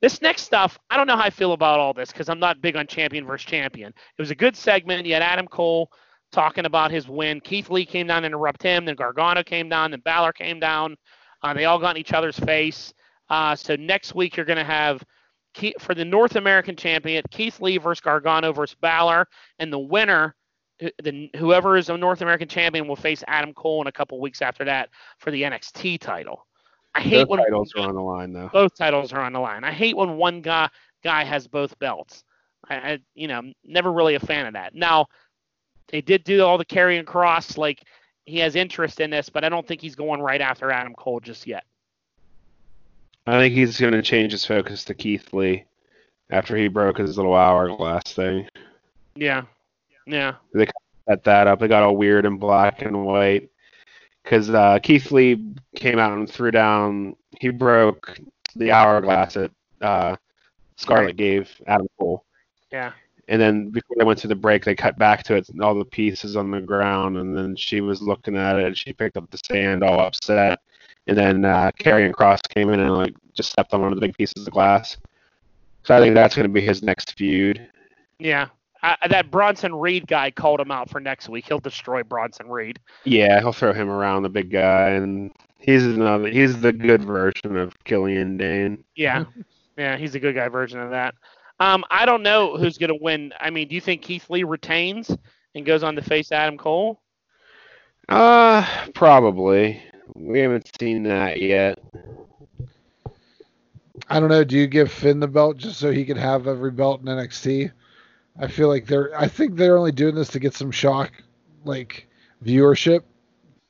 this 0.00 0.20
next 0.20 0.42
stuff, 0.42 0.78
I 0.90 0.96
don't 0.96 1.06
know 1.06 1.16
how 1.16 1.24
I 1.24 1.30
feel 1.30 1.52
about 1.52 1.80
all 1.80 1.92
this 1.92 2.10
because 2.12 2.28
I'm 2.28 2.40
not 2.40 2.60
big 2.60 2.76
on 2.76 2.86
champion 2.86 3.24
versus 3.24 3.46
champion. 3.46 3.88
It 3.88 4.22
was 4.22 4.30
a 4.30 4.34
good 4.34 4.56
segment. 4.56 5.06
You 5.06 5.14
had 5.14 5.22
Adam 5.22 5.46
Cole 5.46 5.90
talking 6.32 6.66
about 6.66 6.90
his 6.90 7.08
win. 7.08 7.40
Keith 7.40 7.70
Lee 7.70 7.86
came 7.86 8.06
down 8.06 8.18
and 8.18 8.26
interrupt 8.26 8.62
him. 8.62 8.84
Then 8.84 8.96
Gargano 8.96 9.42
came 9.42 9.68
down. 9.68 9.90
Then 9.90 10.00
Balor 10.00 10.32
came 10.32 10.58
down. 10.58 10.96
Uh, 11.42 11.54
they 11.54 11.64
all 11.64 11.78
got 11.78 11.96
in 11.96 12.00
each 12.00 12.12
other's 12.12 12.38
face. 12.38 12.92
Uh, 13.28 13.54
so 13.54 13.76
next 13.76 14.14
week 14.14 14.36
you're 14.36 14.46
going 14.46 14.58
to 14.58 14.64
have 14.64 15.02
Keith, 15.54 15.74
for 15.80 15.94
the 15.94 16.04
North 16.04 16.36
American 16.36 16.76
champion 16.76 17.22
Keith 17.30 17.60
Lee 17.60 17.78
versus 17.78 18.00
Gargano 18.00 18.52
versus 18.52 18.76
Balor, 18.80 19.26
and 19.58 19.72
the 19.72 19.78
winner 19.78 20.34
the 21.02 21.30
whoever 21.36 21.76
is 21.76 21.88
a 21.88 21.96
North 21.96 22.20
American 22.22 22.48
champion 22.48 22.88
will 22.88 22.96
face 22.96 23.22
Adam 23.28 23.52
Cole 23.54 23.80
in 23.82 23.86
a 23.86 23.92
couple 23.92 24.20
weeks 24.20 24.42
after 24.42 24.64
that 24.64 24.90
for 25.18 25.30
the 25.30 25.42
NXT 25.42 26.00
title. 26.00 26.46
I 26.94 27.00
hate 27.00 27.26
Both 27.26 27.28
when 27.28 27.38
titles 27.40 27.72
are 27.76 27.88
on 27.88 27.94
the 27.94 28.02
line 28.02 28.32
though. 28.32 28.50
both 28.52 28.76
titles 28.76 29.12
are 29.12 29.20
on 29.20 29.32
the 29.32 29.40
line. 29.40 29.64
I 29.64 29.72
hate 29.72 29.96
when 29.96 30.16
one 30.16 30.40
guy 30.42 30.68
guy 31.02 31.24
has 31.24 31.46
both 31.46 31.78
belts. 31.78 32.24
I, 32.68 32.74
I 32.76 32.98
you 33.14 33.28
know 33.28 33.42
never 33.64 33.92
really 33.92 34.14
a 34.14 34.20
fan 34.20 34.46
of 34.46 34.52
that. 34.54 34.74
Now 34.74 35.06
they 35.88 36.00
did 36.00 36.24
do 36.24 36.42
all 36.42 36.58
the 36.58 36.64
Karrion 36.64 37.04
Kross 37.04 37.56
like 37.56 37.82
he 38.26 38.38
has 38.38 38.54
interest 38.56 39.00
in 39.00 39.10
this, 39.10 39.28
but 39.28 39.44
I 39.44 39.48
don't 39.48 39.66
think 39.66 39.80
he's 39.80 39.94
going 39.96 40.20
right 40.20 40.40
after 40.40 40.70
Adam 40.70 40.94
Cole 40.94 41.20
just 41.20 41.46
yet. 41.46 41.64
I 43.26 43.38
think 43.38 43.54
he's 43.54 43.80
going 43.80 43.92
to 43.92 44.02
change 44.02 44.32
his 44.32 44.44
focus 44.44 44.84
to 44.84 44.94
Keith 44.94 45.32
Lee 45.32 45.64
after 46.30 46.56
he 46.56 46.68
broke 46.68 46.98
his 46.98 47.16
little 47.16 47.34
hourglass 47.34 48.12
thing. 48.14 48.48
Yeah, 49.14 49.42
yeah, 50.06 50.34
They 50.52 50.66
Set 51.08 51.24
that 51.24 51.46
up. 51.46 51.58
They 51.58 51.68
got 51.68 51.82
all 51.82 51.96
weird 51.96 52.26
and 52.26 52.38
black 52.38 52.82
and 52.82 53.04
white 53.04 53.50
because 54.22 54.50
uh, 54.50 54.78
Keith 54.80 55.10
Lee 55.10 55.44
came 55.74 55.98
out 55.98 56.12
and 56.12 56.30
threw 56.30 56.50
down. 56.50 57.16
He 57.40 57.48
broke 57.48 58.18
the 58.54 58.70
hourglass 58.70 59.34
that 59.34 59.50
uh, 59.80 60.16
Scarlett 60.76 61.16
gave 61.16 61.50
Adam 61.66 61.88
Cole. 61.98 62.24
yeah. 62.70 62.92
And 63.28 63.40
then 63.40 63.70
before 63.70 63.96
they 63.98 64.04
went 64.04 64.18
to 64.20 64.28
the 64.28 64.34
break, 64.34 64.64
they 64.64 64.74
cut 64.74 64.98
back 64.98 65.22
to 65.24 65.36
it, 65.36 65.48
and 65.48 65.62
all 65.62 65.74
the 65.74 65.84
pieces 65.84 66.36
on 66.36 66.50
the 66.50 66.60
ground. 66.60 67.16
And 67.16 67.36
then 67.36 67.56
she 67.56 67.80
was 67.80 68.02
looking 68.02 68.36
at 68.36 68.58
it, 68.58 68.66
and 68.66 68.76
she 68.76 68.92
picked 68.92 69.16
up 69.16 69.30
the 69.30 69.38
sand, 69.46 69.82
all 69.82 70.00
upset. 70.00 70.60
And 71.06 71.16
then 71.16 71.44
uh, 71.44 71.70
and 71.84 72.14
Kross 72.14 72.40
came 72.48 72.68
in 72.70 72.80
and 72.80 72.92
like 72.92 73.14
just 73.34 73.50
stepped 73.50 73.72
on 73.74 73.80
one 73.80 73.92
of 73.92 73.96
the 73.98 74.06
big 74.06 74.16
pieces 74.16 74.46
of 74.46 74.52
glass. 74.52 74.96
So 75.84 75.96
I 75.96 76.00
think 76.00 76.14
that's 76.14 76.34
going 76.34 76.46
to 76.46 76.52
be 76.52 76.60
his 76.60 76.82
next 76.82 77.16
feud. 77.16 77.66
Yeah. 78.18 78.48
I, 78.82 78.96
that 79.08 79.30
Bronson 79.30 79.74
Reed 79.74 80.06
guy 80.06 80.30
called 80.30 80.60
him 80.60 80.70
out 80.70 80.90
for 80.90 81.00
next 81.00 81.28
week. 81.28 81.46
He'll 81.46 81.60
destroy 81.60 82.02
Bronson 82.02 82.48
Reed. 82.48 82.80
Yeah, 83.04 83.40
he'll 83.40 83.52
throw 83.52 83.72
him 83.72 83.88
around, 83.88 84.24
the 84.24 84.28
big 84.28 84.50
guy, 84.50 84.90
and 84.90 85.32
he's 85.58 85.84
another. 85.84 86.28
He's 86.28 86.60
the 86.60 86.72
good 86.72 87.04
version 87.04 87.56
of 87.56 87.72
Killian 87.84 88.36
Dain. 88.36 88.84
Yeah. 88.96 89.24
yeah, 89.76 89.96
he's 89.96 90.14
a 90.14 90.20
good 90.20 90.34
guy 90.34 90.48
version 90.48 90.80
of 90.80 90.90
that. 90.90 91.14
Um, 91.60 91.84
I 91.90 92.06
don't 92.06 92.22
know 92.22 92.56
who's 92.56 92.76
going 92.76 92.88
to 92.88 92.98
win. 93.00 93.32
I 93.38 93.50
mean, 93.50 93.68
do 93.68 93.74
you 93.74 93.80
think 93.80 94.02
Keith 94.02 94.28
Lee 94.28 94.42
retains 94.42 95.16
and 95.54 95.64
goes 95.64 95.84
on 95.84 95.94
to 95.94 96.02
face 96.02 96.32
Adam 96.32 96.58
Cole? 96.58 97.00
Uh, 98.08 98.66
probably. 98.94 99.80
We 100.14 100.40
haven't 100.40 100.70
seen 100.78 101.04
that 101.04 101.40
yet. 101.40 101.78
I 104.08 104.18
don't 104.18 104.28
know. 104.28 104.42
Do 104.42 104.56
you 104.56 104.66
give 104.66 104.90
Finn 104.90 105.20
the 105.20 105.28
belt 105.28 105.56
just 105.56 105.78
so 105.78 105.92
he 105.92 106.04
can 106.04 106.16
have 106.16 106.48
every 106.48 106.72
belt 106.72 107.00
in 107.00 107.06
NXT? 107.06 107.70
I 108.38 108.46
feel 108.46 108.68
like 108.68 108.86
they're. 108.86 109.18
I 109.18 109.28
think 109.28 109.56
they're 109.56 109.76
only 109.76 109.92
doing 109.92 110.14
this 110.14 110.28
to 110.28 110.38
get 110.38 110.54
some 110.54 110.70
shock, 110.70 111.12
like 111.64 112.08
viewership, 112.44 113.02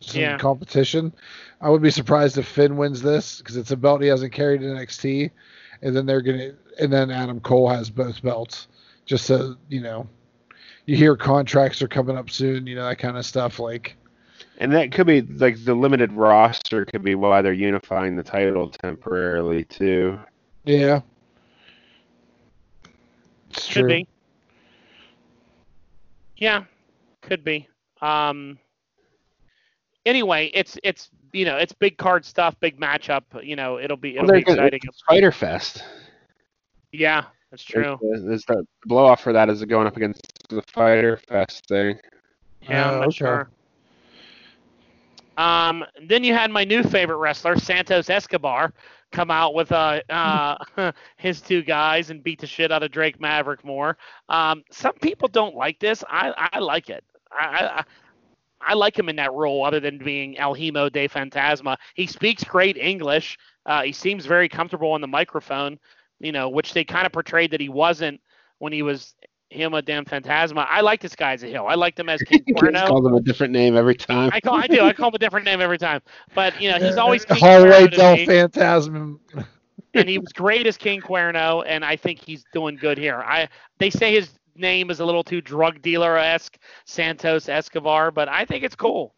some 0.00 0.20
Yeah. 0.20 0.38
competition. 0.38 1.12
I 1.60 1.68
would 1.68 1.82
be 1.82 1.90
surprised 1.90 2.38
if 2.38 2.46
Finn 2.46 2.76
wins 2.76 3.02
this 3.02 3.38
because 3.38 3.56
it's 3.56 3.70
a 3.72 3.76
belt 3.76 4.02
he 4.02 4.08
hasn't 4.08 4.32
carried 4.32 4.62
in 4.62 4.70
NXT, 4.76 5.30
and 5.82 5.94
then 5.96 6.06
they're 6.06 6.22
gonna, 6.22 6.52
and 6.80 6.92
then 6.92 7.10
Adam 7.10 7.40
Cole 7.40 7.68
has 7.68 7.90
both 7.90 8.22
belts, 8.22 8.68
just 9.04 9.26
so 9.26 9.56
you 9.68 9.80
know. 9.80 10.08
You 10.86 10.96
hear 10.96 11.16
contracts 11.16 11.80
are 11.82 11.88
coming 11.88 12.16
up 12.16 12.28
soon, 12.30 12.66
you 12.66 12.74
know 12.74 12.84
that 12.88 12.98
kind 12.98 13.16
of 13.16 13.24
stuff. 13.24 13.60
Like, 13.60 13.96
And 14.58 14.72
that 14.72 14.90
could 14.90 15.06
be 15.06 15.22
like 15.22 15.64
the 15.64 15.74
limited 15.74 16.12
roster 16.12 16.84
could 16.84 17.04
be 17.04 17.14
why 17.14 17.40
they're 17.42 17.52
unifying 17.52 18.16
the 18.16 18.22
title 18.24 18.68
temporarily 18.68 19.64
too. 19.64 20.18
yeah, 20.64 21.00
it's 23.50 23.66
Could 23.66 23.72
true. 23.82 23.88
be. 23.88 24.06
Yeah, 26.42 26.64
could 27.20 27.44
be. 27.44 27.68
Um. 28.00 28.58
Anyway, 30.04 30.50
it's 30.54 30.76
it's 30.82 31.08
you 31.32 31.44
know 31.44 31.56
it's 31.56 31.72
big 31.72 31.96
card 31.96 32.24
stuff, 32.24 32.56
big 32.58 32.80
matchup. 32.80 33.22
You 33.44 33.54
know 33.54 33.78
it'll 33.78 33.96
be 33.96 34.16
it'll 34.16 34.26
Well, 34.26 34.40
be 34.40 34.42
they're 34.44 34.56
exciting. 34.56 34.80
Fyter 35.08 35.30
Fest. 35.30 35.84
Yeah, 36.90 37.26
that's 37.52 37.62
true. 37.62 37.96
There's, 38.02 38.24
there's 38.24 38.44
the 38.46 38.66
blow 38.86 39.06
off 39.06 39.20
for 39.20 39.32
that 39.32 39.50
is 39.50 39.64
going 39.66 39.86
up 39.86 39.96
against 39.96 40.20
the 40.48 40.62
Fyter 40.62 41.16
Fest 41.28 41.64
thing. 41.68 42.00
Yeah, 42.62 42.88
I'm 42.88 42.94
Oh, 42.94 42.98
not 42.98 43.06
okay. 43.10 43.16
sure. 43.18 43.50
Um, 45.36 45.84
then 46.06 46.24
you 46.24 46.34
had 46.34 46.50
my 46.50 46.64
new 46.64 46.82
favorite 46.82 47.16
wrestler, 47.16 47.58
Santos 47.58 48.10
Escobar, 48.10 48.72
come 49.12 49.30
out 49.30 49.54
with 49.54 49.72
uh, 49.72 50.00
uh, 50.10 50.92
his 51.16 51.40
two 51.40 51.62
guys 51.62 52.10
and 52.10 52.22
beat 52.22 52.40
the 52.40 52.46
shit 52.46 52.72
out 52.72 52.82
of 52.82 52.90
Drake 52.90 53.20
Maverick 53.20 53.64
more. 53.64 53.96
Um, 54.28 54.62
some 54.70 54.94
people 54.94 55.28
don't 55.28 55.54
like 55.54 55.78
this. 55.78 56.04
I, 56.08 56.50
I 56.52 56.58
like 56.58 56.90
it. 56.90 57.04
I, 57.30 57.78
I 57.78 57.84
I 58.64 58.74
like 58.74 58.96
him 58.96 59.08
in 59.08 59.16
that 59.16 59.32
role, 59.32 59.64
other 59.64 59.80
than 59.80 59.98
being 59.98 60.38
El 60.38 60.54
Hijo 60.54 60.88
de 60.88 61.08
Fantasma. 61.08 61.76
He 61.94 62.06
speaks 62.06 62.44
great 62.44 62.76
English. 62.76 63.36
Uh, 63.66 63.82
he 63.82 63.92
seems 63.92 64.26
very 64.26 64.48
comfortable 64.48 64.92
on 64.92 65.00
the 65.00 65.08
microphone, 65.08 65.78
you 66.20 66.32
know, 66.32 66.48
which 66.48 66.72
they 66.72 66.84
kind 66.84 67.06
of 67.06 67.12
portrayed 67.12 67.50
that 67.50 67.60
he 67.60 67.68
wasn't 67.68 68.20
when 68.58 68.72
he 68.72 68.82
was 68.82 69.14
Hijo 69.52 69.80
del 69.82 70.04
Fantasma. 70.04 70.66
I 70.68 70.80
like 70.80 71.00
this 71.00 71.14
guy 71.14 71.32
as 71.32 71.42
a 71.42 71.46
heel. 71.46 71.66
I 71.68 71.74
like 71.74 71.98
him 71.98 72.08
as 72.08 72.22
King 72.26 72.42
He 72.46 72.52
Cuerno. 72.54 72.86
calls 72.86 73.06
him 73.06 73.14
a 73.14 73.20
different 73.20 73.52
name 73.52 73.76
every 73.76 73.94
time. 73.94 74.30
I 74.32 74.40
call 74.40 74.54
I 74.56 74.66
do. 74.66 74.80
I 74.82 74.92
call 74.92 75.08
him 75.08 75.14
a 75.14 75.18
different 75.18 75.44
name 75.46 75.60
every 75.60 75.78
time. 75.78 76.00
But 76.34 76.60
you 76.60 76.70
know, 76.70 76.78
he's 76.78 76.96
always 76.96 77.24
King 77.24 77.38
Hallway 77.38 77.86
Cuerno 77.86 77.90
to 77.90 77.96
Del 77.96 78.16
me, 78.16 78.26
Phantasm. 78.26 79.20
and 79.94 80.08
he 80.08 80.18
was 80.18 80.32
great 80.32 80.66
as 80.66 80.76
King 80.76 81.00
Cuerno, 81.00 81.62
and 81.66 81.84
I 81.84 81.96
think 81.96 82.18
he's 82.24 82.44
doing 82.52 82.76
good 82.76 82.98
here. 82.98 83.22
I 83.26 83.48
they 83.78 83.90
say 83.90 84.12
his 84.12 84.30
name 84.56 84.90
is 84.90 85.00
a 85.00 85.04
little 85.04 85.24
too 85.24 85.40
drug 85.40 85.80
dealer 85.82 86.16
esque, 86.16 86.58
Santos 86.84 87.48
Escobar, 87.48 88.10
but 88.10 88.28
I 88.28 88.44
think 88.44 88.64
it's 88.64 88.76
cool. 88.76 89.14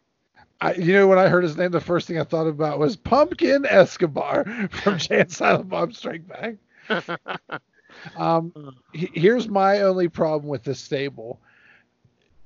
I, 0.61 0.73
you 0.75 0.93
know, 0.93 1.07
when 1.07 1.19
I 1.19 1.27
heard 1.27 1.43
his 1.43 1.57
name, 1.57 1.71
the 1.71 1.81
first 1.81 2.07
thing 2.07 2.17
I 2.17 2.23
thought 2.23 2.47
about 2.47 2.79
was 2.79 2.95
Pumpkin 2.95 3.65
Escobar 3.65 4.45
from 4.71 4.97
Jay 4.97 5.19
and 5.19 5.31
Silent 5.31 5.67
Bob 5.67 5.93
Strike 5.93 6.23
Back. 6.27 6.55
Um, 8.17 8.75
here's 8.93 9.47
my 9.47 9.81
only 9.81 10.07
problem 10.07 10.49
with 10.49 10.63
this 10.63 10.79
stable. 10.79 11.39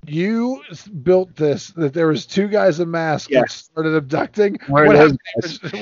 You 0.06 0.63
built 1.04 1.36
this 1.36 1.67
that 1.72 1.93
there 1.93 2.08
was 2.08 2.26
two 2.26 2.48
guys 2.48 2.80
in 2.80 2.89
masks 2.89 3.32
that 3.34 3.52
started 3.52 3.95
abducting. 3.95 4.58
Where 4.67 4.86
What 4.86 4.95
happened? 4.95 5.19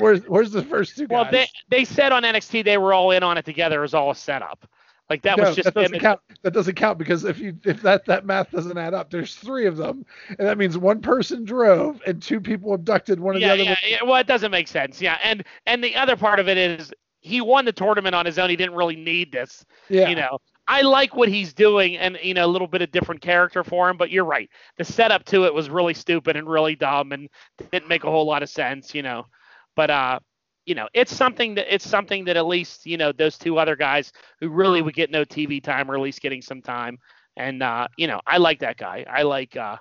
Where's, 0.00 0.22
where's 0.26 0.50
the 0.50 0.64
first 0.64 0.96
two 0.96 1.06
well, 1.08 1.24
guys? 1.24 1.32
they 1.32 1.48
they 1.68 1.84
said 1.84 2.10
on 2.10 2.24
NXT 2.24 2.64
they 2.64 2.78
were 2.78 2.92
all 2.92 3.12
in 3.12 3.22
on 3.22 3.38
it 3.38 3.44
together. 3.44 3.78
It 3.78 3.82
was 3.82 3.94
all 3.94 4.10
a 4.10 4.16
setup. 4.16 4.66
Like 5.10 5.22
that 5.22 5.38
no, 5.38 5.44
was 5.44 5.56
just 5.56 5.64
that 5.64 5.74
doesn't 5.74 6.00
count. 6.00 6.20
That 6.42 6.52
doesn't 6.52 6.74
count 6.74 6.98
because 6.98 7.24
if 7.24 7.38
you 7.38 7.56
if 7.64 7.80
that 7.82 8.04
that 8.06 8.26
math 8.26 8.50
doesn't 8.50 8.76
add 8.76 8.92
up, 8.92 9.10
there's 9.10 9.34
three 9.36 9.66
of 9.66 9.76
them, 9.76 10.04
and 10.38 10.46
that 10.46 10.58
means 10.58 10.76
one 10.76 11.00
person 11.00 11.44
drove 11.44 12.02
and 12.06 12.20
two 12.20 12.40
people 12.40 12.74
abducted 12.74 13.18
one 13.18 13.34
of 13.34 13.40
yeah, 13.40 13.56
the 13.56 13.62
other. 13.62 13.62
yeah, 13.70 13.76
yeah. 13.88 13.98
Well, 14.04 14.16
it 14.16 14.26
doesn't 14.26 14.50
make 14.50 14.68
sense. 14.68 15.00
Yeah, 15.00 15.16
and 15.24 15.44
and 15.66 15.82
the 15.82 15.96
other 15.96 16.14
part 16.14 16.40
of 16.40 16.48
it 16.48 16.58
is 16.58 16.92
he 17.20 17.40
won 17.40 17.64
the 17.64 17.72
tournament 17.72 18.14
on 18.14 18.24
his 18.26 18.38
own. 18.38 18.50
He 18.50 18.56
didn't 18.56 18.74
really 18.74 18.96
need 18.96 19.32
this. 19.32 19.64
yeah. 19.88 20.08
You 20.08 20.16
know, 20.16 20.38
I 20.66 20.82
like 20.82 21.14
what 21.14 21.28
he's 21.28 21.52
doing, 21.54 21.96
and 21.96 22.18
you 22.22 22.34
know, 22.34 22.44
a 22.44 22.48
little 22.48 22.66
bit 22.68 22.82
of 22.82 22.90
different 22.90 23.20
character 23.20 23.62
for 23.64 23.88
him. 23.88 23.96
But 23.96 24.10
you're 24.10 24.24
right. 24.24 24.48
The 24.76 24.84
setup 24.84 25.24
to 25.26 25.44
it 25.44 25.54
was 25.54 25.70
really 25.70 25.94
stupid 25.94 26.36
and 26.36 26.48
really 26.48 26.76
dumb, 26.76 27.12
and 27.12 27.28
didn't 27.70 27.88
make 27.88 28.04
a 28.04 28.10
whole 28.10 28.26
lot 28.26 28.42
of 28.42 28.48
sense. 28.48 28.94
You 28.94 29.02
know, 29.02 29.26
but 29.74 29.90
uh, 29.90 30.18
you 30.64 30.74
know, 30.74 30.88
it's 30.94 31.14
something 31.14 31.54
that 31.54 31.72
it's 31.72 31.88
something 31.88 32.24
that 32.24 32.36
at 32.36 32.46
least 32.46 32.86
you 32.86 32.96
know 32.96 33.12
those 33.12 33.38
two 33.38 33.58
other 33.58 33.76
guys 33.76 34.12
who 34.40 34.48
really 34.48 34.82
would 34.82 34.94
get 34.94 35.10
no 35.10 35.24
TV 35.24 35.60
time, 35.60 35.90
or 35.90 35.94
at 35.94 36.00
least 36.00 36.20
getting 36.20 36.42
some 36.42 36.62
time. 36.62 36.98
And 37.36 37.62
uh, 37.62 37.88
you 37.96 38.06
know, 38.06 38.20
I 38.26 38.38
like 38.38 38.60
that 38.60 38.76
guy. 38.76 39.04
I 39.08 39.22
like. 39.22 39.56
uh 39.56 39.76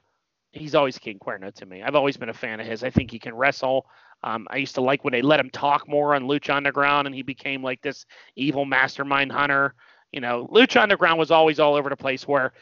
He's 0.57 0.75
always 0.75 0.97
King 0.97 1.19
Cuerno 1.19 1.53
to 1.55 1.65
me. 1.65 1.83
I've 1.83 1.95
always 1.95 2.17
been 2.17 2.29
a 2.29 2.33
fan 2.33 2.59
of 2.59 2.67
his. 2.67 2.83
I 2.83 2.89
think 2.89 3.11
he 3.11 3.19
can 3.19 3.35
wrestle. 3.35 3.85
Um, 4.23 4.47
I 4.49 4.57
used 4.57 4.75
to 4.75 4.81
like 4.81 5.03
when 5.03 5.11
they 5.11 5.21
let 5.21 5.39
him 5.39 5.49
talk 5.49 5.87
more 5.87 6.15
on 6.15 6.23
Lucha 6.23 6.55
Underground, 6.55 7.07
and 7.07 7.15
he 7.15 7.21
became 7.21 7.63
like 7.63 7.81
this 7.81 8.05
evil 8.35 8.65
mastermind 8.65 9.31
hunter. 9.31 9.75
You 10.11 10.21
know, 10.21 10.47
Lucha 10.51 10.81
Underground 10.81 11.19
was 11.19 11.31
always 11.31 11.59
all 11.59 11.75
over 11.75 11.89
the 11.89 11.97
place 11.97 12.27
where 12.27 12.53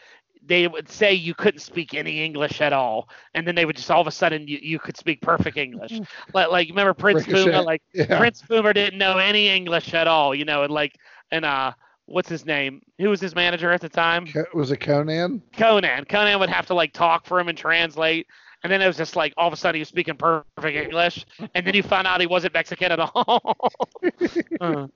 they 0.47 0.67
would 0.67 0.89
say 0.89 1.13
you 1.13 1.33
couldn't 1.33 1.59
speak 1.59 1.93
any 1.93 2.23
English 2.23 2.61
at 2.61 2.73
all, 2.73 3.09
and 3.33 3.47
then 3.47 3.55
they 3.55 3.65
would 3.65 3.75
just 3.75 3.89
all 3.89 4.01
of 4.01 4.07
a 4.07 4.11
sudden 4.11 4.47
you, 4.47 4.59
you 4.61 4.79
could 4.79 4.97
speak 4.97 5.21
perfect 5.21 5.57
English. 5.57 5.91
like, 6.33 6.49
like 6.49 6.69
remember 6.69 6.93
Prince 6.93 7.27
Ricochet. 7.27 7.51
Puma? 7.51 7.61
Like 7.61 7.81
Yeah. 7.93 8.17
Prince 8.17 8.41
Puma 8.41 8.73
didn't 8.73 8.99
know 8.99 9.17
any 9.17 9.47
English 9.49 9.93
at 9.93 10.07
all. 10.07 10.35
You 10.35 10.45
know, 10.45 10.63
and 10.63 10.73
like 10.73 10.95
and 11.31 11.45
uh, 11.45 11.73
what's 12.05 12.29
his 12.29 12.45
name? 12.45 12.81
Who 12.99 13.09
was 13.09 13.19
his 13.21 13.35
manager 13.35 13.71
at 13.71 13.81
the 13.81 13.89
time? 13.89 14.27
Was 14.53 14.71
it 14.71 14.79
Konnan? 14.79 15.41
Konnan. 15.53 16.05
Konnan 16.07 16.39
would 16.39 16.49
have 16.49 16.65
to 16.67 16.73
like 16.73 16.93
talk 16.93 17.25
for 17.25 17.39
him 17.39 17.47
and 17.49 17.57
translate. 17.57 18.27
And 18.63 18.71
then 18.71 18.81
it 18.81 18.87
was 18.87 18.97
just 18.97 19.15
like 19.15 19.33
all 19.37 19.47
of 19.47 19.53
a 19.53 19.57
sudden 19.57 19.75
he 19.75 19.81
was 19.81 19.89
speaking 19.89 20.15
perfect 20.15 20.75
English, 20.77 21.25
and 21.53 21.67
then 21.67 21.75
you 21.75 21.83
found 21.83 22.07
out 22.07 22.19
he 22.19 22.25
wasn't 22.25 22.53
Mexican 22.53 22.91
at 22.91 22.99
all. 22.99 23.69
Uh, 24.61 24.87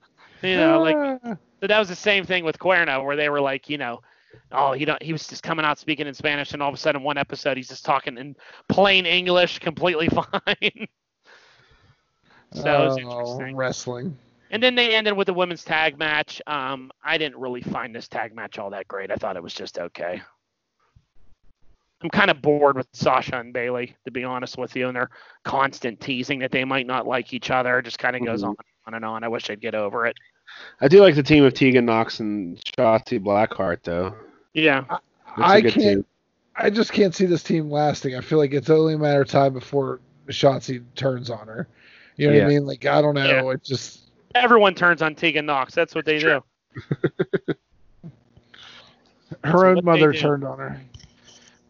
you 0.42 0.56
know, 0.56 0.80
like 0.80 1.20
so 1.60 1.66
that 1.66 1.78
was 1.78 1.88
the 1.88 1.94
same 1.94 2.24
thing 2.24 2.44
with 2.44 2.58
Cuerno, 2.58 3.04
where 3.04 3.14
they 3.16 3.28
were 3.28 3.40
like, 3.40 3.68
you 3.68 3.76
know, 3.78 4.00
oh, 4.52 4.72
he 4.72 4.84
don't, 4.86 5.00
he 5.02 5.12
was 5.12 5.26
just 5.28 5.42
coming 5.42 5.64
out 5.64 5.78
speaking 5.78 6.06
in 6.06 6.14
Spanish, 6.14 6.52
and 6.52 6.62
all 6.62 6.68
of 6.70 6.74
a 6.74 6.78
sudden, 6.78 7.02
one 7.02 7.18
episode, 7.18 7.56
he's 7.56 7.68
just 7.68 7.84
talking 7.84 8.16
in 8.16 8.34
plain 8.68 9.04
English, 9.06 9.58
completely 9.58 10.08
fine. 10.08 10.88
so 12.52 12.82
it 12.82 12.84
was 12.86 12.96
Oh, 12.96 12.98
interesting. 12.98 13.56
wrestling. 13.56 14.16
And 14.50 14.62
then 14.62 14.74
they 14.74 14.94
ended 14.94 15.16
with 15.16 15.28
a 15.28 15.32
women's 15.32 15.64
tag 15.64 15.96
match. 15.98 16.42
Um, 16.46 16.90
I 17.04 17.18
didn't 17.18 17.38
really 17.38 17.62
find 17.62 17.94
this 17.94 18.08
tag 18.08 18.34
match 18.34 18.58
all 18.58 18.70
that 18.70 18.88
great. 18.88 19.10
I 19.10 19.16
thought 19.16 19.36
it 19.36 19.42
was 19.42 19.54
just 19.54 19.78
okay. 19.78 20.20
I'm 22.02 22.10
kind 22.10 22.30
of 22.30 22.40
bored 22.40 22.76
with 22.76 22.88
Sasha 22.92 23.38
and 23.38 23.52
Bayley, 23.52 23.94
to 24.06 24.10
be 24.10 24.24
honest 24.24 24.56
with 24.56 24.74
you, 24.74 24.88
and 24.88 24.96
their 24.96 25.10
constant 25.44 26.00
teasing 26.00 26.38
that 26.38 26.50
they 26.50 26.64
might 26.64 26.86
not 26.86 27.06
like 27.06 27.32
each 27.34 27.50
other. 27.50 27.82
Just 27.82 27.98
kind 27.98 28.16
of 28.16 28.24
goes 28.24 28.42
Mhm. 28.42 28.48
on 28.48 28.56
and 28.58 28.66
on 28.86 28.94
and 28.94 29.04
on. 29.04 29.24
I 29.24 29.28
wish 29.28 29.50
I'd 29.50 29.60
get 29.60 29.74
over 29.74 30.06
it. 30.06 30.16
I 30.80 30.88
do 30.88 31.00
like 31.00 31.14
the 31.14 31.22
team 31.22 31.44
of 31.44 31.52
Tegan 31.54 31.84
Nox 31.84 32.18
and 32.20 32.56
Shotzi 32.64 33.20
Blackheart 33.22 33.82
though. 33.84 34.14
Yeah. 34.54 34.84
That's 34.88 35.02
a 35.38 35.44
I 35.44 35.60
good 35.60 35.74
can't. 35.74 35.82
team. 35.84 36.04
I 36.56 36.70
just 36.70 36.92
can't 36.92 37.14
see 37.14 37.26
this 37.26 37.42
team 37.44 37.70
lasting. 37.70 38.16
I 38.16 38.20
feel 38.20 38.38
like 38.38 38.52
it's 38.52 38.68
only 38.70 38.94
a 38.94 38.98
matter 38.98 39.20
of 39.20 39.28
time 39.28 39.52
before 39.52 40.00
Shotzi 40.28 40.82
turns 40.96 41.30
on 41.30 41.46
her. 41.46 41.68
You 42.16 42.28
know 42.28 42.34
what 42.36 42.44
I 42.44 42.48
mean? 42.48 42.66
Like 42.66 42.84
I 42.86 43.00
don't 43.00 43.14
know. 43.14 43.26
Yeah. 43.26 43.50
It 43.54 43.62
just 43.62 44.09
Everyone 44.34 44.74
turns 44.74 45.02
on 45.02 45.14
Tegan 45.14 45.46
Nox. 45.46 45.74
That's 45.74 45.94
what 45.94 46.04
they 46.04 46.18
do. 46.20 46.42
her 49.44 49.66
own 49.66 49.84
mother 49.84 50.12
turned 50.12 50.44
on 50.44 50.58
her. 50.58 50.80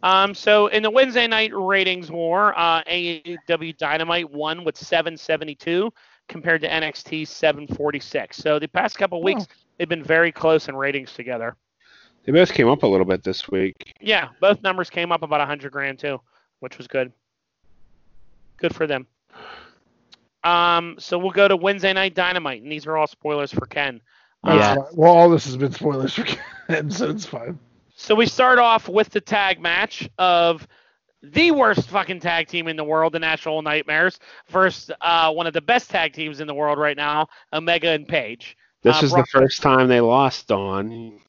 Um, 0.03 0.33
so 0.33 0.67
in 0.67 0.81
the 0.81 0.89
Wednesday 0.89 1.27
night 1.27 1.51
ratings 1.53 2.09
war, 2.11 2.57
uh, 2.57 2.83
AEW 2.85 3.77
Dynamite 3.77 4.31
won 4.31 4.63
with 4.63 4.75
772 4.77 5.93
compared 6.27 6.61
to 6.61 6.67
NXT 6.69 7.27
746. 7.27 8.37
So 8.37 8.57
the 8.57 8.67
past 8.67 8.97
couple 8.97 9.21
weeks, 9.21 9.43
Oh. 9.49 9.53
they've 9.77 9.89
been 9.89 10.03
very 10.03 10.31
close 10.31 10.67
in 10.69 10.75
ratings 10.75 11.13
together. 11.13 11.55
They 12.23 12.31
both 12.31 12.51
came 12.53 12.67
up 12.67 12.83
a 12.83 12.87
little 12.87 13.05
bit 13.05 13.23
this 13.23 13.49
week. 13.49 13.93
Yeah, 13.99 14.29
both 14.39 14.61
numbers 14.63 14.89
came 14.89 15.11
up 15.11 15.23
about 15.23 15.39
100 15.39 15.71
grand 15.71 15.99
too, 15.99 16.19
which 16.61 16.77
was 16.77 16.87
good. 16.87 17.11
Good 18.57 18.75
for 18.75 18.85
them. 18.87 19.07
Um, 20.43 20.95
so 20.99 21.17
we'll 21.19 21.31
go 21.31 21.47
to 21.47 21.55
Wednesday 21.55 21.93
night 21.93 22.15
Dynamite, 22.15 22.61
and 22.63 22.71
these 22.71 22.87
are 22.87 22.97
all 22.97 23.07
spoilers 23.07 23.51
for 23.51 23.65
Ken. 23.65 24.01
That's 24.43 24.57
Yeah. 24.57 24.75
fine. 24.75 24.85
Well, 24.95 25.11
all 25.15 25.29
this 25.29 25.45
has 25.45 25.57
been 25.57 25.71
spoilers 25.71 26.13
for 26.15 26.23
Ken, 26.67 26.89
so 26.89 27.09
it's 27.09 27.25
fine. 27.25 27.59
So 27.95 28.15
we 28.15 28.25
start 28.25 28.57
off 28.57 28.89
with 28.89 29.09
the 29.09 29.21
tag 29.21 29.59
match 29.59 30.09
of 30.17 30.67
the 31.21 31.51
worst 31.51 31.87
fucking 31.89 32.19
tag 32.19 32.47
team 32.47 32.67
in 32.67 32.75
the 32.75 32.83
world, 32.83 33.13
the 33.13 33.19
Natural 33.19 33.61
Nightmares, 33.61 34.19
versus 34.49 34.89
uh, 35.01 35.31
one 35.31 35.45
of 35.45 35.53
the 35.53 35.61
best 35.61 35.91
tag 35.91 36.13
teams 36.13 36.39
in 36.39 36.47
the 36.47 36.55
world 36.55 36.79
right 36.79 36.97
now, 36.97 37.27
Omega 37.53 37.89
and 37.89 38.07
Page. 38.07 38.57
This 38.81 38.97
Uh, 38.97 38.99
was 39.03 39.11
Brock- 39.11 39.27
the 39.31 39.39
first 39.39 39.61
time 39.61 39.87
they 39.87 40.01
lost 40.01 40.51
on. 40.51 41.19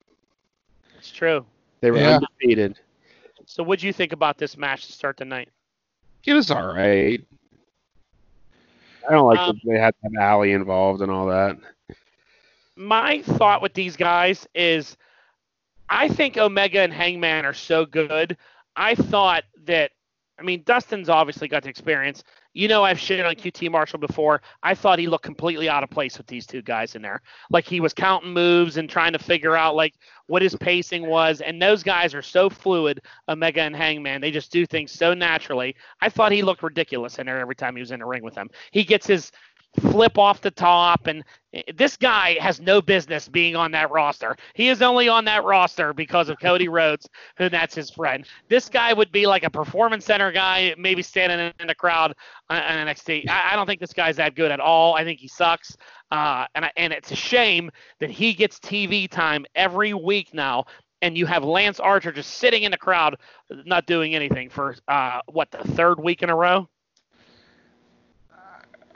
It's 0.97 1.11
true. 1.13 1.45
They 1.83 1.91
were 1.91 1.99
Yeah. 1.99 2.15
undefeated. 2.17 2.79
So 3.45 3.63
what'd 3.63 3.83
you 3.83 3.93
think 3.93 4.13
about 4.13 4.39
this 4.39 4.57
match 4.57 4.87
to 4.87 4.93
start 4.93 5.19
the 5.19 5.27
night? 5.27 5.51
It 6.25 6.33
was 6.33 6.51
all 6.51 6.73
right. 6.73 7.21
I 9.09 9.13
don't 9.13 9.27
like 9.27 9.39
Um, 9.41 9.61
that 9.63 9.71
they 9.71 9.79
had 9.79 9.95
to 9.95 10.11
have 10.17 10.23
Allie 10.23 10.53
involved 10.53 11.03
and 11.03 11.11
all 11.11 11.27
that. 11.27 11.57
My 12.77 13.23
thought 13.23 13.63
with 13.63 13.75
these 13.75 13.97
guys 13.97 14.47
is 14.55 14.97
I 15.89 16.09
think 16.09 16.37
Omega 16.37 16.81
and 16.81 16.93
Hangman 16.93 17.45
are 17.45 17.53
so 17.55 17.85
good. 17.85 18.37
I 18.77 18.95
thought 18.95 19.45
that 19.65 19.93
I 20.39 20.43
mean 20.43 20.63
Dustin's 20.65 21.09
obviously 21.09 21.49
got 21.49 21.63
the 21.63 21.69
experience. 21.69 22.23
You 22.55 22.69
know 22.69 22.85
I've 22.85 23.01
shit 23.01 23.25
on 23.25 23.35
QT 23.35 23.71
Marshall 23.71 23.99
before. 23.99 24.43
I 24.63 24.75
thought 24.75 24.99
he 24.99 25.07
looked 25.07 25.25
completely 25.25 25.69
out 25.69 25.83
of 25.83 25.91
place 25.91 26.19
with 26.19 26.27
these 26.27 26.47
two 26.47 26.61
guys 26.61 26.95
in 26.95 27.03
there. 27.03 27.23
Like 27.51 27.65
he 27.65 27.81
was 27.81 27.95
counting 27.95 28.33
moves 28.33 28.77
and 28.77 28.91
trying 28.91 29.13
to 29.13 29.19
figure 29.19 29.57
out 29.57 29.75
like 29.75 29.95
what 30.27 30.43
his 30.43 30.55
pacing 30.57 31.07
was. 31.07 31.41
And 31.41 31.61
those 31.61 31.83
guys 31.83 32.15
are 32.15 32.23
so 32.23 32.51
fluid, 32.51 33.01
Omega 33.29 33.63
and 33.63 33.75
Hangman. 33.75 34.21
They 34.21 34.31
just 34.31 34.53
do 34.53 34.67
things 34.67 34.93
so 34.93 35.15
naturally. 35.15 35.75
I 36.01 36.09
thought 36.09 36.33
he 36.33 36.43
looked 36.43 36.63
ridiculous 36.63 37.19
in 37.19 37.27
there 37.27 37.39
every 37.39 37.57
time 37.57 37.75
he 37.75 37.81
was 37.81 37.91
in 37.91 38.01
the 38.01 38.07
ring 38.07 38.23
with 38.23 38.35
them. 38.35 38.49
He 38.71 38.85
gets 38.85 39.07
his 39.07 39.33
flip 39.81 40.18
off 40.18 40.41
the 40.41 40.51
top 40.51 41.07
and 41.07 41.25
this 41.75 41.97
guy 41.97 42.37
has 42.41 42.61
no 42.61 42.81
business 42.81 43.29
being 43.29 43.57
on 43.57 43.70
that 43.73 43.91
roster. 43.91 44.37
He 44.55 44.68
is 44.68 44.81
only 44.81 45.09
on 45.09 45.25
that 45.27 45.45
roster 45.45 45.93
because 45.93 46.29
of 46.29 46.39
Cody 46.41 46.68
Rhodes, 46.68 47.09
who 47.37 47.49
that's 47.49 47.75
his 47.75 47.91
friend. 47.91 48.27
This 48.49 48.68
guy 48.68 48.93
would 48.93 49.12
be 49.12 49.27
like 49.27 49.45
a 49.45 49.51
performance 49.51 50.05
center 50.07 50.33
guy, 50.33 50.75
maybe 50.79 51.03
standing 51.03 51.53
in- 51.59 51.66
the 51.66 51.75
crowd 51.75 52.14
on 52.51 52.62
on 52.62 52.87
NXT. 52.87 53.29
I, 53.29 53.53
I 53.53 53.57
don't 53.57 53.66
think 53.66 53.81
this 53.81 53.93
guy's 53.93 54.16
that 54.16 54.35
good 54.35 54.51
at 54.51 54.61
all. 54.61 54.95
I 54.95 55.05
think 55.05 55.20
he 55.20 55.29
sucks. 55.29 55.77
Uh, 56.11 56.47
and 56.55 56.64
I, 56.66 56.73
and 56.77 56.93
it's 56.93 57.11
a 57.11 57.16
shame 57.16 57.70
that 58.01 58.11
he 58.11 58.35
gets 58.35 58.59
TV 58.59 59.09
time 59.09 59.45
every 59.55 59.95
week 59.95 60.35
now. 60.35 60.64
And 61.03 61.18
you 61.18 61.27
have 61.27 61.43
Lance 61.43 61.81
Archer 61.81 62.12
just 62.12 62.35
sitting 62.35 62.62
in 62.62 62.70
the 62.70 62.79
crowd, 62.79 63.16
not 63.51 63.87
doing 63.87 64.14
anything 64.14 64.49
for 64.49 64.77
uh, 64.87 65.20
what 65.31 65.51
the 65.51 65.59
third 65.59 65.99
week 65.99 66.23
in 66.23 66.31
a 66.31 66.37
row. 66.37 66.68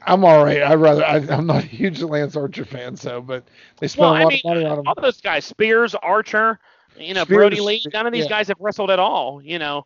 I'm 0.07 0.25
all 0.25 0.45
right. 0.45 0.63
I 0.63 0.75
rather 0.75 1.05
I, 1.05 1.17
I'm 1.17 1.47
not 1.47 1.65
a 1.65 1.67
huge 1.67 2.01
Lance 2.03 2.37
Archer 2.37 2.65
fan, 2.65 2.97
so 2.97 3.21
but 3.21 3.45
they 3.79 3.89
spent 3.89 4.03
Well, 4.03 4.13
a 4.13 4.23
lot 4.23 4.29
mean, 4.29 4.41
of 4.45 4.45
money 4.45 4.65
on 4.65 4.79
him. 4.79 4.87
all 4.87 4.95
those 5.01 5.21
guys, 5.21 5.45
Spears, 5.45 5.95
Archer, 5.97 6.59
you 6.99 7.15
know, 7.15 7.25
Spears, 7.25 7.39
Brodie 7.39 7.61
Lee, 7.61 7.85
none 7.93 8.07
of 8.07 8.13
these 8.13 8.25
yeah. 8.25 8.31
guys 8.31 8.49
have 8.49 8.59
wrestled 8.61 8.91
at 8.91 8.99
all, 8.99 9.43
you 9.43 9.59
know. 9.59 9.85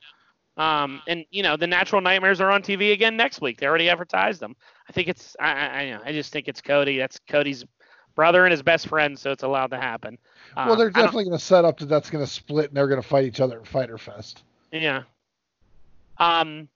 Um, 0.57 1.01
and 1.07 1.25
you 1.31 1.43
know, 1.43 1.57
the 1.57 1.67
Natural 1.67 2.03
Nightmares 2.03 2.41
are 2.41 2.51
on 2.51 2.63
TV 2.63 2.93
again 2.93 3.17
next 3.17 3.41
week. 3.41 3.59
They 3.59 3.67
already 3.67 3.89
advertised 3.89 4.41
them. 4.41 4.55
I 4.89 4.93
think 4.93 5.09
it's, 5.09 5.35
I, 5.41 5.53
I, 5.53 5.67
I, 5.81 5.91
know, 5.91 6.01
I 6.05 6.13
just 6.13 6.33
think 6.33 6.49
it's 6.49 6.61
Cody. 6.61 6.99
That's 6.99 7.19
Cody's 7.29 7.65
brother 8.15 8.45
and 8.45 8.51
his 8.53 8.63
best 8.63 8.89
friend, 8.89 9.19
so 9.19 9.31
it's 9.31 9.43
allowed 9.43 9.71
to 9.71 9.79
happen. 9.79 10.19
Um, 10.57 10.69
well, 10.69 10.77
they're 10.77 10.91
definitely 10.91 11.25
going 11.25 11.39
to 11.39 11.45
set 11.45 11.65
up 11.65 11.79
that 11.79 11.87
that's 11.87 12.11
going 12.11 12.25
to 12.25 12.31
split 12.31 12.69
and 12.69 12.77
they're 12.77 12.89
going 12.89 13.01
to 13.01 13.09
fight 13.09 13.25
each 13.25 13.41
other 13.41 13.61
at 13.61 13.67
Fyter 13.67 13.97
Fest. 13.97 14.43
Yeah. 14.73 15.05
Um, 16.19 16.69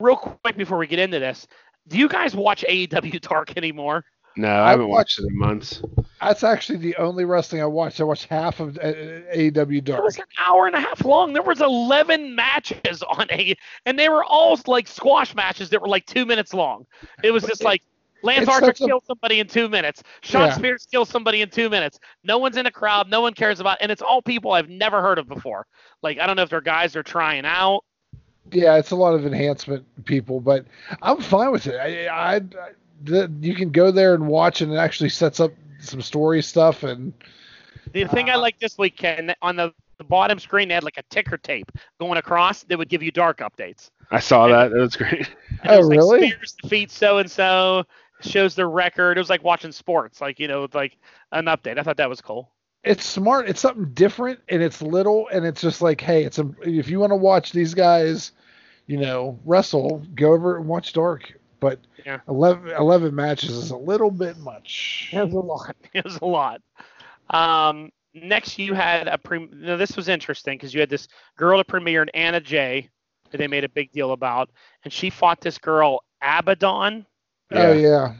real 0.00 0.16
quick 0.16 0.56
before 0.56 0.76
we 0.76 0.86
get 0.86 0.98
into 0.98 1.18
this, 1.18 1.46
do 1.88 1.98
you 1.98 2.08
guys 2.08 2.34
watch 2.34 2.64
AEW 2.68 3.20
Dark 3.20 3.56
anymore? 3.56 4.04
No, 4.36 4.48
I 4.48 4.70
haven't 4.70 4.88
watched- 4.88 5.18
watched 5.18 5.20
it 5.20 5.26
in 5.32 5.38
months. 5.38 5.82
That's 6.20 6.44
actually 6.44 6.78
the 6.78 6.94
only 6.96 7.24
wrestling 7.24 7.62
I 7.62 7.66
watched. 7.66 8.00
I 8.00 8.04
watched 8.04 8.26
half 8.26 8.60
of 8.60 8.76
uh, 8.78 8.82
AEW 9.34 9.82
Dark. 9.82 9.98
It 10.00 10.04
was 10.04 10.18
an 10.18 10.24
hour 10.38 10.66
and 10.66 10.76
a 10.76 10.80
half 10.80 11.04
long. 11.04 11.32
There 11.32 11.42
was 11.42 11.60
11 11.60 12.34
matches 12.36 13.02
on 13.08 13.26
a, 13.30 13.56
and 13.86 13.98
they 13.98 14.08
were 14.08 14.22
all 14.24 14.58
like 14.66 14.86
squash 14.86 15.34
matches 15.34 15.70
that 15.70 15.80
were 15.82 15.88
like 15.88 16.06
two 16.06 16.24
minutes 16.26 16.54
long. 16.54 16.86
It 17.24 17.32
was 17.32 17.42
just 17.42 17.64
like 17.64 17.82
Lance 18.22 18.42
it's 18.42 18.50
Archer 18.50 18.66
such 18.66 18.82
a- 18.82 18.86
kills 18.86 19.02
somebody 19.06 19.40
in 19.40 19.48
two 19.48 19.68
minutes. 19.68 20.02
Shawn 20.20 20.48
Yeah. 20.48 20.54
Spears 20.54 20.86
kills 20.90 21.08
somebody 21.08 21.40
in 21.42 21.48
two 21.50 21.68
minutes. 21.70 21.98
No 22.22 22.38
one's 22.38 22.56
in 22.58 22.66
a 22.66 22.70
crowd. 22.70 23.08
No 23.10 23.22
one 23.22 23.32
cares 23.34 23.58
about, 23.60 23.78
and 23.80 23.90
it's 23.90 24.02
all 24.02 24.22
people 24.22 24.52
I've 24.52 24.68
never 24.68 25.00
heard 25.02 25.18
of 25.18 25.26
before. 25.26 25.66
Like 26.02 26.18
I 26.18 26.26
don't 26.26 26.36
know 26.36 26.42
if 26.42 26.50
they're 26.50 26.60
guys 26.60 26.92
they're 26.92 27.02
trying 27.02 27.44
out. 27.46 27.82
Yeah, 28.52 28.76
it's 28.76 28.90
a 28.90 28.96
lot 28.96 29.14
of 29.14 29.26
enhancement 29.26 29.84
people, 30.04 30.40
but 30.40 30.66
I'm 31.02 31.20
fine 31.20 31.52
with 31.52 31.66
it. 31.66 31.76
I, 31.76 32.06
I, 32.06 32.36
I 32.36 32.40
the, 33.02 33.30
you 33.40 33.54
can 33.54 33.70
go 33.70 33.90
there 33.90 34.14
and 34.14 34.26
watch, 34.26 34.60
and 34.60 34.72
it 34.72 34.76
actually 34.76 35.10
sets 35.10 35.40
up 35.40 35.52
some 35.80 36.02
story 36.02 36.42
stuff. 36.42 36.82
And 36.82 37.12
The 37.92 38.06
thing 38.06 38.30
I 38.30 38.34
Uh, 38.34 38.40
like 38.40 38.58
this 38.58 38.78
week, 38.78 38.96
Ken, 38.96 39.34
on 39.42 39.56
the, 39.56 39.74
the 39.98 40.04
bottom 40.04 40.38
screen, 40.38 40.68
they 40.68 40.74
had 40.74 40.84
like 40.84 40.98
a 40.98 41.02
ticker 41.10 41.36
tape 41.38 41.70
going 41.98 42.18
across 42.18 42.62
that 42.64 42.78
would 42.78 42.88
give 42.88 43.02
you 43.02 43.10
dark 43.10 43.38
updates. 43.38 43.90
I 44.10 44.20
saw 44.20 44.48
that. 44.48 44.72
It 44.72 44.78
was 44.78 44.96
great. 44.96 45.28
And 45.62 45.72
it 45.72 45.76
Oh, 45.76 45.78
was 45.78 45.88
like 45.88 46.02
really? 46.02 46.30
Spears 46.30 46.54
defeats 46.62 46.94
so 46.96 47.18
and 47.18 47.30
so, 47.30 47.84
shows 48.20 48.54
their 48.54 48.68
record. 48.68 49.16
It 49.16 49.20
was 49.20 49.30
like 49.30 49.44
watching 49.44 49.72
sports, 49.72 50.20
like 50.20 50.38
you 50.40 50.48
know, 50.48 50.62
with 50.62 50.74
like 50.74 50.98
an 51.32 51.46
update. 51.46 51.78
I 51.78 51.82
thought 51.82 51.98
that 51.98 52.08
was 52.08 52.20
cool. 52.20 52.50
It's 52.84 53.04
smart. 53.04 53.48
It's 53.48 53.60
something 53.60 53.92
different, 53.92 54.40
and 54.48 54.62
it's 54.62 54.80
little, 54.82 55.28
and 55.28 55.44
it's 55.44 55.60
just 55.60 55.82
like, 55.82 56.00
hey, 56.00 56.24
it's 56.24 56.38
a, 56.38 56.48
if 56.62 56.88
you 56.88 56.98
want 57.00 57.10
to 57.10 57.16
watch 57.16 57.52
these 57.52 57.74
guys, 57.74 58.32
you 58.86 58.96
know, 58.98 59.38
wrestle, 59.44 60.02
go 60.14 60.32
over 60.32 60.56
and 60.56 60.66
watch 60.66 60.92
Dark. 60.92 61.32
But 61.60 61.78
Yeah. 62.06 62.20
11, 62.28 62.70
11 62.70 63.14
matches 63.14 63.50
is 63.50 63.70
a 63.70 63.76
little 63.76 64.10
bit 64.10 64.38
much. 64.38 65.10
It 65.12 65.22
was 65.24 65.34
a 65.34 65.38
lot. 65.38 65.76
It 65.92 66.04
was 66.04 66.16
a 66.22 66.24
lot. 66.24 66.62
Um, 67.28 67.90
next, 68.14 68.58
you 68.58 68.72
had 68.74 69.08
a 69.08 69.18
pre. 69.18 69.46
Now, 69.52 69.76
this 69.76 69.94
was 69.96 70.08
interesting 70.08 70.56
because 70.56 70.72
you 70.72 70.80
had 70.80 70.88
this 70.90 71.06
girl 71.36 71.58
that 71.58 71.66
premiered, 71.68 72.08
Anna 72.14 72.40
Jay, 72.40 72.88
that 73.30 73.38
they 73.38 73.46
made 73.46 73.64
a 73.64 73.68
big 73.68 73.92
deal 73.92 74.12
about, 74.12 74.50
and 74.84 74.92
she 74.92 75.10
fought 75.10 75.40
this 75.40 75.58
girl 75.58 76.02
Abaddon, 76.22 77.04
Oh 77.52 77.72
yeah. 77.72 78.14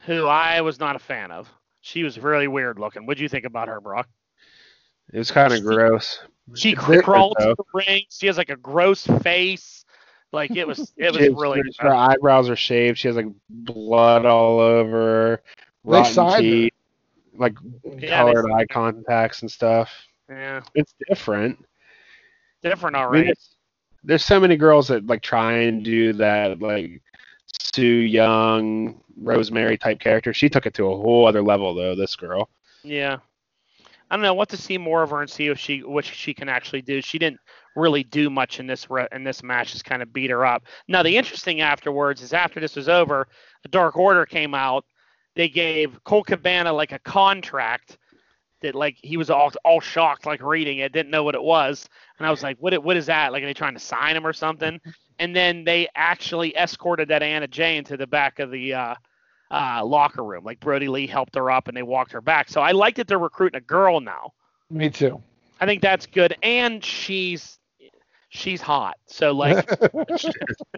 who 0.00 0.26
I 0.26 0.60
was 0.60 0.78
not 0.78 0.96
a 0.96 1.00
fan 1.00 1.30
of. 1.30 1.48
She 1.86 2.02
was 2.02 2.18
really 2.18 2.48
weird 2.48 2.80
looking. 2.80 3.06
What'd 3.06 3.20
you 3.20 3.28
think 3.28 3.44
about 3.44 3.68
her, 3.68 3.80
Brock? 3.80 4.08
It 5.12 5.18
was 5.18 5.30
kind 5.30 5.52
of 5.52 5.62
gross. 5.62 6.18
She 6.56 6.74
Very- 6.74 7.00
crawled 7.00 7.36
to 7.38 7.54
the 7.56 7.64
ring. 7.72 8.02
She 8.10 8.26
has 8.26 8.36
like 8.36 8.50
a 8.50 8.56
gross 8.56 9.06
face. 9.22 9.84
Like 10.32 10.50
it 10.50 10.66
was, 10.66 10.92
it 10.96 11.12
was 11.12 11.22
She- 11.22 11.28
really. 11.28 11.62
her 11.78 11.94
eyebrows 11.94 12.48
are 12.50 12.56
shaved. 12.56 12.98
She 12.98 13.06
has 13.06 13.16
like 13.16 13.28
blood 13.48 14.26
all 14.26 14.58
over. 14.58 15.40
They 15.84 15.90
Rotten 15.92 16.12
signed 16.12 16.34
her. 16.34 16.40
teeth, 16.50 16.72
like 17.36 17.54
Yeah, 17.98 18.18
colored 18.18 18.46
signed 18.48 18.52
eye 18.60 18.66
contacts 18.66 19.42
and 19.42 19.50
stuff. 19.50 19.88
yeah, 20.28 20.62
It's 20.74 20.92
different. 21.08 21.64
different, 22.64 22.96
I 22.96 23.08
mean, 23.12 23.32
there's 24.02 24.24
so 24.24 24.40
many 24.40 24.56
girls 24.56 24.88
that 24.88 25.06
like 25.06 25.22
try 25.22 25.52
and 25.52 25.84
do 25.84 26.14
that 26.14 26.58
like 26.60 27.00
Su 27.76 27.84
Yung, 27.84 28.98
Rosemary 29.20 29.76
type 29.76 30.00
character. 30.00 30.32
She 30.32 30.48
took 30.48 30.64
it 30.64 30.72
to 30.74 30.86
a 30.86 30.96
whole 30.96 31.26
other 31.26 31.42
level 31.42 31.74
though. 31.74 31.94
This 31.94 32.16
girl. 32.16 32.48
Yeah. 32.82 33.18
I 34.10 34.16
don't 34.16 34.22
know 34.22 34.34
what 34.34 34.48
to 34.50 34.56
see 34.56 34.78
more 34.78 35.02
of 35.02 35.10
her 35.10 35.20
and 35.20 35.28
see 35.28 35.48
if 35.48 35.58
she 35.58 35.82
what 35.82 36.06
she 36.06 36.32
can 36.32 36.48
actually 36.48 36.80
do. 36.80 37.02
She 37.02 37.18
didn't 37.18 37.40
really 37.74 38.02
do 38.02 38.30
much 38.30 38.60
in 38.60 38.66
this 38.66 38.88
re- 38.88 39.08
in 39.12 39.24
this 39.24 39.42
match. 39.42 39.72
Just 39.72 39.84
kind 39.84 40.02
of 40.02 40.12
beat 40.12 40.30
her 40.30 40.46
up. 40.46 40.64
Now 40.88 41.02
the 41.02 41.16
interesting 41.16 41.60
afterwards 41.60 42.22
is 42.22 42.32
after 42.32 42.60
this 42.60 42.76
was 42.76 42.88
over, 42.88 43.28
the 43.62 43.68
Dark 43.68 43.96
Order 43.96 44.24
came 44.24 44.54
out. 44.54 44.86
They 45.34 45.50
gave 45.50 46.02
Colt 46.04 46.28
Cabana 46.28 46.72
like 46.72 46.92
a 46.92 46.98
contract 47.00 47.98
that 48.62 48.74
like 48.74 48.96
he 49.02 49.18
was 49.18 49.28
all 49.28 49.52
all 49.64 49.80
shocked, 49.80 50.24
like 50.24 50.40
reading 50.40 50.78
it, 50.78 50.92
didn't 50.92 51.10
know 51.10 51.24
what 51.24 51.34
it 51.34 51.42
was, 51.42 51.86
and 52.18 52.26
I 52.26 52.30
was 52.30 52.42
like, 52.42 52.56
what 52.58 52.82
what 52.82 52.96
is 52.96 53.06
that? 53.06 53.32
Like 53.32 53.42
are 53.42 53.46
they 53.46 53.54
trying 53.54 53.74
to 53.74 53.80
sign 53.80 54.16
him 54.16 54.26
or 54.26 54.32
something? 54.32 54.80
And 55.18 55.34
then 55.34 55.64
they 55.64 55.88
actually 55.94 56.54
escorted 56.56 57.08
that 57.08 57.22
Anna 57.22 57.46
Jay 57.48 57.76
into 57.76 57.96
the 57.96 58.06
back 58.06 58.38
of 58.38 58.50
the 58.50 58.74
uh, 58.74 58.94
uh, 59.50 59.84
locker 59.84 60.22
room. 60.24 60.44
Like 60.44 60.60
Brodie 60.60 60.88
Lee 60.88 61.06
helped 61.06 61.34
her 61.36 61.50
up 61.50 61.68
and 61.68 61.76
they 61.76 61.82
walked 61.82 62.12
her 62.12 62.20
back. 62.20 62.48
So 62.48 62.60
I 62.60 62.72
like 62.72 62.96
that 62.96 63.06
they're 63.08 63.18
recruiting 63.18 63.58
a 63.58 63.62
girl 63.62 64.00
now. 64.00 64.32
Me 64.70 64.90
too. 64.90 65.22
I 65.60 65.64
think 65.66 65.80
that's 65.80 66.04
good, 66.06 66.36
and 66.42 66.84
she's 66.84 67.58
she's 68.28 68.60
hot. 68.60 68.96
So 69.06 69.32
like, 69.32 69.66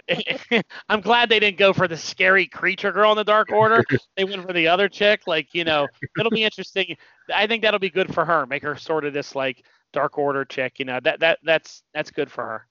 I'm 0.89 1.01
glad 1.01 1.29
they 1.29 1.41
didn't 1.41 1.59
go 1.59 1.73
for 1.73 1.89
the 1.89 1.97
scary 1.97 2.47
creature 2.47 2.93
girl 2.93 3.11
in 3.13 3.17
the 3.17 3.25
Dark 3.25 3.51
Order. 3.51 3.85
They 4.17 4.25
went 4.25 4.47
for 4.47 4.53
the 4.53 4.69
other 4.69 4.89
chick. 4.89 5.23
Like 5.27 5.55
you 5.55 5.65
know, 5.65 5.89
it'll 6.19 6.31
be 6.31 6.45
interesting. 6.45 6.97
I 7.35 7.47
think 7.47 7.63
that'll 7.63 7.81
be 7.81 7.91
good 7.91 8.13
for 8.15 8.25
her. 8.25 8.47
Make 8.47 8.63
her 8.63 8.77
sort 8.77 9.05
of 9.05 9.13
this 9.13 9.35
like 9.35 9.65
Dark 9.93 10.17
Order 10.19 10.45
chick. 10.45 10.79
You 10.79 10.85
know, 10.85 11.01
that 11.03 11.21
that 11.21 11.39
that's 11.43 11.83
that's 11.95 12.11
good 12.11 12.31
for 12.31 12.45
her. 12.45 12.67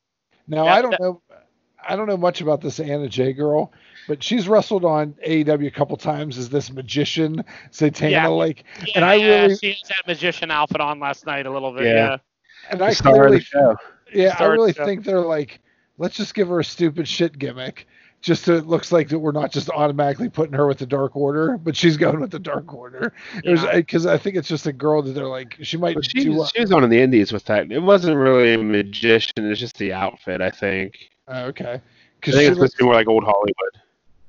Now 0.48 0.66
That- 0.66 0.78
I 0.78 0.82
don't 0.82 0.92
that- 0.92 1.02
know. 1.02 1.22
I 1.88 1.96
don't 1.96 2.08
know 2.08 2.18
much 2.18 2.42
about 2.42 2.62
this 2.62 2.80
Anna 2.80 3.08
Jay 3.08 3.34
girl, 3.34 3.72
but 4.08 4.24
she's 4.24 4.48
wrestled 4.48 4.86
on 4.86 5.14
AEW 5.26 5.68
a 5.68 5.72
couple 5.72 5.98
times 5.98 6.38
as 6.38 6.50
this 6.50 6.72
magician 6.72 7.44
Satana 7.72 8.12
Yeah. 8.12 8.28
like, 8.28 8.64
Yeah, 8.86 8.94
and 8.96 9.06
I 9.06 9.16
yeah, 9.16 9.42
really 9.44 9.56
she 9.58 9.70
has 9.74 9.90
that 9.90 10.08
magician 10.08 10.52
outfit 10.52 10.82
on 10.82 11.00
last 11.00 11.26
night 11.26 11.46
a 11.46 11.52
little 11.52 11.72
bit. 11.74 11.86
Yeah. 11.86 11.94
Yeah. 11.94 12.18
and 12.72 12.82
I 12.82 12.90
The 12.90 12.96
star 12.96 13.12
of 13.14 13.18
clearly 13.20 13.38
the 13.38 13.44
show. 13.44 13.76
Yeah, 14.14 14.30
I 14.32 14.36
Start 14.36 14.52
really 14.52 14.74
stuff. 14.74 14.86
think 14.86 15.04
they're 15.04 15.20
like, 15.22 15.60
let's 15.98 16.16
just 16.16 16.34
give 16.34 16.48
her 16.50 16.60
a 16.60 16.64
stupid 16.66 17.08
shit 17.08 17.38
gimmick, 17.38 17.88
just 18.22 18.46
so 18.46 18.56
it 18.56 18.66
looks 18.66 18.92
like 18.92 19.10
that 19.10 19.20
we're 19.20 19.32
not 19.34 19.52
just 19.52 19.70
automatically 19.70 20.30
putting 20.30 20.54
her 20.54 20.66
with 20.68 20.78
the 20.80 20.86
Dark 20.86 21.16
Order, 21.16 21.58
but 21.58 21.76
she's 21.76 21.98
going 21.98 22.20
with 22.20 22.32
the 22.32 22.40
Dark 22.40 22.74
Order. 22.74 23.14
It 23.44 23.50
was 23.52 23.64
Yeah. 23.64 23.76
because 23.76 24.06
I 24.06 24.18
think 24.18 24.36
it's 24.38 24.48
just 24.48 24.66
a 24.66 24.74
girl 24.74 25.02
that 25.04 25.12
they're 25.12 25.28
like, 25.28 25.58
she 25.62 25.78
might 25.78 25.96
But 25.96 26.06
she, 26.06 26.24
do. 26.24 26.46
She 26.54 26.62
was 26.62 26.72
on 26.72 26.84
in 26.84 26.90
the 26.90 27.00
Indies 27.00 27.32
with 27.32 27.46
that. 27.46 27.72
It 27.72 27.82
wasn't 27.84 28.18
really 28.18 28.54
a 28.54 28.58
magician. 28.58 29.32
It's 29.38 29.60
just 29.60 29.78
the 29.78 29.94
outfit, 29.94 30.42
I 30.42 30.50
think. 30.50 31.10
Oh, 31.28 31.44
okay, 31.46 31.74
I 31.74 31.82
because 32.20 32.36
think 32.36 32.42
she 32.44 32.48
it's 32.48 32.56
supposed 32.56 32.72
to 32.74 32.78
be 32.80 32.86
more 32.86 32.94
like 32.94 33.08
old 33.08 33.24
Hollywood. 33.24 33.82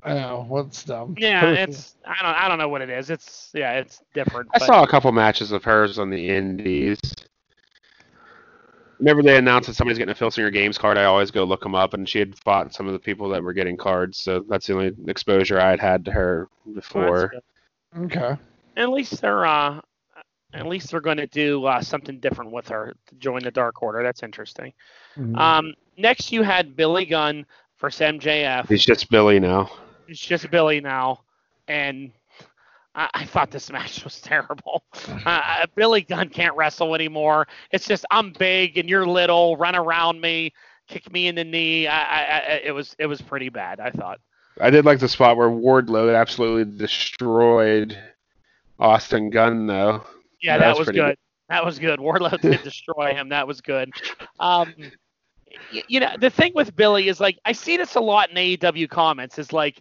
Oh, 0.04 0.46
well, 0.48 0.64
it's 0.64 0.84
dumb. 0.84 1.16
Yeah, 1.18 1.50
it's 1.50 1.96
I 2.06 2.22
don't 2.22 2.34
I 2.34 2.48
don't 2.48 2.58
know 2.58 2.68
what 2.68 2.82
it 2.82 2.90
is. 2.90 3.10
It's 3.10 3.50
yeah, 3.54 3.72
it's 3.74 4.02
different. 4.14 4.48
I 4.54 4.58
but- 4.58 4.66
saw 4.66 4.82
a 4.82 4.88
couple 4.88 5.10
matches 5.12 5.52
of 5.52 5.64
hers 5.64 5.98
on 5.98 6.10
the 6.10 6.28
Indies. 6.28 7.00
Whenever 8.98 9.22
they 9.22 9.36
announce 9.36 9.68
that 9.68 9.74
somebody's 9.74 9.96
getting 9.98 10.10
a 10.10 10.14
Phil 10.14 10.30
Singer 10.30 10.50
Games 10.50 10.76
card, 10.76 10.98
I 10.98 11.04
always 11.04 11.30
go 11.30 11.44
look 11.44 11.62
them 11.62 11.76
up, 11.76 11.94
and 11.94 12.08
she 12.08 12.18
had 12.18 12.36
fought 12.38 12.74
some 12.74 12.88
of 12.88 12.92
the 12.92 12.98
people 12.98 13.28
that 13.28 13.42
were 13.42 13.52
getting 13.52 13.76
cards, 13.76 14.18
so 14.18 14.44
that's 14.48 14.66
the 14.66 14.74
only 14.74 14.92
exposure 15.06 15.60
I 15.60 15.70
had 15.70 15.78
had 15.80 16.04
to 16.06 16.10
her 16.10 16.48
before. 16.74 17.28
good. 17.28 18.06
Okay. 18.06 18.36
At 18.76 18.90
least 18.90 19.20
they're 19.20 19.46
uh, 19.46 19.80
at 20.54 20.66
least 20.66 20.90
they're 20.90 21.00
going 21.00 21.18
to 21.18 21.26
do 21.26 21.64
uh, 21.66 21.80
something 21.80 22.18
different 22.20 22.50
with 22.50 22.68
her 22.68 22.94
to 23.06 23.14
join 23.16 23.42
the 23.42 23.50
Dark 23.50 23.82
Order. 23.82 24.02
That's 24.02 24.22
interesting. 24.22 24.72
Mhm. 25.16 25.36
Um, 25.38 25.74
next 25.96 26.32
you 26.32 26.42
had 26.42 26.76
Billy 26.76 27.04
Gunn 27.04 27.44
versus 27.78 28.00
MJF. 28.00 28.68
He's 28.68 28.84
just 28.84 29.10
Billy 29.10 29.38
now. 29.40 29.70
It's 30.08 30.20
just 30.20 30.50
Billy 30.50 30.80
now, 30.80 31.20
and 31.66 32.10
I, 32.94 33.10
I 33.12 33.24
thought 33.26 33.50
this 33.50 33.70
match 33.70 34.02
was 34.04 34.20
terrible. 34.22 34.82
Uh, 35.26 35.66
Billy 35.74 36.00
Gunn 36.02 36.30
can't 36.30 36.56
wrestle 36.56 36.94
anymore. 36.94 37.46
It's 37.72 37.86
just 37.86 38.06
I'm 38.10 38.32
big 38.32 38.78
and 38.78 38.88
you're 38.88 39.06
little. 39.06 39.56
Run 39.56 39.76
around 39.76 40.20
me, 40.20 40.52
kick 40.88 41.12
me 41.12 41.28
in 41.28 41.34
the 41.34 41.44
knee. 41.44 41.86
I, 41.86 42.00
I, 42.00 42.22
I, 42.22 42.60
it 42.64 42.72
was 42.72 42.96
it 42.98 43.06
was 43.06 43.20
pretty 43.20 43.50
bad. 43.50 43.80
I 43.80 43.90
thought. 43.90 44.18
I 44.60 44.70
did 44.70 44.84
like 44.84 44.98
the 44.98 45.08
spot 45.08 45.36
where 45.36 45.48
Wardlow 45.48 46.18
absolutely 46.18 46.76
destroyed 46.78 47.96
Austin 48.80 49.30
Gunn, 49.30 49.66
though. 49.66 50.04
Yeah, 50.40 50.58
that 50.58 50.78
was 50.78 50.86
good. 50.86 50.94
good. 50.94 51.16
That 51.48 51.64
was 51.64 51.78
good. 51.78 51.98
Wardlow 51.98 52.40
did 52.42 52.62
destroy 52.62 53.14
him. 53.14 53.30
That 53.30 53.46
was 53.46 53.60
good. 53.60 53.90
Um, 54.38 54.74
y- 55.72 55.82
you 55.88 56.00
know, 56.00 56.12
the 56.18 56.30
thing 56.30 56.52
with 56.54 56.74
Billy 56.76 57.08
is 57.08 57.20
like 57.20 57.38
I 57.44 57.52
see 57.52 57.76
this 57.76 57.94
a 57.94 58.00
lot 58.00 58.30
in 58.30 58.36
AEW 58.36 58.88
comments. 58.88 59.38
Is 59.38 59.52
like, 59.52 59.80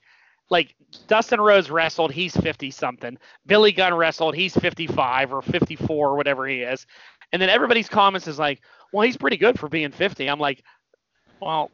like 0.50 0.76
Dustin 1.08 1.42
Rhodes 1.42 1.70
wrestled, 1.70 2.12
he's 2.12 2.36
fifty 2.36 2.72
something. 2.72 3.18
Billy 3.46 3.72
Gunn 3.72 3.94
wrestled, 3.94 4.36
he's 4.36 4.56
fifty 4.56 4.88
five 4.88 5.34
or 5.34 5.42
fifty 5.42 5.76
four 5.76 6.10
or 6.10 6.16
whatever 6.16 6.48
he 6.48 6.62
is. 6.62 6.86
And 7.34 7.42
then 7.42 7.50
everybody's 7.50 7.90
comments 7.90 8.28
is 8.28 8.40
like, 8.40 8.62
well, 8.94 9.06
he's 9.06 9.18
pretty 9.18 9.38
good 9.38 9.60
for 9.60 9.68
being 9.68 9.92
fifty. 9.92 10.28
I'm 10.30 10.40
like, 10.40 10.64
well, 11.42 11.70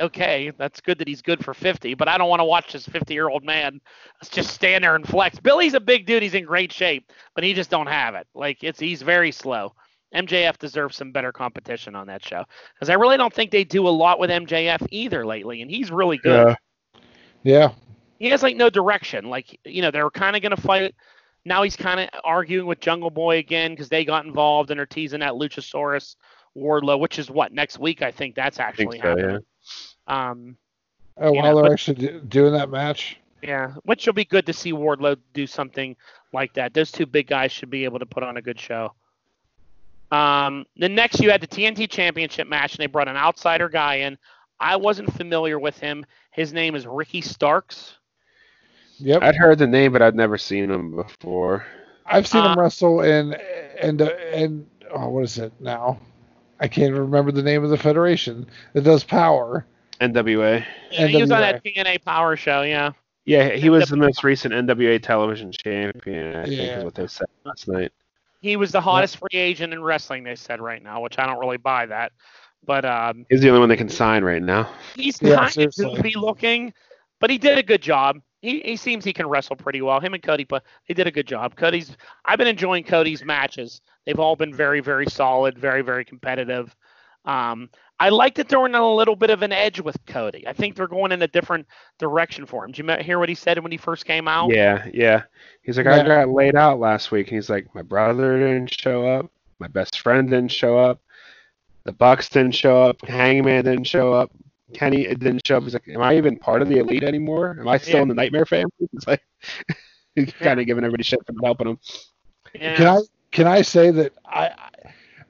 okay, 0.00 0.52
that's 0.58 0.80
good 0.80 0.98
that 0.98 1.08
he's 1.08 1.22
good 1.22 1.44
for 1.44 1.54
50, 1.54 1.94
but 1.94 2.08
I 2.08 2.18
don't 2.18 2.28
want 2.28 2.40
to 2.40 2.44
watch 2.44 2.72
this 2.72 2.86
50 2.86 3.14
year 3.14 3.28
old 3.28 3.44
man 3.44 3.80
just 4.30 4.50
stand 4.50 4.84
there 4.84 4.94
and 4.94 5.06
flex. 5.06 5.38
Billy's 5.38 5.74
a 5.74 5.80
big 5.80 6.06
dude. 6.06 6.22
He's 6.22 6.34
in 6.34 6.44
great 6.44 6.72
shape, 6.72 7.12
but 7.34 7.44
he 7.44 7.54
just 7.54 7.70
don't 7.70 7.86
have 7.86 8.14
it. 8.14 8.26
Like 8.34 8.62
it's 8.62 8.80
he's 8.80 9.02
very 9.02 9.32
slow. 9.32 9.72
MJF 10.14 10.58
deserves 10.58 10.96
some 10.96 11.12
better 11.12 11.32
competition 11.32 11.94
on 11.94 12.06
that 12.06 12.24
show 12.24 12.44
because 12.74 12.90
I 12.90 12.94
really 12.94 13.16
don't 13.16 13.32
think 13.32 13.50
they 13.50 13.64
do 13.64 13.88
a 13.88 13.90
lot 13.90 14.18
with 14.18 14.30
MJF 14.30 14.86
either 14.90 15.26
lately, 15.26 15.62
and 15.62 15.70
he's 15.70 15.90
really 15.90 16.18
good. 16.18 16.56
Yeah. 16.94 17.00
yeah. 17.42 17.72
He 18.18 18.28
has 18.28 18.42
like 18.42 18.56
no 18.56 18.70
direction. 18.70 19.28
Like 19.28 19.58
you 19.64 19.82
know 19.82 19.90
they're 19.90 20.10
kind 20.10 20.36
of 20.36 20.42
gonna 20.42 20.56
fight. 20.56 20.94
Now 21.44 21.62
he's 21.62 21.76
kind 21.76 22.00
of 22.00 22.08
arguing 22.24 22.66
with 22.66 22.80
Jungle 22.80 23.10
Boy 23.10 23.38
again 23.38 23.72
because 23.72 23.88
they 23.88 24.04
got 24.04 24.26
involved 24.26 24.70
and 24.70 24.80
are 24.80 24.86
teasing 24.86 25.20
that 25.20 25.34
Luchasaurus 25.34 26.16
Wardlow, 26.56 26.98
which 26.98 27.18
is 27.18 27.30
what 27.30 27.52
next 27.52 27.78
week 27.78 28.02
I 28.02 28.10
think 28.10 28.34
that's 28.34 28.58
I 28.58 28.72
think 28.72 28.94
actually 28.94 29.00
so, 29.00 29.08
happening. 29.08 29.30
yeah. 29.30 29.38
Um, 30.06 30.56
Oh, 31.18 31.32
while 31.32 31.44
know, 31.44 31.54
they're 31.56 31.64
but- 31.64 31.72
actually 31.72 31.94
do- 31.94 32.20
doing 32.20 32.52
that 32.52 32.68
match. 32.70 33.18
Yeah, 33.42 33.72
which 33.84 34.06
will 34.06 34.12
be 34.14 34.24
good 34.24 34.44
to 34.46 34.52
see 34.52 34.72
Wardlow 34.72 35.16
do 35.32 35.46
something 35.46 35.94
like 36.32 36.52
that. 36.54 36.74
Those 36.74 36.90
two 36.90 37.06
big 37.06 37.26
guys 37.28 37.52
should 37.52 37.70
be 37.70 37.84
able 37.84 37.98
to 37.98 38.06
put 38.06 38.22
on 38.22 38.36
a 38.38 38.42
good 38.42 38.58
show. 38.58 38.92
Um, 40.10 40.64
the 40.76 40.88
next 40.88 41.20
you 41.20 41.30
had 41.30 41.40
the 41.40 41.46
TNT 41.46 41.88
Championship 41.88 42.48
match, 42.48 42.72
and 42.74 42.78
they 42.82 42.86
brought 42.86 43.08
an 43.08 43.16
outsider 43.16 43.68
guy 43.68 43.96
in. 43.96 44.18
I 44.60 44.76
wasn't 44.76 45.12
familiar 45.14 45.58
with 45.58 45.78
him. 45.78 46.04
His 46.30 46.52
name 46.52 46.74
is 46.74 46.86
Ricky 46.86 47.20
Starks. 47.20 47.94
Yep. 48.98 49.22
I'd 49.22 49.36
heard 49.36 49.58
the 49.58 49.66
name, 49.66 49.92
but 49.92 50.00
I'd 50.02 50.14
never 50.14 50.38
seen 50.38 50.70
him 50.70 50.94
before. 50.96 51.66
I've 52.06 52.26
seen 52.26 52.40
Uh, 52.42 52.52
him 52.52 52.58
wrestle 52.60 53.00
in 53.02 53.34
and 53.80 54.00
uh, 54.00 54.06
and 54.32 54.66
oh, 54.90 55.08
what 55.08 55.24
is 55.24 55.38
it 55.38 55.52
now? 55.60 55.98
I 56.60 56.68
can't 56.68 56.88
even 56.88 57.00
remember 57.02 57.32
the 57.32 57.42
name 57.42 57.62
of 57.64 57.70
the 57.70 57.76
federation 57.76 58.46
that 58.72 58.82
does 58.82 59.04
power. 59.04 59.66
NWA. 60.00 60.64
Yeah, 60.90 61.06
he 61.06 61.16
was 61.20 61.30
on 61.30 61.38
NWA. 61.40 61.40
that 61.40 61.64
TNA 61.64 62.04
Power 62.04 62.36
Show. 62.36 62.62
Yeah, 62.62 62.92
Yeah, 63.24 63.50
he 63.50 63.70
was 63.70 63.88
the 63.88 63.96
most 63.96 64.22
recent 64.24 64.54
NWA 64.54 65.02
television 65.02 65.50
champion, 65.52 66.36
I 66.36 66.44
think 66.46 66.58
Yeah. 66.58 66.78
is 66.78 66.84
what 66.84 66.94
they 66.94 67.06
said 67.06 67.26
last 67.44 67.68
night. 67.68 67.92
he 68.40 68.56
was 68.56 68.70
the 68.70 68.80
hottest 68.80 69.16
free 69.18 69.28
agent 69.40 69.72
in 69.72 69.82
wrestling. 69.82 70.22
They 70.22 70.36
said 70.36 70.60
right 70.60 70.82
now, 70.82 71.00
which 71.00 71.18
I 71.18 71.26
don't 71.26 71.38
really 71.40 71.56
buy 71.56 71.86
that. 71.86 72.12
But 72.64 72.84
um, 72.84 73.26
He's 73.30 73.40
the 73.40 73.48
only 73.48 73.60
one 73.60 73.68
they 73.68 73.76
can 73.76 73.88
sign 73.88 74.22
right 74.24 74.42
now. 74.42 74.70
He's 74.94 75.20
Yeah, 75.20 75.48
kind 75.48 75.66
of 75.66 75.74
goofy 75.74 76.14
looking, 76.16 76.72
but 77.20 77.30
he 77.30 77.38
did 77.38 77.58
a 77.58 77.62
good 77.62 77.82
job. 77.82 78.18
He, 78.42 78.60
he 78.60 78.76
seems 78.76 79.04
he 79.04 79.12
can 79.12 79.26
wrestle 79.26 79.56
pretty 79.56 79.82
well. 79.82 79.98
Him 80.00 80.14
and 80.14 80.22
Cody, 80.22 80.44
but 80.44 80.62
they 80.86 80.94
did 80.94 81.06
a 81.06 81.10
good 81.10 81.26
job. 81.26 81.56
Cody's 81.56 81.96
I've 82.24 82.38
been 82.38 82.46
enjoying 82.46 82.84
Cody's 82.84 83.24
matches. 83.24 83.80
They've 84.04 84.18
all 84.20 84.36
been 84.36 84.54
very 84.54 84.80
very 84.80 85.06
solid, 85.06 85.58
very 85.58 85.82
very 85.82 86.04
competitive. 86.04 86.74
Um, 87.24 87.70
I 87.98 88.10
like 88.10 88.34
that 88.34 88.48
they're 88.48 88.66
in 88.66 88.74
a 88.74 88.94
little 88.94 89.16
bit 89.16 89.30
of 89.30 89.42
an 89.42 89.52
edge 89.52 89.80
with 89.80 89.96
Cody. 90.06 90.46
I 90.46 90.52
think 90.52 90.76
they're 90.76 90.86
going 90.86 91.12
in 91.12 91.22
a 91.22 91.28
different 91.28 91.66
direction 91.98 92.44
for 92.44 92.64
him. 92.64 92.72
Did 92.72 92.86
you 92.86 92.96
hear 93.02 93.18
what 93.18 93.28
he 93.30 93.34
said 93.34 93.58
when 93.62 93.72
he 93.72 93.78
first 93.78 94.04
came 94.04 94.28
out? 94.28 94.50
Yeah, 94.52 94.86
yeah. 94.92 95.22
He's 95.62 95.78
like, 95.78 95.86
Yeah. 95.86 96.02
I 96.02 96.06
got 96.06 96.28
laid 96.28 96.56
out 96.56 96.78
last 96.78 97.10
week. 97.10 97.28
And 97.28 97.36
he's 97.36 97.48
like, 97.48 97.74
my 97.74 97.82
brother 97.82 98.38
didn't 98.38 98.78
show 98.78 99.06
up. 99.08 99.30
My 99.58 99.68
best 99.68 100.00
friend 100.00 100.28
didn't 100.28 100.52
show 100.52 100.78
up. 100.78 101.00
The 101.84 101.92
Bucks 101.92 102.28
didn't 102.28 102.54
show 102.54 102.82
up. 102.82 103.00
Hangman 103.06 103.64
didn't 103.64 103.84
show 103.84 104.12
up. 104.12 104.30
Kenny 104.74 105.06
didn't 105.06 105.46
show 105.46 105.56
up. 105.56 105.62
He's 105.62 105.72
like, 105.72 105.88
am 105.88 106.02
I 106.02 106.16
even 106.16 106.36
part 106.36 106.60
of 106.60 106.68
the 106.68 106.78
elite 106.78 107.04
anymore? 107.04 107.56
Am 107.58 107.68
I 107.68 107.78
still 107.78 107.96
Yeah. 107.96 108.02
in 108.02 108.08
the 108.08 108.14
Nightmare 108.14 108.44
family? 108.44 108.70
It's 108.92 109.06
like, 109.06 109.22
he's 110.14 110.32
kind 110.34 110.60
of 110.60 110.66
giving 110.66 110.84
everybody 110.84 111.04
shit 111.04 111.20
for 111.26 111.32
not 111.32 111.44
helping 111.44 111.68
him. 111.68 111.78
Yeah. 112.54 112.76
Can 112.76 112.86
I 112.88 112.98
can 113.32 113.46
I 113.46 113.62
say 113.62 113.90
that 113.90 114.12
I, 114.24 114.46
I 114.48 114.70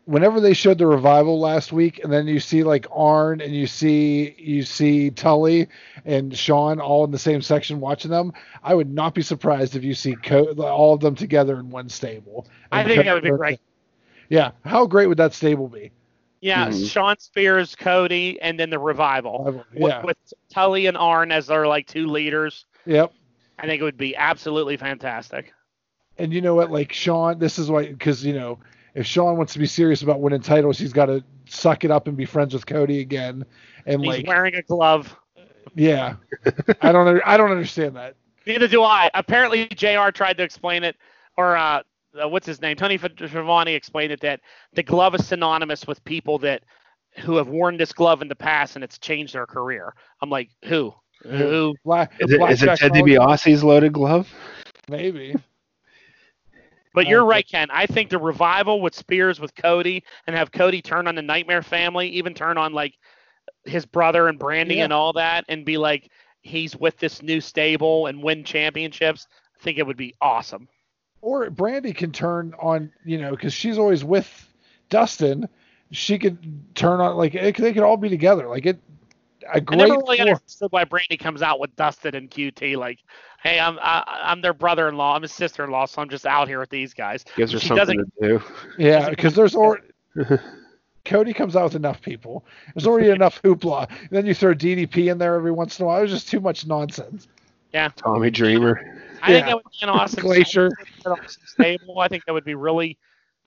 whenever 0.06 0.40
they 0.40 0.54
showed 0.54 0.78
the 0.78 0.86
revival 0.86 1.38
last 1.38 1.72
week 1.72 2.00
and 2.02 2.12
then 2.12 2.26
you 2.26 2.40
see 2.40 2.62
like 2.62 2.86
Arn 2.90 3.40
and 3.40 3.54
you 3.54 3.66
see 3.66 4.34
you 4.38 4.62
see 4.62 5.10
Tully 5.10 5.68
and 6.04 6.36
Shawn 6.36 6.80
all 6.80 7.04
in 7.04 7.10
the 7.10 7.18
same 7.18 7.42
section 7.42 7.80
watching 7.80 8.10
them, 8.10 8.32
I 8.62 8.74
would 8.74 8.90
not 8.92 9.14
be 9.14 9.22
surprised 9.22 9.76
if 9.76 9.84
you 9.84 9.94
see 9.94 10.14
Co- 10.16 10.54
all 10.54 10.94
of 10.94 11.00
them 11.00 11.14
together 11.14 11.58
in 11.58 11.68
one 11.70 11.88
stable. 11.88 12.46
I 12.72 12.84
think 12.84 12.98
Co- 12.98 13.02
that 13.02 13.14
would 13.14 13.22
be 13.24 13.30
great. 13.30 13.60
Yeah, 14.28 14.52
how 14.64 14.86
great 14.86 15.06
would 15.08 15.18
that 15.18 15.34
stable 15.34 15.68
be? 15.68 15.92
Yeah, 16.40 16.68
Mhm. 16.68 16.90
Shawn 16.90 17.18
Spears, 17.18 17.74
Cody, 17.74 18.40
and 18.40 18.58
then 18.60 18.70
the 18.70 18.78
revival 18.78 19.64
with, 19.74 19.90
Yeah. 19.90 20.04
with 20.04 20.16
Tully 20.52 20.86
and 20.86 20.96
Arn 20.96 21.32
as 21.32 21.48
their 21.48 21.66
like 21.66 21.86
two 21.86 22.06
leaders. 22.06 22.66
Yep. 22.86 23.12
I 23.58 23.66
think 23.66 23.80
it 23.80 23.84
would 23.84 23.96
be 23.96 24.14
absolutely 24.14 24.76
fantastic. 24.76 25.52
And 26.18 26.32
you 26.32 26.40
know 26.40 26.54
what? 26.54 26.70
Like 26.70 26.92
Shawn, 26.92 27.38
this 27.38 27.58
is 27.58 27.70
why 27.70 27.86
because 27.86 28.24
you 28.24 28.34
know 28.34 28.58
if 28.96 29.06
Shawn 29.06 29.36
wants 29.36 29.52
to 29.52 29.58
be 29.58 29.66
serious 29.66 30.02
about 30.02 30.20
winning 30.20 30.40
titles, 30.40 30.78
he's 30.78 30.92
got 30.92 31.06
to 31.06 31.22
suck 31.44 31.84
it 31.84 31.90
up 31.90 32.08
and 32.08 32.16
be 32.16 32.24
friends 32.24 32.54
with 32.54 32.66
Cody 32.66 33.00
again. 33.00 33.44
And 33.84 34.02
He's 34.02 34.08
like, 34.08 34.26
wearing 34.26 34.54
a 34.54 34.62
glove. 34.62 35.14
yeah, 35.74 36.16
I 36.80 36.92
don't, 36.92 37.20
I 37.24 37.36
don't 37.36 37.50
understand 37.50 37.94
that. 37.96 38.16
Neither 38.46 38.66
do 38.66 38.82
I. 38.82 39.10
Apparently, 39.12 39.66
Jr. 39.66 40.10
tried 40.10 40.38
to 40.38 40.42
explain 40.42 40.82
it, 40.82 40.96
or 41.36 41.56
uh, 41.56 41.82
uh, 42.20 42.28
what's 42.28 42.46
his 42.46 42.62
name? 42.62 42.76
Tony 42.76 42.96
Schiavone 42.96 43.74
explained 43.74 44.12
it 44.12 44.20
that 44.22 44.40
the 44.72 44.82
glove 44.82 45.14
is 45.14 45.26
synonymous 45.26 45.86
with 45.86 46.02
people 46.04 46.38
that 46.38 46.62
who 47.18 47.36
have 47.36 47.48
worn 47.48 47.76
this 47.76 47.92
glove 47.92 48.22
in 48.22 48.28
the 48.28 48.36
past 48.36 48.76
and 48.76 48.84
it's 48.84 48.98
changed 48.98 49.34
their 49.34 49.46
career. 49.46 49.94
I'm 50.22 50.30
like, 50.30 50.50
who? 50.64 50.94
Who? 51.22 51.74
Black, 51.84 52.12
Is 52.20 52.30
it, 52.30 52.34
is 52.50 52.62
it 52.62 52.66
Blackjack 52.66 52.78
Ted 52.78 52.92
DiBiase's 52.92 53.64
loaded 53.64 53.92
glove? 53.92 54.32
Maybe. 54.88 55.34
But 56.96 57.08
you're 57.08 57.22
Uh, 57.22 57.26
right, 57.26 57.46
Ken. 57.46 57.68
I 57.70 57.84
think 57.84 58.08
the 58.08 58.18
revival 58.18 58.80
with 58.80 58.94
Spears 58.94 59.38
with 59.38 59.54
Cody 59.54 60.02
and 60.26 60.34
have 60.34 60.50
Cody 60.50 60.80
turn 60.80 61.06
on 61.06 61.14
the 61.14 61.20
Nightmare 61.20 61.60
family, 61.60 62.08
even 62.08 62.32
turn 62.32 62.56
on 62.56 62.72
like 62.72 62.94
his 63.66 63.84
brother 63.84 64.28
and 64.28 64.40
Brandi 64.40 64.76
Yeah. 64.76 64.84
and 64.84 64.94
all 64.94 65.12
that, 65.12 65.44
and 65.48 65.66
be 65.66 65.76
like 65.76 66.10
he's 66.40 66.74
with 66.74 66.96
this 66.96 67.22
new 67.22 67.42
stable 67.42 68.06
and 68.06 68.22
win 68.22 68.44
championships. 68.44 69.26
I 69.60 69.62
think 69.62 69.76
it 69.76 69.86
would 69.86 69.98
be 69.98 70.14
awesome. 70.22 70.68
Or 71.20 71.50
Brandi 71.50 71.94
can 71.94 72.12
turn 72.12 72.54
on, 72.58 72.90
you 73.04 73.18
know, 73.18 73.32
because 73.32 73.52
she's 73.52 73.76
always 73.76 74.02
with 74.02 74.54
Dustin. 74.88 75.50
She 75.90 76.18
could 76.18 76.38
turn 76.74 77.00
on, 77.00 77.16
like, 77.16 77.34
it, 77.34 77.58
they 77.58 77.74
could 77.74 77.82
all 77.82 77.98
be 77.98 78.08
together. 78.08 78.48
Like, 78.48 78.64
it, 78.64 78.80
a 79.52 79.56
I 79.56 79.60
great. 79.60 79.78
never 79.78 79.92
really 79.98 80.18
four- 80.18 80.26
understood 80.28 80.72
why 80.72 80.84
Brandi 80.84 81.18
comes 81.18 81.42
out 81.42 81.60
with 81.60 81.74
Dustin 81.76 82.14
and 82.14 82.30
QT. 82.30 82.76
Like, 82.76 82.98
hey, 83.42 83.58
I'm 83.60 83.78
I, 83.80 84.20
I'm 84.24 84.40
their 84.40 84.54
brother-in-law. 84.54 85.14
I'm 85.16 85.22
his 85.22 85.32
sister-in-law, 85.32 85.86
so 85.86 86.02
I'm 86.02 86.08
just 86.08 86.26
out 86.26 86.48
here 86.48 86.58
with 86.60 86.70
these 86.70 86.94
guys. 86.94 87.24
Gives 87.36 87.52
her 87.52 87.58
She 87.58 87.68
something 87.68 87.98
to 87.98 88.28
do. 88.28 88.42
Yeah, 88.78 89.10
because 89.10 89.34
there's 89.34 89.54
or 89.54 89.80
Cody 91.04 91.32
comes 91.32 91.54
out 91.56 91.64
with 91.64 91.76
enough 91.76 92.00
people. 92.02 92.44
There's 92.74 92.86
already 92.86 93.10
enough 93.10 93.40
hoopla. 93.42 93.88
then 94.10 94.26
you 94.26 94.34
throw 94.34 94.54
DDP 94.54 95.10
in 95.10 95.18
there 95.18 95.34
every 95.36 95.52
once 95.52 95.78
in 95.78 95.84
a 95.84 95.86
while. 95.86 95.98
There's 95.98 96.10
just 96.10 96.28
too 96.28 96.40
much 96.40 96.66
nonsense. 96.66 97.28
Yeah. 97.72 97.90
Tommy 97.96 98.30
Dreamer. 98.30 99.00
I 99.22 99.28
think 99.32 99.46
that 99.46 99.54
would 99.56 99.64
be 99.70 99.78
an 99.82 99.88
awesome 99.88 100.20
Glacier. 100.22 100.70
stable. 101.26 102.00
I 102.00 102.08
think 102.08 102.24
that 102.26 102.32
would 102.32 102.44
be 102.44 102.54
really 102.54 102.98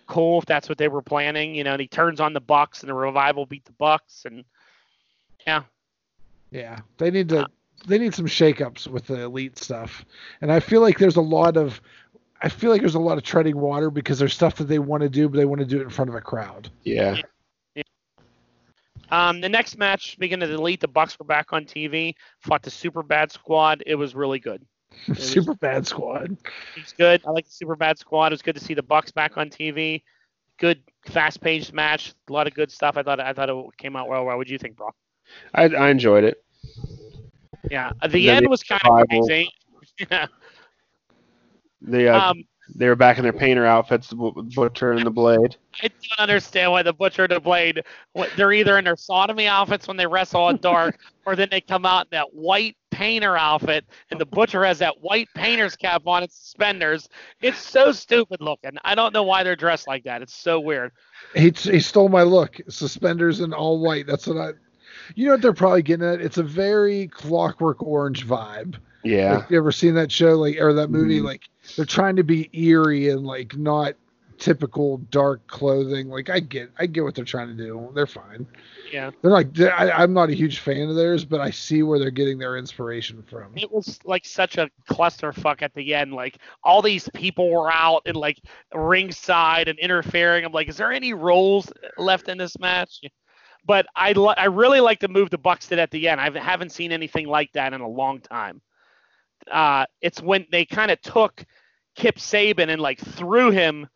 cool 0.08 0.40
if 0.40 0.46
that's 0.46 0.68
what 0.70 0.78
they 0.78 0.88
were 0.88 1.02
planning. 1.02 1.54
You 1.54 1.64
know, 1.64 1.74
and 1.74 1.82
he 1.82 1.88
turns 1.88 2.20
on 2.20 2.34
the 2.34 2.40
Bucks 2.42 2.82
and 2.82 2.90
the 2.90 2.94
revival 2.94 3.46
beat 3.46 3.66
the 3.66 3.72
Bucks, 3.74 4.24
and 4.26 4.44
yeah, 5.46 5.64
Yeah, 6.52 6.80
they 6.98 7.12
need 7.12 7.30
to. 7.30 7.48
They 7.88 7.98
need 7.98 8.14
some 8.14 8.26
shakeups 8.26 8.88
with 8.88 9.08
the 9.08 9.22
elite 9.22 9.58
stuff, 9.58 10.04
and 10.42 10.52
I 10.52 10.60
feel 10.60 10.82
like 10.82 10.98
there's 10.98 11.16
a 11.16 11.22
lot 11.22 11.58
of. 11.58 11.80
I 12.42 12.50
feel 12.50 12.72
like 12.72 12.82
there's 12.82 12.96
a 12.96 13.00
lot 13.00 13.18
of 13.18 13.24
treading 13.24 13.58
water 13.58 13.90
because 13.90 14.18
there's 14.20 14.34
stuff 14.34 14.56
that 14.56 14.66
they 14.66 14.80
want 14.80 15.04
to 15.04 15.10
do, 15.10 15.28
but 15.28 15.38
they 15.38 15.46
want 15.46 15.60
to 15.60 15.66
do 15.66 15.80
it 15.80 15.84
in 15.84 15.90
front 15.90 16.10
of 16.10 16.16
a 16.16 16.22
crowd. 16.22 16.70
Yeah. 16.84 17.18
Um, 19.12 19.42
the 19.42 19.50
next 19.50 19.78
match, 19.78 20.12
speaking 20.12 20.42
of 20.44 20.50
the 20.50 20.56
elite, 20.56 20.82
the 20.82 20.88
Bucks 20.88 21.18
were 21.18 21.26
back 21.26 21.52
on 21.52 21.66
TV, 21.66 22.14
fought 22.42 22.62
the 22.62 22.70
Super 22.70 23.02
Bad 23.02 23.32
Squad. 23.32 23.84
It 23.88 23.96
was 23.96 24.14
really 24.14 24.40
good. 24.40 24.64
was- 25.08 25.20
Super 25.32 25.56
bad 25.56 25.88
squad. 25.88 26.38
It's 26.76 26.94
good. 26.94 27.22
I 27.26 27.32
like 27.32 27.46
the 27.46 27.52
Super 27.52 27.76
Bad 27.76 27.98
Squad. 27.98 28.28
It 28.28 28.34
was 28.36 28.42
good 28.42 28.56
to 28.56 28.64
see 28.64 28.74
the 28.74 28.84
Bucks 28.84 29.12
back 29.12 29.38
on 29.38 29.50
TV. 29.50 30.04
Good, 30.58 30.82
fast-paced 31.08 31.74
match. 31.74 32.14
A 32.30 32.34
lot 32.34 32.46
of 32.48 32.54
good 32.54 32.72
stuff. 32.72 32.98
I 32.98 33.04
thought. 33.04 33.20
I 33.20 33.34
thought 33.34 33.50
it 33.50 33.78
came 33.78 33.96
out 33.96 34.10
well. 34.10 34.26
What 34.26 34.38
would 34.38 34.50
you 34.50 34.58
think, 34.58 34.76
Brock? 34.76 34.96
I, 35.54 35.64
I 35.64 35.90
enjoyed 35.90 36.24
it. 36.24 36.44
Yeah, 37.70 37.92
the 38.10 38.30
end 38.30 38.46
the 38.46 38.50
was 38.50 38.64
kind 38.64 38.82
of 38.84 38.92
revival. 38.92 39.28
crazy. 39.28 39.50
yeah. 40.12 40.28
They 41.82 42.08
uh, 42.08 42.32
Um, 42.32 42.44
they 42.76 42.88
were 42.88 42.96
back 42.96 43.18
in 43.18 43.24
their 43.24 43.34
painter 43.34 43.66
outfits, 43.66 44.10
the 44.10 44.16
butcher 44.16 44.92
and 44.92 45.06
the 45.06 45.12
blade. 45.12 45.56
I 45.82 45.88
don't 45.88 46.20
understand 46.20 46.72
why 46.72 46.84
the 46.84 46.94
Butcher 46.94 47.24
and 47.24 47.32
the 47.32 47.40
Blade, 47.40 47.84
what, 48.14 48.30
they're 48.36 48.52
either 48.52 48.78
in 48.78 48.86
their 48.86 48.96
sodomy 48.96 49.48
outfits 49.48 49.88
when 49.88 49.98
they 49.98 50.06
wrestle 50.06 50.50
in 50.50 50.58
dark, 50.58 50.98
or 51.26 51.36
then 51.36 51.48
they 51.50 51.62
come 51.62 51.86
out 51.86 52.06
in 52.06 52.10
that 52.12 52.34
white 52.34 52.76
painter 52.92 53.38
outfit, 53.38 53.86
and 54.12 54.20
the 54.20 54.26
Butcher 54.26 54.64
has 54.66 54.80
that 54.80 55.02
white 55.02 55.28
painter's 55.36 55.76
cap 55.76 56.06
on 56.06 56.24
and 56.24 56.32
suspenders. 56.32 57.08
It's 57.42 57.58
so 57.58 57.92
stupid 57.92 58.42
looking. 58.42 58.78
I 58.84 58.96
don't 58.96 59.14
know 59.14 59.24
why 59.24 59.44
they're 59.44 59.56
dressed 59.56 59.88
like 59.88 60.04
that. 60.04 60.22
It's 60.22 60.36
so 60.36 60.60
weird. 60.60 60.92
He 61.36 61.52
he 61.52 61.80
stole 61.80 62.10
my 62.10 62.24
look. 62.24 62.60
Suspenders 62.68 63.40
and 63.40 63.54
all 63.54 63.80
white. 63.80 64.08
That's 64.08 64.28
what 64.28 64.38
I. 64.38 64.52
You 65.16 65.26
know 65.26 65.32
what 65.34 65.42
they're 65.42 65.54
probably 65.54 65.82
getting 65.82 66.08
at? 66.08 66.22
It's 66.22 66.38
a 66.38 66.44
very 66.44 67.08
Clockwork 67.08 67.82
Orange 67.82 68.28
vibe. 68.28 68.76
Yeah. 69.04 69.38
Like, 69.38 69.50
you 69.50 69.58
ever 69.58 69.72
seen 69.72 69.94
that 69.96 70.12
show, 70.12 70.36
like 70.36 70.60
or 70.60 70.74
that 70.74 70.90
movie? 70.90 71.20
Mhm. 71.20 71.26
Like 71.26 71.50
they're 71.76 71.86
trying 71.86 72.18
to 72.18 72.24
be 72.24 72.50
eerie 72.54 73.10
and 73.10 73.26
like 73.26 73.56
not 73.58 73.96
typical 74.38 74.98
dark 75.10 75.46
clothing. 75.48 76.08
Like 76.10 76.30
I 76.30 76.40
get, 76.40 76.72
I 76.78 76.86
get 76.86 77.04
what 77.04 77.14
they're 77.14 77.26
trying 77.26 77.50
to 77.50 77.54
do. 77.54 77.90
They're 77.94 78.08
fine. 78.08 78.48
Yeah. 78.92 79.12
They're 79.22 79.32
like, 79.32 79.54
they're, 79.54 79.74
I, 79.74 79.92
I'm 79.92 80.14
not 80.14 80.30
a 80.30 80.34
huge 80.34 80.60
fan 80.60 80.90
of 80.90 80.96
theirs, 80.96 81.26
but 81.26 81.42
I 81.42 81.50
see 81.50 81.84
where 81.84 82.00
they're 82.00 82.10
getting 82.10 82.38
their 82.38 82.58
inspiration 82.58 83.22
from. 83.24 83.52
It 83.58 83.72
was 83.72 84.00
like 84.06 84.26
such 84.26 84.58
a 84.58 84.70
clusterfuck 84.90 85.62
at 85.62 85.74
the 85.74 85.94
end. 85.94 86.14
Like 86.14 86.38
all 86.64 86.82
these 86.82 87.10
people 87.14 87.50
were 87.50 87.72
out 87.72 88.04
and 88.06 88.16
like 88.16 88.42
ringside 88.74 89.68
and 89.68 89.78
interfering. 89.78 90.46
I'm 90.46 90.54
like, 90.54 90.70
is 90.70 90.78
there 90.78 90.92
any 90.92 91.14
roles 91.14 91.72
left 91.98 92.30
in 92.30 92.38
this 92.38 92.58
match? 92.60 93.02
But 93.66 93.86
I 93.96 94.14
li- 94.14 94.36
I 94.38 94.46
really 94.46 94.80
like 94.80 95.00
the 95.00 95.08
move 95.08 95.30
the 95.30 95.38
Bucks 95.38 95.68
did 95.68 95.80
at 95.80 95.92
the 95.92 96.08
end. 96.08 96.20
I 96.20 96.30
haven't 96.40 96.72
seen 96.72 96.92
anything 96.92 97.28
like 97.28 97.52
that 97.54 97.74
in 97.74 97.82
a 97.82 97.88
long 97.88 98.20
time. 98.20 98.62
Uh, 99.52 99.86
it's 100.02 100.22
when 100.22 100.46
they 100.52 100.66
kind 100.66 100.92
of 100.92 101.02
took 101.02 101.46
Kip 101.96 102.16
Sabian 102.16 102.70
and 102.70 102.82
like 102.82 103.00
threw 103.00 103.52
him 103.52 103.88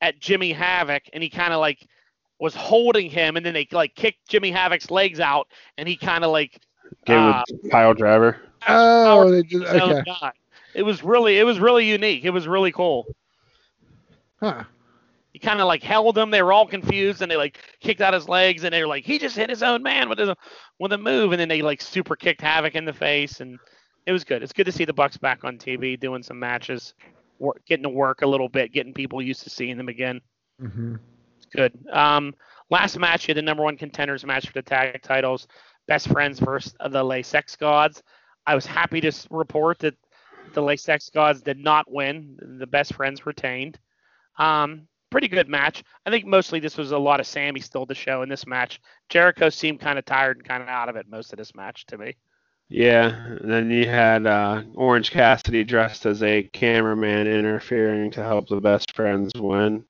at 0.00 0.18
Jimmy 0.20 0.52
Havoc, 0.52 1.02
and 1.12 1.22
he 1.22 1.28
kind 1.28 1.52
of 1.52 1.60
like 1.60 1.86
was 2.38 2.54
holding 2.54 3.10
him, 3.10 3.36
and 3.36 3.44
then 3.44 3.54
they 3.54 3.68
like 3.70 3.94
kicked 3.94 4.28
Jimmy 4.28 4.50
Havoc's 4.50 4.90
legs 4.90 5.20
out, 5.20 5.46
and 5.78 5.88
he 5.88 5.96
kind 5.96 6.24
of 6.24 6.30
like 6.30 6.60
Gave 7.04 7.16
uh, 7.16 7.44
a 7.64 7.68
pile 7.68 7.94
driver. 7.94 8.40
Oh, 8.68 9.30
they 9.30 9.42
did, 9.42 9.62
okay. 9.62 10.30
It 10.74 10.82
was 10.82 11.02
really 11.02 11.38
it 11.38 11.44
was 11.44 11.58
really 11.58 11.88
unique. 11.88 12.24
It 12.24 12.30
was 12.30 12.46
really 12.46 12.72
cool. 12.72 13.06
Huh. 14.40 14.64
He 15.32 15.38
kind 15.38 15.60
of 15.60 15.66
like 15.66 15.82
held 15.82 16.16
him. 16.18 16.30
They 16.30 16.42
were 16.42 16.52
all 16.52 16.66
confused, 16.66 17.22
and 17.22 17.30
they 17.30 17.36
like 17.36 17.58
kicked 17.80 18.00
out 18.00 18.14
his 18.14 18.28
legs, 18.28 18.64
and 18.64 18.72
they 18.72 18.82
were 18.82 18.88
like, 18.88 19.04
he 19.04 19.18
just 19.18 19.36
hit 19.36 19.48
his 19.50 19.62
own 19.62 19.82
man 19.82 20.08
with 20.08 20.18
a 20.20 20.36
with 20.78 20.92
a 20.92 20.98
move, 20.98 21.32
and 21.32 21.40
then 21.40 21.48
they 21.48 21.62
like 21.62 21.80
super 21.80 22.16
kicked 22.16 22.40
Havoc 22.40 22.74
in 22.74 22.84
the 22.84 22.92
face, 22.92 23.40
and 23.40 23.58
it 24.06 24.12
was 24.12 24.24
good. 24.24 24.42
It's 24.42 24.52
good 24.52 24.66
to 24.66 24.72
see 24.72 24.84
the 24.84 24.92
Bucks 24.92 25.16
back 25.16 25.44
on 25.44 25.58
TV 25.58 25.96
doing 25.98 26.22
some 26.22 26.38
matches, 26.38 26.94
work, 27.38 27.62
getting 27.66 27.84
to 27.84 27.88
work 27.88 28.22
a 28.22 28.26
little 28.26 28.48
bit, 28.48 28.72
getting 28.72 28.92
people 28.94 29.22
used 29.22 29.42
to 29.44 29.50
seeing 29.50 29.76
them 29.76 29.88
again. 29.88 30.20
hmm 30.58 30.96
It's 31.36 31.46
good. 31.46 31.72
Um, 31.92 32.34
last 32.70 32.98
match, 32.98 33.26
you 33.26 33.32
had 33.32 33.38
the 33.38 33.42
number 33.42 33.62
one 33.62 33.76
contenders 33.76 34.24
match 34.24 34.46
for 34.46 34.52
the 34.54 34.62
tag 34.62 35.00
titles, 35.02 35.46
Best 35.86 36.08
Friends 36.08 36.38
versus 36.40 36.74
the 36.90 37.02
Le 37.02 37.22
Sex 37.22 37.56
Gods. 37.56 38.02
I 38.46 38.54
was 38.54 38.66
happy 38.66 39.00
to 39.00 39.12
report 39.30 39.78
that 39.80 39.94
the 40.54 40.62
Le 40.62 40.76
Sex 40.76 41.08
Gods 41.10 41.42
did 41.42 41.58
not 41.58 41.90
win. 41.90 42.36
The 42.58 42.66
Best 42.66 42.94
Friends 42.94 43.26
retained. 43.26 43.78
Um, 44.38 44.88
pretty 45.10 45.28
good 45.28 45.48
match. 45.48 45.82
I 46.06 46.10
think 46.10 46.24
mostly 46.24 46.60
this 46.60 46.76
was 46.76 46.92
a 46.92 46.98
lot 46.98 47.20
of 47.20 47.26
Sammy 47.26 47.60
stole 47.60 47.86
the 47.86 47.94
show 47.94 48.22
in 48.22 48.28
this 48.28 48.46
match. 48.46 48.80
Jericho 49.08 49.48
seemed 49.48 49.80
kind 49.80 49.98
of 49.98 50.04
tired 50.04 50.38
and 50.38 50.46
kind 50.46 50.62
of 50.62 50.68
out 50.68 50.88
of 50.88 50.96
it 50.96 51.06
most 51.08 51.32
of 51.32 51.38
this 51.38 51.54
match 51.54 51.86
to 51.86 51.98
me. 51.98 52.16
Yeah. 52.68 53.08
And 53.26 53.50
then 53.50 53.70
you 53.70 53.88
had 53.88 54.26
uh, 54.26 54.62
Orange 54.74 55.10
Cassidy 55.10 55.64
dressed 55.64 56.06
as 56.06 56.22
a 56.22 56.44
cameraman 56.52 57.26
interfering 57.26 58.12
to 58.12 58.22
help 58.22 58.48
the 58.48 58.60
best 58.60 58.94
friends 58.94 59.32
win. 59.34 59.84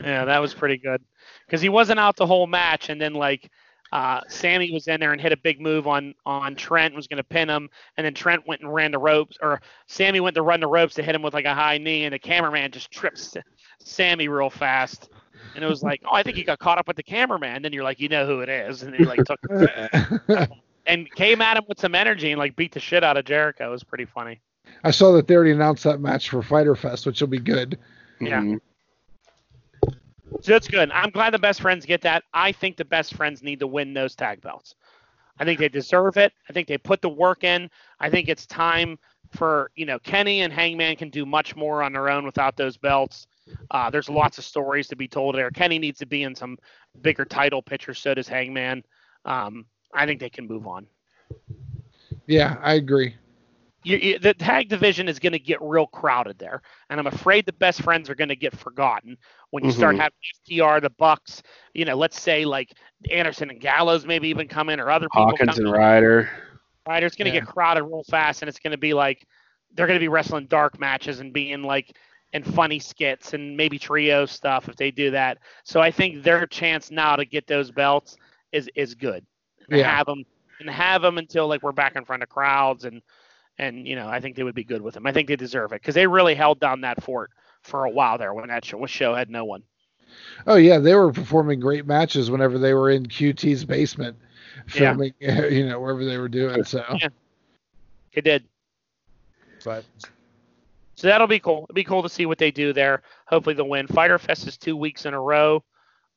Yeah, 0.00 0.24
that 0.24 0.38
was 0.38 0.54
pretty 0.54 0.78
good 0.78 1.02
because 1.46 1.60
he 1.60 1.68
wasn't 1.68 2.00
out 2.00 2.16
the 2.16 2.26
whole 2.26 2.46
match, 2.46 2.88
and 2.88 3.00
then 3.00 3.12
like 3.12 3.50
uh, 3.92 4.20
Sammy 4.28 4.72
was 4.72 4.86
in 4.88 5.00
there 5.00 5.12
and 5.12 5.20
hit 5.20 5.32
a 5.32 5.36
big 5.36 5.60
move 5.60 5.86
on 5.86 6.14
on 6.24 6.54
Trent, 6.54 6.94
was 6.94 7.06
going 7.06 7.18
to 7.18 7.24
pin 7.24 7.50
him, 7.50 7.68
and 7.96 8.04
then 8.04 8.14
Trent 8.14 8.46
went 8.46 8.62
and 8.62 8.72
ran 8.72 8.92
the 8.92 8.98
ropes, 8.98 9.36
or 9.42 9.60
Sammy 9.88 10.20
went 10.20 10.36
to 10.36 10.42
run 10.42 10.60
the 10.60 10.68
ropes 10.68 10.94
to 10.94 11.02
hit 11.02 11.14
him 11.14 11.22
with 11.22 11.34
like 11.34 11.44
a 11.44 11.54
high 11.54 11.78
knee, 11.78 12.04
and 12.04 12.14
the 12.14 12.18
cameraman 12.18 12.70
just 12.70 12.90
trips 12.90 13.36
Sammy 13.84 14.28
real 14.28 14.50
fast, 14.50 15.10
and 15.54 15.64
it 15.64 15.68
was 15.68 15.82
like, 15.82 16.00
oh, 16.04 16.14
I 16.14 16.22
think 16.22 16.36
he 16.36 16.44
got 16.44 16.58
caught 16.58 16.78
up 16.78 16.86
with 16.86 16.96
the 16.96 17.02
cameraman. 17.02 17.62
Then 17.62 17.72
you're 17.72 17.84
like, 17.84 18.00
you 18.00 18.08
know 18.08 18.26
who 18.26 18.40
it 18.40 18.48
is, 18.48 18.82
and 18.82 18.94
he 18.94 19.04
like 19.04 19.20
took 19.24 19.40
and 20.86 21.10
came 21.12 21.40
at 21.40 21.56
him 21.56 21.64
with 21.68 21.80
some 21.80 21.94
energy 21.94 22.30
and 22.32 22.38
like 22.38 22.56
beat 22.56 22.72
the 22.72 22.80
shit 22.80 23.04
out 23.04 23.16
of 23.16 23.24
Jericho. 23.24 23.68
It 23.68 23.70
was 23.70 23.84
pretty 23.84 24.04
funny. 24.04 24.40
I 24.84 24.90
saw 24.90 25.12
that 25.12 25.26
they 25.26 25.34
already 25.34 25.52
announced 25.52 25.84
that 25.84 26.00
match 26.00 26.30
for 26.30 26.42
Fyter 26.42 26.76
Fest, 26.76 27.06
which 27.06 27.20
will 27.20 27.28
be 27.28 27.38
good. 27.38 27.78
Yeah. 28.20 28.40
Mhm. 28.40 28.60
So 30.42 30.52
that's 30.52 30.68
good. 30.68 30.90
I'm 30.92 31.10
glad 31.10 31.34
the 31.34 31.38
best 31.38 31.60
friends 31.60 31.84
get 31.84 32.02
that. 32.02 32.24
I 32.32 32.52
think 32.52 32.76
the 32.76 32.84
best 32.84 33.14
friends 33.14 33.42
need 33.42 33.60
to 33.60 33.66
win 33.66 33.92
those 33.92 34.14
tag 34.14 34.40
belts. 34.40 34.74
I 35.38 35.44
think 35.44 35.58
they 35.58 35.68
deserve 35.68 36.16
it. 36.16 36.32
I 36.48 36.52
think 36.52 36.68
they 36.68 36.78
put 36.78 37.02
the 37.02 37.08
work 37.08 37.44
in. 37.44 37.70
I 37.98 38.10
think 38.10 38.28
it's 38.28 38.46
time 38.46 38.98
for 39.30 39.70
you 39.74 39.86
know 39.86 39.98
Kenny 39.98 40.42
and 40.42 40.52
Hangman 40.52 40.96
can 40.96 41.10
do 41.10 41.24
much 41.26 41.56
more 41.56 41.82
on 41.82 41.92
their 41.92 42.08
own 42.08 42.24
without 42.24 42.56
those 42.56 42.76
belts. 42.76 43.26
Uh, 43.70 43.90
there's 43.90 44.08
lots 44.08 44.38
of 44.38 44.44
stories 44.44 44.88
to 44.88 44.96
be 44.96 45.08
told 45.08 45.34
there. 45.34 45.50
Kenny 45.50 45.78
needs 45.78 45.98
to 46.00 46.06
be 46.06 46.22
in 46.22 46.34
some 46.34 46.56
bigger 47.00 47.24
title 47.24 47.62
pictures. 47.62 47.98
So 47.98 48.14
does 48.14 48.28
Hangman. 48.28 48.82
Um, 49.24 49.66
I 49.94 50.06
think 50.06 50.20
they 50.20 50.30
can 50.30 50.46
move 50.46 50.66
on. 50.66 50.86
Yeah, 52.26 52.56
I 52.62 52.74
agree. 52.74 53.16
you, 53.84 53.96
you, 53.98 54.18
the 54.18 54.34
tag 54.34 54.68
division 54.68 55.08
is 55.08 55.18
going 55.18 55.32
to 55.32 55.38
get 55.38 55.60
real 55.62 55.86
crowded 55.86 56.38
there, 56.38 56.60
and 56.90 56.98
I'm 57.00 57.06
afraid 57.06 57.46
the 57.46 57.52
best 57.52 57.82
friends 57.82 58.08
are 58.10 58.14
going 58.14 58.28
to 58.28 58.36
get 58.36 58.56
forgotten 58.58 59.16
when 59.50 59.64
you 59.64 59.70
start 59.70 59.96
Mhm. 59.96 59.98
having 59.98 60.12
FTR, 60.34 60.80
the 60.80 60.90
Bucks. 60.90 61.42
You 61.74 61.84
know, 61.84 61.96
let's 61.96 62.20
say 62.20 62.44
like 62.44 62.72
Anderson 63.10 63.50
and 63.50 63.60
Gallows 63.60 64.06
maybe 64.06 64.28
even 64.28 64.48
come 64.48 64.68
in, 64.70 64.80
or 64.80 64.90
other 64.90 65.08
people 65.10 65.38
Hawkins 65.38 65.46
come 65.46 65.58
and 65.58 65.70
in. 65.70 65.72
Ryder. 65.72 66.30
Right, 66.88 67.02
it's 67.02 67.16
going 67.16 67.26
to 67.26 67.30
Yeah. 67.30 67.32
get 67.32 67.44
crowded 67.44 67.84
real 67.84 68.02
fast, 68.04 68.42
and 68.42 68.48
it's 68.48 68.58
going 68.58 68.72
to 68.72 68.78
be 68.78 68.94
like 68.94 69.26
they're 69.74 69.86
going 69.86 69.98
to 69.98 70.02
be 70.02 70.08
wrestling 70.08 70.46
dark 70.46 70.78
matches 70.78 71.20
and 71.20 71.32
being 71.32 71.62
like 71.62 71.96
and 72.32 72.44
funny 72.54 72.78
skits 72.78 73.34
and 73.34 73.56
maybe 73.56 73.78
trio 73.78 74.24
stuff 74.26 74.68
if 74.68 74.76
they 74.76 74.90
do 74.90 75.10
that. 75.10 75.38
So 75.64 75.80
I 75.80 75.90
think 75.90 76.22
their 76.22 76.46
chance 76.46 76.90
now 76.90 77.16
to 77.16 77.24
get 77.24 77.46
those 77.46 77.70
belts 77.70 78.16
is 78.52 78.68
is 78.74 78.94
good. 78.94 79.24
And 79.68 79.78
Yeah. 79.78 79.96
have 79.96 80.06
them 80.06 80.24
and 80.60 80.68
have 80.70 81.02
them 81.02 81.18
until 81.18 81.48
like 81.48 81.62
we're 81.62 81.72
back 81.72 81.96
in 81.96 82.04
front 82.04 82.22
of 82.22 82.28
crowds 82.28 82.84
and 82.84 83.02
and 83.58 83.86
you 83.86 83.96
know 83.96 84.08
I 84.08 84.20
think 84.20 84.36
they 84.36 84.42
would 84.42 84.54
be 84.54 84.64
good 84.64 84.82
with 84.82 84.94
them. 84.94 85.06
I 85.06 85.12
think 85.12 85.28
they 85.28 85.36
deserve 85.36 85.72
it 85.72 85.80
because 85.80 85.94
they 85.94 86.06
really 86.06 86.34
held 86.34 86.60
down 86.60 86.80
that 86.82 87.02
fort 87.02 87.30
for 87.62 87.84
a 87.84 87.90
while 87.90 88.16
there 88.18 88.32
when 88.32 88.48
that 88.48 88.64
show, 88.64 88.84
show 88.86 89.14
had 89.14 89.28
no 89.30 89.44
one. 89.44 89.62
Oh 90.46 90.56
yeah, 90.56 90.78
they 90.78 90.94
were 90.94 91.12
performing 91.12 91.60
great 91.60 91.86
matches 91.86 92.30
whenever 92.30 92.58
they 92.58 92.74
were 92.74 92.90
in 92.90 93.06
QT's 93.06 93.64
basement, 93.64 94.16
filming, 94.66 95.12
Yeah. 95.20 95.46
You 95.48 95.66
know 95.68 95.78
wherever 95.80 96.04
they 96.04 96.18
were 96.18 96.28
doing. 96.28 96.64
So, 96.64 96.84
Yeah. 97.00 97.08
It 98.12 98.24
did. 98.24 98.44
but 99.64 99.84
So 101.00 101.06
that'll 101.06 101.26
be 101.26 101.40
cool. 101.40 101.62
It'll 101.64 101.74
be 101.74 101.82
cool 101.82 102.02
to 102.02 102.10
see 102.10 102.26
what 102.26 102.36
they 102.36 102.50
do 102.50 102.74
there. 102.74 103.00
Hopefully 103.26 103.54
they'll 103.54 103.66
win. 103.66 103.86
Fyter 103.86 104.18
Fest 104.18 104.46
is 104.46 104.58
two 104.58 104.76
weeks 104.76 105.06
in 105.06 105.14
a 105.14 105.20
row. 105.20 105.64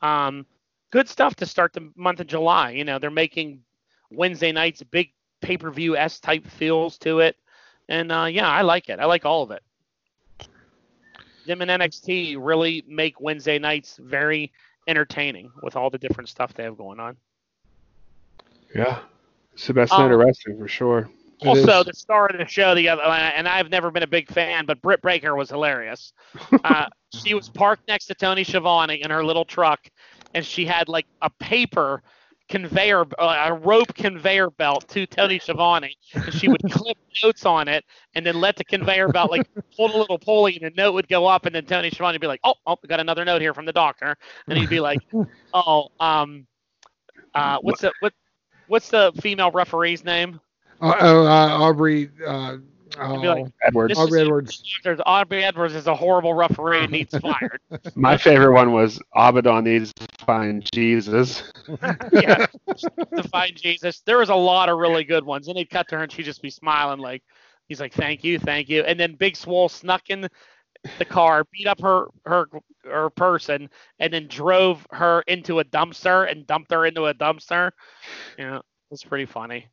Um, 0.02 0.46
good 0.92 1.08
stuff 1.08 1.38
to 1.38 1.46
start 1.46 1.72
the 1.72 1.90
month 1.96 2.20
of 2.20 2.28
July. 2.28 2.72
You 2.72 2.84
know, 2.84 3.00
they're 3.00 3.10
making 3.10 3.62
Wednesday 4.12 4.52
nights 4.52 4.84
big 4.84 5.14
pay 5.40 5.56
per 5.56 5.72
view 5.72 5.96
S 5.96 6.20
type 6.20 6.46
feels 6.46 6.98
to 6.98 7.20
it. 7.20 7.38
And 7.88 8.12
uh, 8.12 8.26
yeah, 8.26 8.50
I 8.50 8.62
like 8.62 8.90
it. 8.90 9.00
I 9.00 9.06
like 9.06 9.24
all 9.24 9.42
of 9.44 9.52
it. 9.52 9.64
Them 11.48 11.62
and 11.62 11.72
NXT 11.72 12.36
really 12.38 12.84
make 12.86 13.22
Wednesday 13.22 13.60
nights 13.60 13.98
very 14.04 14.52
entertaining 14.90 15.50
with 15.62 15.78
all 15.78 15.90
the 15.90 15.98
different 15.98 16.28
stuff 16.28 16.54
they 16.54 16.64
have 16.64 16.78
going 16.78 17.00
on. 17.00 17.16
Yeah. 18.76 19.00
It's 19.54 19.66
the 19.66 19.74
best 19.74 19.94
Um, 19.94 20.02
night 20.02 20.12
of 20.12 20.20
wrestling 20.20 20.58
for 20.58 20.68
sure. 20.68 21.10
Also, 21.46 21.84
the 21.84 21.94
star 21.94 22.28
of 22.28 22.38
the 22.38 22.48
show, 22.48 22.76
the 22.76 22.90
other, 22.90 23.04
and 23.04 23.48
I've 23.48 23.70
never 23.70 23.92
been 23.92 24.04
a 24.04 24.08
big 24.08 24.30
fan, 24.30 24.66
but 24.66 24.82
Britt 24.82 25.02
Baker 25.02 25.36
was 25.36 25.50
hilarious. 25.50 26.14
Uh, 26.64 26.88
she 27.14 27.34
was 27.34 27.50
parked 27.50 27.88
next 27.88 28.06
to 28.06 28.16
Tony 28.16 28.44
Schiavone 28.44 29.02
in 29.02 29.12
her 29.12 29.24
little 29.24 29.44
truck, 29.44 29.90
and 30.34 30.46
she 30.46 30.66
had 30.66 30.88
like 30.88 31.06
a 31.22 31.30
paper 31.30 32.02
conveyor, 32.50 33.06
uh, 33.20 33.46
a 33.48 33.54
rope 33.54 33.94
conveyor 33.96 34.50
belt 34.52 34.88
to 34.90 35.06
Tony 35.06 35.40
Schiavone, 35.40 35.96
and 36.14 36.34
she 36.34 36.48
would 36.48 36.62
clip 36.72 36.98
notes 37.24 37.46
on 37.46 37.68
it, 37.68 37.84
and 38.16 38.26
then 38.26 38.40
let 38.40 38.56
the 38.56 38.64
conveyor 38.64 39.10
belt 39.10 39.32
like 39.32 39.48
pull 39.76 39.96
a 39.96 39.98
little 39.98 40.20
pulley, 40.20 40.56
and 40.56 40.66
the 40.66 40.76
note 40.76 40.94
would 40.94 41.08
go 41.08 41.26
up, 41.26 41.46
and 41.46 41.56
then 41.56 41.66
Tony 41.66 41.90
Schiavone 41.90 42.16
would 42.16 42.22
be 42.22 42.28
like, 42.28 42.42
"Oh, 42.44 42.56
oh, 42.66 42.78
we 42.82 42.88
got 42.88 43.00
another 43.00 43.26
note 43.26 43.42
here 43.42 43.54
from 43.54 43.66
the 43.66 43.74
doctor," 43.74 44.16
and 44.48 44.58
he'd 44.58 44.70
be 44.70 44.80
like, 44.80 45.00
"Oh, 45.54 45.90
um, 46.00 46.46
uh, 47.34 47.58
what's 47.62 47.82
the 47.82 47.92
what, 48.00 48.14
what's 48.68 48.90
the 48.90 49.12
female 49.22 49.52
referee's 49.52 50.04
name?" 50.04 50.40
Uh, 50.84 50.98
oh, 51.00 51.26
uh, 51.26 51.48
Aubrey. 51.60 52.10
Uh, 52.26 52.58
I'd 53.00 53.10
like, 53.10 53.46
oh, 53.46 53.52
Edwards. 53.66 53.98
Aubrey 53.98 54.22
is- 54.22 54.28
Edwards. 54.28 54.64
There's 54.84 55.00
Aubrey 55.06 55.44
Edwards 55.44 55.74
is 55.74 55.88
a 55.88 55.96
horrible 55.96 56.34
referee 56.34 56.84
and 56.84 56.92
needs 56.92 57.18
fired. 57.18 57.60
My 57.96 58.18
favorite 58.18 58.54
one 58.54 58.72
was 58.72 59.00
Abaddon 59.16 59.64
needs 59.64 59.92
to 59.94 60.26
find 60.26 60.68
Jesus. 60.74 61.52
yeah, 62.12 62.46
to 63.16 63.24
find 63.32 63.56
Jesus. 63.56 64.02
There 64.06 64.18
was 64.18 64.30
a 64.30 64.36
lot 64.36 64.70
of 64.70 64.78
really 64.78 65.04
good 65.04 65.26
ones, 65.26 65.48
and 65.48 65.58
they'd 65.58 65.70
cut 65.70 65.88
to 65.90 65.98
her 65.98 66.04
and 66.04 66.12
she'd 66.12 66.24
just 66.26 66.42
be 66.42 66.50
smiling 66.50 67.00
like, 67.00 67.24
he's 67.68 67.80
like, 67.80 67.94
thank 67.94 68.24
you, 68.24 68.38
thank 68.40 68.70
you. 68.70 68.84
And 68.84 69.00
then 69.00 69.16
Big 69.16 69.36
Swole 69.36 69.70
snuck 69.70 70.10
in 70.10 70.28
the 71.00 71.06
car, 71.06 71.46
beat 71.52 71.68
up 71.68 71.82
her 71.82 72.08
her 72.26 72.48
her 72.84 73.10
person, 73.10 73.70
and 74.00 74.14
then 74.14 74.28
drove 74.28 74.86
her 74.92 75.24
into 75.28 75.60
a 75.60 75.66
dumpster 75.66 76.30
and 76.30 76.46
dumped 76.46 76.72
her 76.72 76.86
into 76.86 77.06
a 77.06 77.14
dumpster. 77.14 77.72
You 78.38 78.46
know, 78.46 78.62
it's 78.92 79.04
pretty 79.04 79.26
funny. 79.26 79.68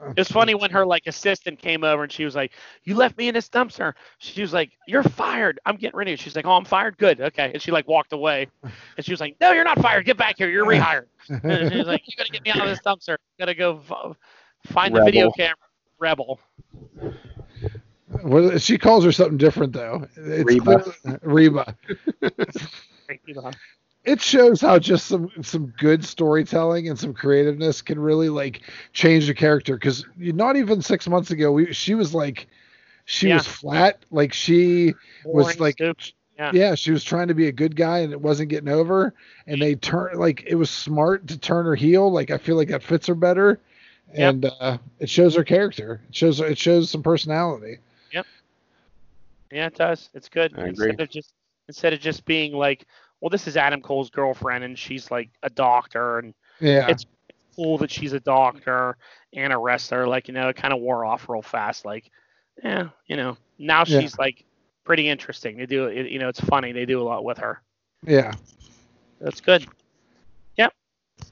It 0.00 0.16
was 0.16 0.28
funny 0.28 0.54
when 0.54 0.70
her 0.70 0.86
like 0.86 1.06
assistant 1.06 1.58
came 1.58 1.82
over 1.82 2.04
and 2.04 2.12
she 2.12 2.24
was 2.24 2.36
like, 2.36 2.52
"You 2.84 2.94
left 2.94 3.18
me 3.18 3.26
in 3.28 3.34
this 3.34 3.48
dumpster." 3.48 3.94
She 4.18 4.40
was 4.40 4.52
like, 4.52 4.70
"You're 4.86 5.02
fired. 5.02 5.58
I'm 5.66 5.74
getting 5.76 5.96
rid 5.96 6.06
of 6.06 6.12
you." 6.12 6.16
She's 6.16 6.36
like, 6.36 6.46
"Oh, 6.46 6.52
I'm 6.52 6.64
fired. 6.64 6.96
Good. 6.98 7.20
Okay." 7.20 7.50
And 7.52 7.60
she 7.60 7.72
like 7.72 7.88
walked 7.88 8.12
away, 8.12 8.46
and 8.62 9.04
she 9.04 9.10
was 9.12 9.20
like, 9.20 9.36
"No, 9.40 9.50
you're 9.52 9.64
not 9.64 9.80
fired. 9.80 10.04
Get 10.04 10.16
back 10.16 10.36
here. 10.38 10.48
You're 10.48 10.66
rehired." 10.72 11.06
And 11.28 11.72
she 11.72 11.78
was 11.78 11.88
like, 11.88 12.02
"You 12.06 12.14
gotta 12.16 12.30
get 12.30 12.44
me 12.44 12.50
out 12.52 12.60
of 12.62 12.68
this 12.68 12.80
dumpster. 12.80 13.16
You 13.18 13.40
gotta 13.40 13.54
go 13.54 13.80
f- 13.90 14.16
find 14.72 14.94
the 14.94 15.04
video 15.04 15.30
camera." 15.32 15.56
Rebel. 15.98 16.38
Well, 18.22 18.56
she 18.58 18.78
calls 18.78 19.04
her 19.04 19.10
something 19.12 19.36
different 19.36 19.72
though. 19.72 20.06
It's 20.16 20.44
Reba. 20.44 20.80
clear- 21.02 21.18
Reba. 21.22 21.76
It 24.08 24.20
shows 24.20 24.60
how 24.60 24.78
just 24.78 25.06
some 25.06 25.30
some 25.42 25.72
good 25.78 26.04
storytelling 26.04 26.88
and 26.88 26.98
some 26.98 27.12
creativeness 27.14 27.82
can 27.82 27.98
really 27.98 28.28
like 28.28 28.62
change 28.92 29.26
the 29.26 29.34
character. 29.34 29.74
Because 29.74 30.04
not 30.16 30.56
even 30.56 30.80
six 30.82 31.08
months 31.08 31.30
ago, 31.30 31.52
we 31.52 31.72
she 31.72 31.94
was 31.94 32.14
like, 32.14 32.46
she 33.04 33.28
Yeah. 33.28 33.34
was 33.34 33.46
flat. 33.46 34.04
Like 34.10 34.32
she 34.32 34.94
was 35.24 35.60
like. 35.60 35.76
Yeah. 36.38 36.52
yeah, 36.54 36.74
she 36.76 36.92
was 36.92 37.02
trying 37.02 37.26
to 37.28 37.34
be 37.34 37.48
a 37.48 37.52
good 37.52 37.74
guy 37.74 37.98
and 37.98 38.12
it 38.12 38.20
wasn't 38.20 38.48
getting 38.48 38.68
over. 38.68 39.12
And 39.48 39.60
they 39.60 39.74
turn 39.74 40.16
like 40.18 40.44
it 40.46 40.54
was 40.54 40.70
smart 40.70 41.26
to 41.28 41.38
turn 41.38 41.64
her 41.66 41.74
heel. 41.74 42.10
Like 42.12 42.30
I 42.30 42.38
feel 42.38 42.54
like 42.56 42.68
that 42.68 42.82
fits 42.84 43.08
her 43.08 43.16
better, 43.16 43.58
Yep. 44.14 44.34
and 44.34 44.50
uh, 44.60 44.78
it 45.00 45.10
shows 45.10 45.34
her 45.34 45.42
character. 45.42 46.00
It 46.08 46.14
shows 46.14 46.38
it 46.40 46.56
shows 46.56 46.90
some 46.90 47.02
personality. 47.02 47.78
Yeah, 48.12 48.22
yeah 49.50 49.66
it 49.66 49.74
does. 49.74 50.10
It's 50.14 50.28
good. 50.28 50.54
I 50.56 50.68
instead 50.68 50.90
agree. 50.90 51.04
of 51.04 51.10
just 51.10 51.32
instead 51.66 51.92
of 51.92 52.00
just 52.00 52.24
being 52.24 52.52
like, 52.52 52.86
well, 53.20 53.30
this 53.30 53.46
is 53.48 53.56
Adam 53.56 53.80
Cole's 53.82 54.10
girlfriend 54.10 54.64
and 54.64 54.78
she's 54.78 55.10
like 55.10 55.30
a 55.42 55.50
doctor 55.50 56.18
and 56.18 56.34
Yeah, 56.60 56.84
It's- 56.84 57.06
cool 57.56 57.78
that 57.78 57.90
she's 57.90 58.12
a 58.12 58.20
doctor 58.20 58.96
and 59.32 59.52
a 59.52 59.58
wrestler. 59.58 60.06
Like, 60.06 60.28
you 60.28 60.34
know, 60.34 60.48
it 60.48 60.56
kind 60.56 60.72
of 60.72 60.80
wore 60.80 61.04
off 61.04 61.28
real 61.28 61.42
fast. 61.42 61.84
Like, 61.84 62.10
yeah, 62.62 62.88
you 63.06 63.16
know, 63.16 63.36
now 63.58 63.84
Yeah. 63.86 64.00
she's 64.00 64.16
like 64.18 64.44
pretty 64.84 65.08
interesting. 65.08 65.56
They 65.56 65.66
do, 65.66 65.86
it, 65.86 66.08
you 66.10 66.18
know, 66.20 66.28
it's 66.28 66.40
funny. 66.40 66.70
They 66.72 66.86
do 66.86 67.00
a 67.00 67.04
lot 67.04 67.24
with 67.24 67.38
her. 67.38 67.60
yeah. 68.04 68.32
That's 69.20 69.40
good. 69.40 69.66
Yep. 70.56 70.72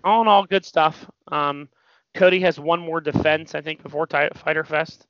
All 0.03 0.20
in 0.22 0.26
all, 0.26 0.45
good 0.45 0.64
stuff. 0.64 1.09
Um, 1.28 1.68
Cody 2.14 2.41
has 2.41 2.59
one 2.59 2.80
more 2.80 3.01
defense, 3.01 3.55
I 3.55 3.61
think, 3.61 3.82
before 3.84 4.09
Ti- 4.09 4.30
Fyter 4.34 4.64
Fest. 4.64 5.07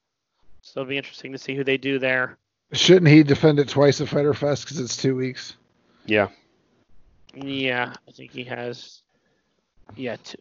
So 0.60 0.80
it'll 0.80 0.90
be 0.90 0.98
interesting 0.98 1.32
to 1.32 1.38
see 1.38 1.54
who 1.54 1.64
they 1.64 1.78
do 1.78 1.98
there. 1.98 2.36
Shouldn't 2.72 3.08
he 3.08 3.22
defend 3.22 3.58
it 3.60 3.68
twice 3.68 4.00
at 4.02 4.08
Fyter 4.08 4.34
Fest 4.34 4.64
because 4.64 4.78
it's 4.80 4.96
two 4.98 5.16
weeks? 5.16 5.56
Yeah. 6.04 6.28
Yeah, 7.36 7.92
I 8.08 8.10
think 8.12 8.32
he 8.32 8.44
has. 8.44 9.02
Yeah, 9.94 10.16
two. 10.22 10.38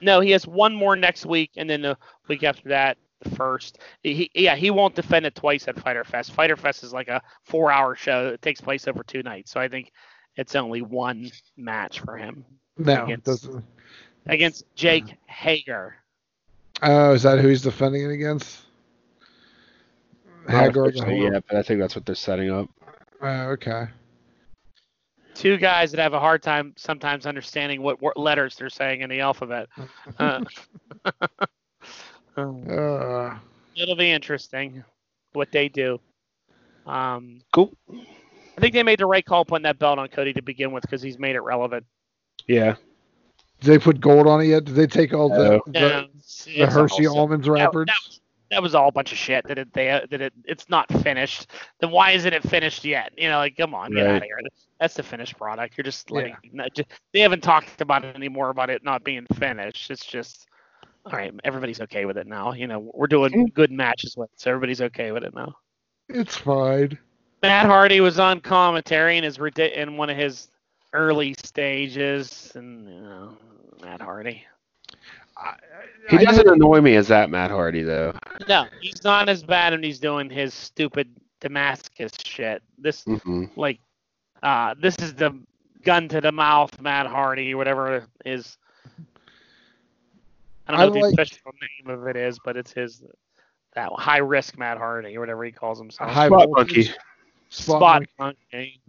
No, 0.00 0.20
he 0.20 0.30
has 0.30 0.46
one 0.46 0.74
more 0.74 0.96
next 0.96 1.26
week, 1.26 1.50
and 1.56 1.68
then 1.68 1.82
the 1.82 1.96
week 2.28 2.42
after 2.44 2.68
that, 2.70 2.96
the 3.20 3.30
first. 3.30 3.78
He, 4.02 4.30
yeah, 4.34 4.56
he 4.56 4.70
won't 4.70 4.94
defend 4.94 5.26
it 5.26 5.34
twice 5.34 5.66
at 5.68 5.78
Fyter 5.78 6.04
Fest. 6.04 6.32
Fyter 6.32 6.56
Fest 6.56 6.82
is 6.84 6.92
like 6.92 7.08
a 7.08 7.20
four-hour 7.44 7.96
show. 7.96 8.28
It 8.28 8.42
takes 8.42 8.60
place 8.60 8.86
over 8.88 9.02
two 9.02 9.22
nights, 9.22 9.50
so 9.50 9.60
I 9.60 9.68
think 9.68 9.92
it's 10.36 10.54
only 10.54 10.82
one 10.82 11.30
match 11.56 12.00
for 12.00 12.16
him 12.16 12.44
No, 12.76 13.04
Against- 13.04 13.26
doesn't. 13.26 13.64
against 14.26 14.64
Jake 14.76 15.16
Hager. 15.26 15.96
Oh, 16.80 17.12
is 17.12 17.24
that 17.24 17.40
who 17.40 17.48
he's 17.48 17.62
defending 17.62 18.02
it 18.04 18.12
against? 18.12 18.60
Not 20.48 20.62
Hager. 20.66 20.72
the 20.72 20.80
officially 20.88 21.14
Whore. 21.20 21.32
yet, 21.32 21.44
but 21.48 21.56
I 21.58 21.62
think 21.62 21.80
that's 21.80 21.96
what 21.96 22.06
they're 22.06 22.14
setting 22.14 22.50
up. 22.50 22.68
Oh, 23.20 23.26
okay. 23.50 23.88
Two 25.38 25.56
guys 25.56 25.92
that 25.92 26.00
have 26.00 26.14
a 26.14 26.18
hard 26.18 26.42
time 26.42 26.74
sometimes 26.76 27.24
understanding 27.24 27.80
what, 27.80 28.02
what 28.02 28.16
letters 28.16 28.56
they're 28.56 28.68
saying 28.68 29.02
in 29.02 29.08
the 29.10 29.20
alphabet. 29.20 29.68
Uh, 30.18 30.44
Uh, 32.36 33.36
it'll 33.74 33.96
be 33.96 34.10
interesting 34.12 34.84
what 35.32 35.50
they 35.50 35.68
do. 35.68 35.98
Um, 36.86 37.40
Cool. 37.52 37.72
I 37.90 38.60
think 38.60 38.74
they 38.74 38.82
made 38.84 38.98
the 39.00 39.06
right 39.06 39.24
call 39.24 39.44
putting 39.44 39.64
that 39.64 39.78
belt 39.78 39.98
on 39.98 40.08
Cody 40.08 40.32
to 40.34 40.42
begin 40.42 40.70
with 40.72 40.82
because 40.82 41.02
he's 41.02 41.18
made 41.18 41.34
it 41.36 41.40
relevant. 41.40 41.84
Yeah. 42.46 42.76
did 43.60 43.66
they 43.72 43.78
put 43.78 44.00
gold 44.00 44.26
on 44.28 44.40
it 44.40 44.46
yet? 44.46 44.64
Did 44.64 44.74
they 44.76 44.86
take 44.86 45.12
all 45.12 45.28
the, 45.28 45.60
No. 45.66 46.06
the, 46.06 46.08
Yeah, 46.46 46.66
the 46.66 46.72
Hershey 46.72 47.06
also- 47.08 47.18
almonds 47.20 47.46
that, 47.46 47.52
wrappers? 47.52 47.86
that, 47.86 47.98
was, 48.06 48.20
that 48.50 48.62
was 48.62 48.74
all 48.74 48.88
a 48.88 48.92
bunch 48.92 49.12
of 49.12 49.18
shit. 49.18 49.46
That 49.48 49.58
it 49.58 49.72
they 49.72 49.86
that 49.86 50.20
it 50.20 50.32
it's 50.44 50.68
not 50.68 50.90
finished. 51.02 51.48
Then 51.80 51.90
why 51.90 52.12
isn't 52.12 52.32
it 52.32 52.42
finished 52.42 52.84
yet? 52.84 53.12
You 53.16 53.28
know, 53.28 53.38
like 53.38 53.56
come 53.56 53.74
on, 53.74 53.92
get 53.92 54.02
Right. 54.02 54.10
out 54.10 54.16
of 54.16 54.22
here. 54.22 54.38
That's 54.80 54.94
the 54.94 55.02
finished 55.02 55.36
product. 55.36 55.76
You're 55.76 55.84
just 55.84 56.10
letting. 56.10 56.36
not 56.52 56.74
just, 56.74 56.88
they 57.12 57.20
haven't 57.20 57.42
talked 57.42 57.80
about 57.80 58.04
it 58.04 58.14
anymore 58.14 58.50
about 58.50 58.70
it 58.70 58.84
not 58.84 59.04
being 59.04 59.26
finished. 59.34 59.90
It's 59.90 60.04
just. 60.04 60.46
All 61.06 61.12
right, 61.12 61.32
everybody's 61.42 61.80
okay 61.82 62.04
with 62.04 62.18
it 62.18 62.26
now. 62.26 62.52
You 62.52 62.66
know, 62.66 62.90
we're 62.92 63.06
doing 63.06 63.32
mm. 63.32 63.54
good 63.54 63.70
matches 63.70 64.14
with, 64.14 64.28
it, 64.30 64.40
so 64.40 64.50
everybody's 64.50 64.82
okay 64.82 65.10
with 65.10 65.24
it 65.24 65.34
now. 65.34 65.54
It's 66.10 66.36
fine. 66.36 66.98
Matt 67.42 67.66
Hardy 67.66 68.00
was 68.00 68.18
on 68.18 68.40
commentary 68.40 69.16
in 69.16 69.24
his 69.24 69.38
in 69.56 69.96
one 69.96 70.10
of 70.10 70.18
his 70.18 70.48
early 70.92 71.34
stages, 71.42 72.52
and 72.54 72.88
you 72.88 73.00
know, 73.00 73.36
Matt 73.82 74.02
Hardy. 74.02 74.44
I, 75.38 75.54
He 76.10 76.16
I 76.18 76.24
doesn't 76.24 76.48
annoy 76.48 76.80
me 76.80 76.96
as 76.96 77.08
that 77.08 77.30
Matt 77.30 77.50
Hardy 77.50 77.82
though. 77.82 78.12
No, 78.48 78.66
he's 78.80 79.02
not 79.04 79.28
as 79.28 79.42
bad 79.42 79.72
when 79.72 79.82
he's 79.82 79.98
doing 80.00 80.28
his 80.30 80.54
stupid 80.54 81.08
Damascus 81.40 82.12
shit. 82.24 82.62
This 82.78 83.04
hmm 83.04 83.44
like, 83.56 83.78
uh, 84.42 84.74
this 84.80 84.96
is 84.98 85.14
the 85.14 85.38
gun 85.82 86.08
to 86.08 86.20
the 86.20 86.32
mouth 86.32 86.80
Matt 86.80 87.06
Hardy, 87.06 87.54
whatever 87.54 88.06
is. 88.24 88.56
I 90.66 90.72
don't 90.72 90.80
I 90.80 90.84
know 90.86 90.90
what 90.90 91.02
like- 91.02 91.16
the 91.16 91.22
official 91.22 91.52
name 91.60 91.94
of 91.98 92.06
it 92.08 92.16
is, 92.16 92.38
but 92.44 92.56
it's 92.56 92.72
his 92.72 93.02
that 93.74 93.90
high 93.92 94.18
risk 94.18 94.58
Matt 94.58 94.78
Hardy 94.78 95.16
or 95.16 95.20
whatever 95.20 95.44
he 95.44 95.52
calls 95.52 95.78
himself. 95.78 96.10
High 96.10 96.26
Spot 96.26 96.48
monkey. 96.50 96.90
Spot 97.50 98.02
Monkey. 98.18 98.80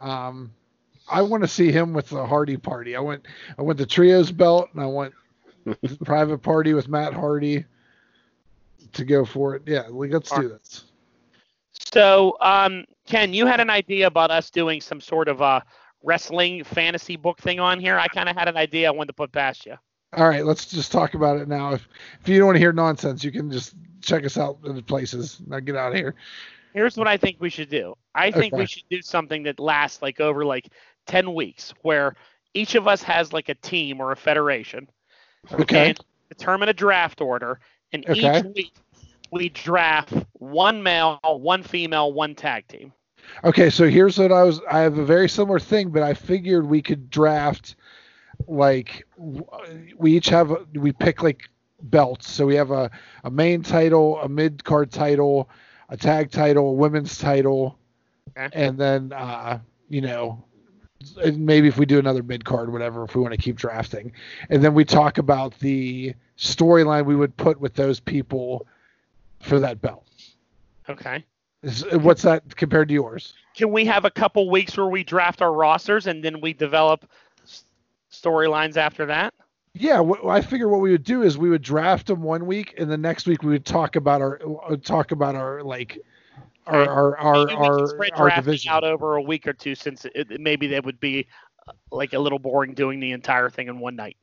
Um, 0.00 0.52
I 1.08 1.22
want 1.22 1.42
to 1.42 1.48
see 1.48 1.70
him 1.70 1.92
with 1.92 2.08
the 2.08 2.24
Hardy 2.24 2.56
Party. 2.56 2.96
I 2.96 3.00
went 3.00 3.26
I 3.58 3.62
went 3.62 3.78
the 3.78 3.86
trios 3.86 4.32
belt 4.32 4.70
and 4.72 4.82
I 4.82 4.86
went 4.86 5.14
private 6.04 6.38
party 6.38 6.74
with 6.74 6.88
Matt 6.88 7.12
Hardy 7.12 7.64
to 8.92 9.04
go 9.04 9.24
for 9.24 9.54
it. 9.54 9.62
Yeah, 9.66 9.84
let's 9.90 10.30
do 10.30 10.48
this. 10.48 10.84
So, 11.92 12.36
um, 12.40 12.84
Ken, 13.06 13.32
you 13.34 13.46
had 13.46 13.60
an 13.60 13.70
idea 13.70 14.06
about 14.06 14.30
us 14.30 14.50
doing 14.50 14.80
some 14.80 15.00
sort 15.00 15.28
of 15.28 15.40
a 15.40 15.62
wrestling 16.02 16.62
fantasy 16.64 17.16
book 17.16 17.38
thing 17.38 17.60
on 17.60 17.80
here. 17.80 17.98
I 17.98 18.08
kind 18.08 18.28
of 18.28 18.36
had 18.36 18.48
an 18.48 18.56
idea 18.56 18.88
I 18.88 18.90
wanted 18.90 19.08
to 19.08 19.14
put 19.14 19.32
past 19.32 19.66
you. 19.66 19.74
All 20.16 20.28
right, 20.28 20.44
let's 20.44 20.66
just 20.66 20.92
talk 20.92 21.14
about 21.14 21.38
it 21.38 21.48
now. 21.48 21.72
If 21.72 21.88
if 22.20 22.28
you 22.28 22.38
don't 22.38 22.46
want 22.46 22.56
to 22.56 22.60
hear 22.60 22.72
nonsense, 22.72 23.24
you 23.24 23.32
can 23.32 23.50
just 23.50 23.74
check 24.00 24.24
us 24.24 24.38
out 24.38 24.58
in 24.64 24.76
the 24.76 24.82
places. 24.82 25.40
Now 25.46 25.58
get 25.60 25.76
out 25.76 25.92
of 25.92 25.98
here. 25.98 26.14
Here's 26.72 26.96
what 26.96 27.08
I 27.08 27.16
think 27.16 27.36
we 27.40 27.50
should 27.50 27.68
do. 27.68 27.94
I 28.14 28.30
think 28.30 28.52
okay. 28.52 28.62
we 28.62 28.66
should 28.66 28.84
do 28.90 29.00
something 29.02 29.44
that 29.44 29.58
lasts 29.58 30.02
like 30.02 30.20
over 30.20 30.44
like 30.44 30.68
10 31.06 31.34
weeks 31.34 31.74
where 31.82 32.14
each 32.54 32.74
of 32.74 32.86
us 32.88 33.02
has 33.02 33.32
like 33.32 33.48
a 33.48 33.54
team 33.54 34.00
or 34.00 34.12
a 34.12 34.16
federation. 34.16 34.88
Okay. 35.52 35.90
And 35.90 36.00
determine 36.28 36.68
a 36.68 36.72
draft 36.72 37.20
order 37.20 37.60
and 37.92 38.04
okay. 38.08 38.38
each 38.38 38.44
week 38.54 38.74
we 39.30 39.48
draft 39.48 40.12
one 40.34 40.82
male, 40.82 41.18
one 41.22 41.62
female, 41.62 42.12
one 42.12 42.34
tag 42.34 42.66
team. 42.68 42.92
Okay, 43.42 43.70
so 43.70 43.88
here's 43.88 44.18
what 44.18 44.32
I 44.32 44.42
was 44.42 44.60
I 44.70 44.80
have 44.80 44.98
a 44.98 45.04
very 45.04 45.28
similar 45.28 45.58
thing, 45.58 45.90
but 45.90 46.02
I 46.02 46.14
figured 46.14 46.66
we 46.66 46.82
could 46.82 47.10
draft 47.10 47.76
like 48.46 49.06
we 49.16 50.16
each 50.16 50.28
have 50.28 50.54
we 50.74 50.92
pick 50.92 51.22
like 51.22 51.48
belts. 51.82 52.30
So 52.30 52.46
we 52.46 52.54
have 52.56 52.70
a, 52.70 52.90
a 53.24 53.30
main 53.30 53.62
title, 53.62 54.20
a 54.20 54.28
mid 54.28 54.62
card 54.64 54.90
title, 54.90 55.48
a 55.88 55.96
tag 55.96 56.30
title, 56.30 56.70
a 56.70 56.72
women's 56.72 57.18
title, 57.18 57.78
okay. 58.36 58.48
and 58.52 58.78
then 58.78 59.12
uh, 59.12 59.58
you 59.88 60.00
know 60.00 60.44
maybe 61.34 61.68
if 61.68 61.78
we 61.78 61.86
do 61.86 61.98
another 61.98 62.22
mid 62.22 62.44
card, 62.44 62.72
whatever, 62.72 63.04
if 63.04 63.14
we 63.14 63.22
want 63.22 63.32
to 63.32 63.40
keep 63.40 63.56
drafting, 63.56 64.12
and 64.50 64.62
then 64.62 64.74
we 64.74 64.84
talk 64.84 65.18
about 65.18 65.58
the 65.60 66.14
storyline 66.38 67.04
we 67.06 67.16
would 67.16 67.36
put 67.36 67.60
with 67.60 67.74
those 67.74 68.00
people 68.00 68.66
for 69.40 69.60
that 69.60 69.80
belt. 69.80 70.06
Okay. 70.88 71.24
Is, 71.62 71.84
what's 71.92 72.22
that 72.22 72.56
compared 72.56 72.88
to 72.88 72.94
yours? 72.94 73.34
Can 73.56 73.70
we 73.70 73.84
have 73.86 74.04
a 74.04 74.10
couple 74.10 74.50
weeks 74.50 74.76
where 74.76 74.88
we 74.88 75.02
draft 75.02 75.40
our 75.40 75.52
rosters 75.52 76.06
and 76.06 76.22
then 76.22 76.40
we 76.40 76.52
develop 76.52 77.08
storylines 78.10 78.76
after 78.76 79.06
that? 79.06 79.32
Yeah, 79.72 80.02
I 80.28 80.40
figure 80.40 80.68
what 80.68 80.80
we 80.80 80.92
would 80.92 81.02
do 81.02 81.22
is 81.22 81.36
we 81.36 81.50
would 81.50 81.62
draft 81.62 82.06
them 82.06 82.22
one 82.22 82.46
week, 82.46 82.74
and 82.78 82.88
the 82.88 82.96
next 82.96 83.26
week 83.26 83.42
we 83.42 83.50
would 83.50 83.64
talk 83.64 83.96
about 83.96 84.20
our 84.20 84.40
uh, 84.68 84.76
talk 84.76 85.10
about 85.10 85.34
our 85.34 85.62
like 85.64 85.98
our 86.66 86.88
our 86.88 87.18
our 87.18 87.50
our, 87.50 87.96
our 88.14 88.30
division 88.36 88.70
out 88.70 88.84
over 88.84 89.16
a 89.16 89.22
week 89.22 89.46
or 89.46 89.52
two, 89.52 89.74
since 89.74 90.04
it, 90.14 90.40
maybe 90.40 90.68
that 90.68 90.84
would 90.84 91.00
be 91.00 91.26
uh, 91.68 91.72
like 91.90 92.12
a 92.12 92.18
little 92.18 92.38
boring 92.38 92.74
doing 92.74 93.00
the 93.00 93.12
entire 93.12 93.50
thing 93.50 93.68
in 93.68 93.78
one 93.78 93.96
night. 93.96 94.16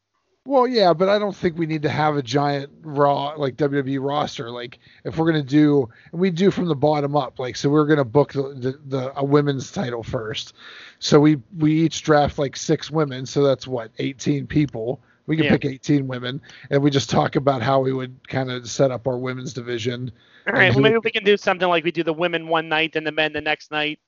Well, 0.43 0.67
yeah, 0.67 0.93
but 0.93 1.07
I 1.07 1.19
don't 1.19 1.35
think 1.35 1.55
we 1.55 1.67
need 1.67 1.83
to 1.83 1.89
have 1.89 2.17
a 2.17 2.23
giant 2.23 2.71
raw 2.81 3.33
like 3.37 3.57
WWE 3.57 3.99
roster. 4.01 4.49
Like 4.49 4.79
if 5.05 5.17
we're 5.17 5.27
gonna 5.27 5.43
do, 5.43 5.87
and 6.11 6.19
we 6.19 6.31
do 6.31 6.49
from 6.49 6.65
the 6.65 6.75
bottom 6.75 7.15
up. 7.15 7.37
Like 7.37 7.55
so, 7.55 7.69
we're 7.69 7.85
gonna 7.85 8.03
book 8.03 8.33
the, 8.33 8.53
the, 8.55 8.79
the 8.85 9.19
a 9.19 9.23
women's 9.23 9.71
title 9.71 10.01
first. 10.01 10.53
So 10.97 11.19
we 11.19 11.37
we 11.57 11.73
each 11.73 12.01
draft 12.01 12.39
like 12.39 12.57
six 12.57 12.89
women. 12.89 13.27
So 13.27 13.43
that's 13.43 13.67
what 13.67 13.91
18 13.99 14.47
people 14.47 14.99
we 15.27 15.35
can 15.35 15.45
yeah. 15.45 15.51
pick 15.51 15.65
18 15.65 16.07
women, 16.07 16.41
and 16.69 16.81
we 16.81 16.89
just 16.89 17.09
talk 17.09 17.35
about 17.35 17.61
how 17.61 17.79
we 17.79 17.93
would 17.93 18.27
kind 18.27 18.51
of 18.51 18.69
set 18.69 18.91
up 18.91 19.07
our 19.07 19.17
women's 19.17 19.53
division. 19.53 20.11
All 20.47 20.53
right, 20.53 20.73
well, 20.73 20.81
maybe 20.81 20.97
we 21.03 21.11
can 21.11 21.23
do 21.23 21.37
something 21.37 21.67
like 21.67 21.83
we 21.83 21.91
do 21.91 22.03
the 22.03 22.13
women 22.13 22.47
one 22.47 22.67
night 22.67 22.95
and 22.95 23.05
the 23.05 23.11
men 23.11 23.33
the 23.33 23.41
next 23.41 23.71
night. 23.71 23.99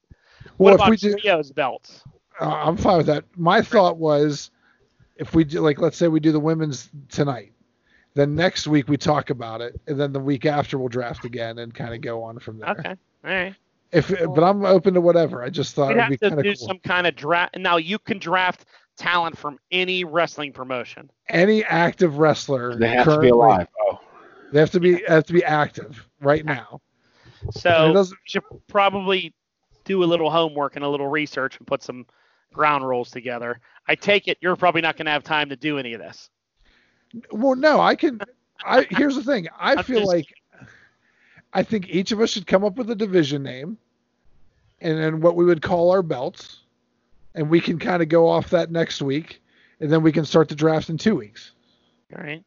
Well, 0.57 0.71
what 0.71 0.73
about 0.75 0.89
we 0.89 0.97
do, 0.97 1.15
trios 1.15 1.51
belts? 1.51 2.03
Uh, 2.39 2.49
I'm 2.49 2.77
fine 2.77 2.97
with 2.97 3.05
that. 3.07 3.25
My 3.37 3.61
thought 3.61 3.97
was, 3.97 4.51
if 5.17 5.35
we 5.35 5.43
do 5.43 5.61
like, 5.61 5.79
let's 5.79 5.97
say 5.97 6.07
we 6.07 6.19
do 6.19 6.31
the 6.31 6.39
women's 6.39 6.89
tonight, 7.09 7.53
then 8.15 8.35
next 8.35 8.67
week 8.67 8.87
we 8.87 8.97
talk 8.97 9.29
about 9.29 9.61
it, 9.61 9.79
and 9.87 9.99
then 9.99 10.11
the 10.13 10.19
week 10.19 10.45
after 10.45 10.77
we'll 10.77 10.89
draft 10.89 11.25
again 11.25 11.59
and 11.59 11.73
kind 11.73 11.93
of 11.93 12.01
go 12.01 12.23
on 12.23 12.39
from 12.39 12.59
there. 12.59 12.69
Okay, 12.69 12.89
all 12.89 12.95
right. 13.31 13.55
If, 13.91 14.09
but 14.09 14.43
I'm 14.43 14.65
open 14.65 14.95
to 14.95 15.01
whatever. 15.01 15.43
I 15.43 15.49
just 15.49 15.75
thought 15.75 15.89
we 15.89 16.01
would 16.01 16.09
be 16.09 16.17
kind 16.17 16.33
of 16.33 16.43
do 16.43 16.55
cool. 16.55 16.67
some 16.67 16.79
kind 16.79 17.05
of 17.05 17.15
draft. 17.15 17.57
Now 17.59 17.77
you 17.77 17.99
can 17.99 18.17
draft 18.17 18.65
talent 18.97 19.37
from 19.37 19.59
any 19.71 20.03
wrestling 20.03 20.53
promotion. 20.53 21.09
Any 21.29 21.63
active 21.63 22.17
wrestler. 22.17 22.75
They 22.77 22.89
have 22.89 23.07
to 23.07 23.19
be 23.19 23.29
alive. 23.29 23.67
Oh. 23.81 23.99
They 24.51 24.59
have 24.59 24.71
to 24.71 24.79
be 24.79 25.03
have 25.07 25.25
to 25.25 25.33
be 25.33 25.43
active 25.43 26.07
right 26.19 26.45
now. 26.45 26.81
So 27.51 27.91
you 27.91 28.05
should 28.25 28.43
probably 28.67 29.33
do 29.83 30.03
a 30.03 30.05
little 30.05 30.29
homework 30.29 30.75
and 30.75 30.85
a 30.85 30.89
little 30.89 31.07
research 31.07 31.57
and 31.57 31.67
put 31.67 31.83
some 31.83 32.05
ground 32.53 32.87
rules 32.87 33.09
together. 33.09 33.59
I 33.87 33.95
take 33.95 34.27
it 34.27 34.37
you're 34.41 34.55
probably 34.55 34.81
not 34.81 34.95
going 34.95 35.07
to 35.07 35.11
have 35.11 35.23
time 35.23 35.49
to 35.49 35.55
do 35.55 35.77
any 35.77 35.93
of 35.93 35.99
this. 35.99 36.29
Well, 37.31 37.55
no, 37.55 37.79
I 37.79 37.95
can. 37.95 38.19
I 38.63 38.85
here's 38.89 39.15
the 39.15 39.23
thing. 39.23 39.47
I 39.59 39.81
feel 39.83 40.01
just, 40.01 40.07
like 40.07 40.27
I 41.53 41.63
think 41.63 41.89
each 41.89 42.11
of 42.11 42.21
us 42.21 42.29
should 42.29 42.47
come 42.47 42.63
up 42.63 42.75
with 42.75 42.89
a 42.91 42.95
division 42.95 43.43
name, 43.43 43.77
and 44.81 44.97
then 44.97 45.19
what 45.19 45.35
we 45.35 45.45
would 45.45 45.61
call 45.61 45.91
our 45.91 46.03
belts 46.03 46.62
and 47.35 47.49
we 47.49 47.59
can 47.59 47.79
kind 47.79 48.01
of 48.01 48.09
go 48.09 48.27
off 48.27 48.49
that 48.51 48.71
next 48.71 49.01
week, 49.01 49.41
and 49.79 49.91
then 49.91 50.03
we 50.03 50.11
can 50.11 50.25
start 50.25 50.49
the 50.49 50.55
draft 50.55 50.89
in 50.89 50.97
two 50.97 51.15
weeks. 51.15 51.51
All 52.15 52.23
right. 52.23 52.43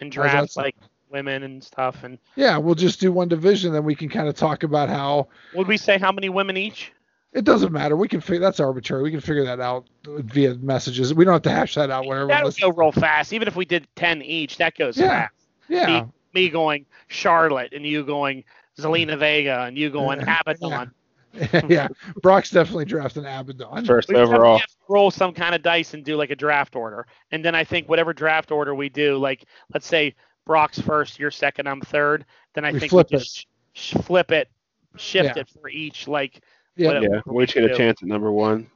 And 0.00 0.12
draft 0.12 0.56
like 0.56 0.76
women 1.10 1.42
and 1.42 1.62
stuff, 1.64 2.04
and 2.04 2.18
yeah, 2.34 2.58
we'll 2.58 2.74
just 2.74 3.00
do 3.00 3.10
one 3.12 3.28
division, 3.28 3.72
then 3.72 3.84
we 3.84 3.94
can 3.94 4.08
kind 4.08 4.28
of 4.28 4.34
talk 4.34 4.62
about 4.62 4.88
how. 4.88 5.28
Would 5.54 5.66
we 5.66 5.76
say 5.76 5.98
how 5.98 6.12
many 6.12 6.28
women 6.28 6.56
each? 6.56 6.92
It 7.32 7.44
doesn't 7.44 7.72
matter. 7.72 7.96
We 7.96 8.08
can 8.08 8.20
figure 8.20 8.40
that's 8.40 8.60
arbitrary. 8.60 9.02
We 9.02 9.10
can 9.10 9.20
figure 9.20 9.44
that 9.44 9.60
out 9.60 9.86
via 10.06 10.54
messages. 10.54 11.12
We 11.12 11.24
don't 11.24 11.34
have 11.34 11.42
to 11.42 11.50
hash 11.50 11.74
that 11.74 11.90
out 11.90 12.06
whenever. 12.06 12.28
That'll 12.28 12.50
go 12.50 12.70
real 12.70 12.92
fast. 12.92 13.32
Even 13.32 13.46
if 13.46 13.56
we 13.56 13.66
did 13.66 13.86
ten 13.94 14.22
each, 14.22 14.56
that 14.56 14.74
goes 14.74 14.96
yeah. 14.96 15.08
fast. 15.08 15.34
Yeah. 15.68 15.86
Me, 15.86 16.08
me, 16.34 16.48
going 16.48 16.86
Charlotte 17.08 17.72
and 17.74 17.84
you 17.84 18.04
going 18.04 18.42
Zelina 18.78 19.18
Vega 19.18 19.64
and 19.64 19.76
you 19.76 19.90
going 19.90 20.22
Abaddon. 20.22 20.92
Yeah. 21.36 21.60
yeah, 21.68 21.88
Brock's 22.22 22.50
definitely 22.50 22.86
drafting 22.86 23.24
Abaddon. 23.24 23.84
First 23.84 24.08
we 24.08 24.16
overall. 24.16 24.60
roll 24.88 25.10
some 25.10 25.32
kind 25.32 25.54
of 25.54 25.62
dice 25.62 25.94
and 25.94 26.04
do 26.04 26.16
like 26.16 26.30
a 26.30 26.36
draft 26.36 26.76
order. 26.76 27.06
And 27.30 27.44
then 27.44 27.54
I 27.54 27.64
think 27.64 27.88
whatever 27.88 28.12
draft 28.12 28.50
order 28.50 28.74
we 28.74 28.88
do, 28.88 29.18
like 29.18 29.44
let's 29.72 29.86
say 29.86 30.14
Brock's 30.44 30.78
first, 30.78 31.18
you're 31.18 31.30
second, 31.30 31.68
I'm 31.68 31.80
third, 31.80 32.24
then 32.54 32.64
I 32.64 32.72
we 32.72 32.80
think 32.80 32.90
flip 32.90 33.08
we 33.10 33.18
just 33.18 33.40
it. 33.40 33.46
Sh- 33.72 33.96
flip 34.02 34.32
it, 34.32 34.48
shift 34.96 35.36
yeah. 35.36 35.42
it 35.42 35.48
for 35.48 35.68
each 35.68 36.08
like 36.08 36.42
yeah, 36.76 37.00
yeah. 37.00 37.20
We 37.26 37.44
each 37.44 37.54
get 37.54 37.64
a 37.64 37.76
chance 37.76 38.02
at 38.02 38.08
number 38.08 38.30
one. 38.30 38.70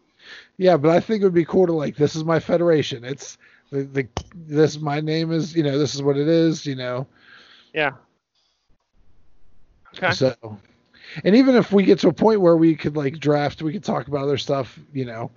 Yeah, 0.57 0.77
but 0.77 0.91
I 0.91 1.01
think 1.01 1.23
it 1.23 1.25
would 1.25 1.35
be 1.35 1.45
cool 1.45 1.67
to 1.67 1.73
like 1.73 1.97
this 1.97 2.17
is 2.17 2.25
my 2.25 2.41
federation. 2.41 3.05
It's 3.05 3.39
the, 3.71 3.85
the 3.85 4.09
this 4.35 4.79
my 4.79 5.01
name 5.01 5.33
is 5.33 5.55
you 5.55 5.63
know 5.63 5.79
this 5.79 5.95
is 5.95 6.03
what 6.03 6.17
it 6.17 6.29
is 6.29 6.67
you 6.67 6.75
know. 6.75 7.07
Yeah. 7.73 7.93
Okay. 9.97 10.13
So 10.13 10.59
and 11.25 11.37
even 11.37 11.55
if 11.55 11.73
we 11.73 11.85
get 11.85 11.99
to 12.01 12.09
a 12.09 12.13
point 12.13 12.41
where 12.41 12.57
we 12.57 12.75
could 12.75 12.97
like 12.97 13.19
draft, 13.19 13.63
we 13.63 13.73
could 13.73 13.85
talk 13.85 14.09
about 14.09 14.23
other 14.23 14.39
stuff, 14.39 14.79
you 14.93 15.05
know, 15.05 15.31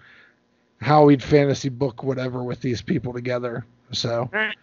how 0.82 1.06
we'd 1.06 1.24
fantasy 1.24 1.70
book 1.70 2.04
whatever 2.04 2.44
with 2.44 2.62
these 2.62 2.82
people 2.82 3.14
together. 3.14 3.66
So. 3.92 4.22
All 4.22 4.30
right. 4.32 4.56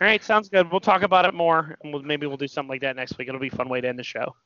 All 0.00 0.06
right, 0.06 0.22
sounds 0.22 0.48
good. 0.48 0.70
We'll 0.70 0.80
talk 0.80 1.02
about 1.02 1.24
it 1.24 1.34
more, 1.34 1.76
and 1.82 1.92
we'll, 1.92 2.02
maybe 2.02 2.28
we'll 2.28 2.36
do 2.36 2.46
something 2.46 2.68
like 2.68 2.82
that 2.82 2.94
next 2.94 3.18
week. 3.18 3.26
It'll 3.26 3.40
be 3.40 3.48
a 3.48 3.50
fun 3.50 3.68
way 3.68 3.80
to 3.80 3.88
end 3.88 3.98
the 3.98 4.04
show. 4.04 4.36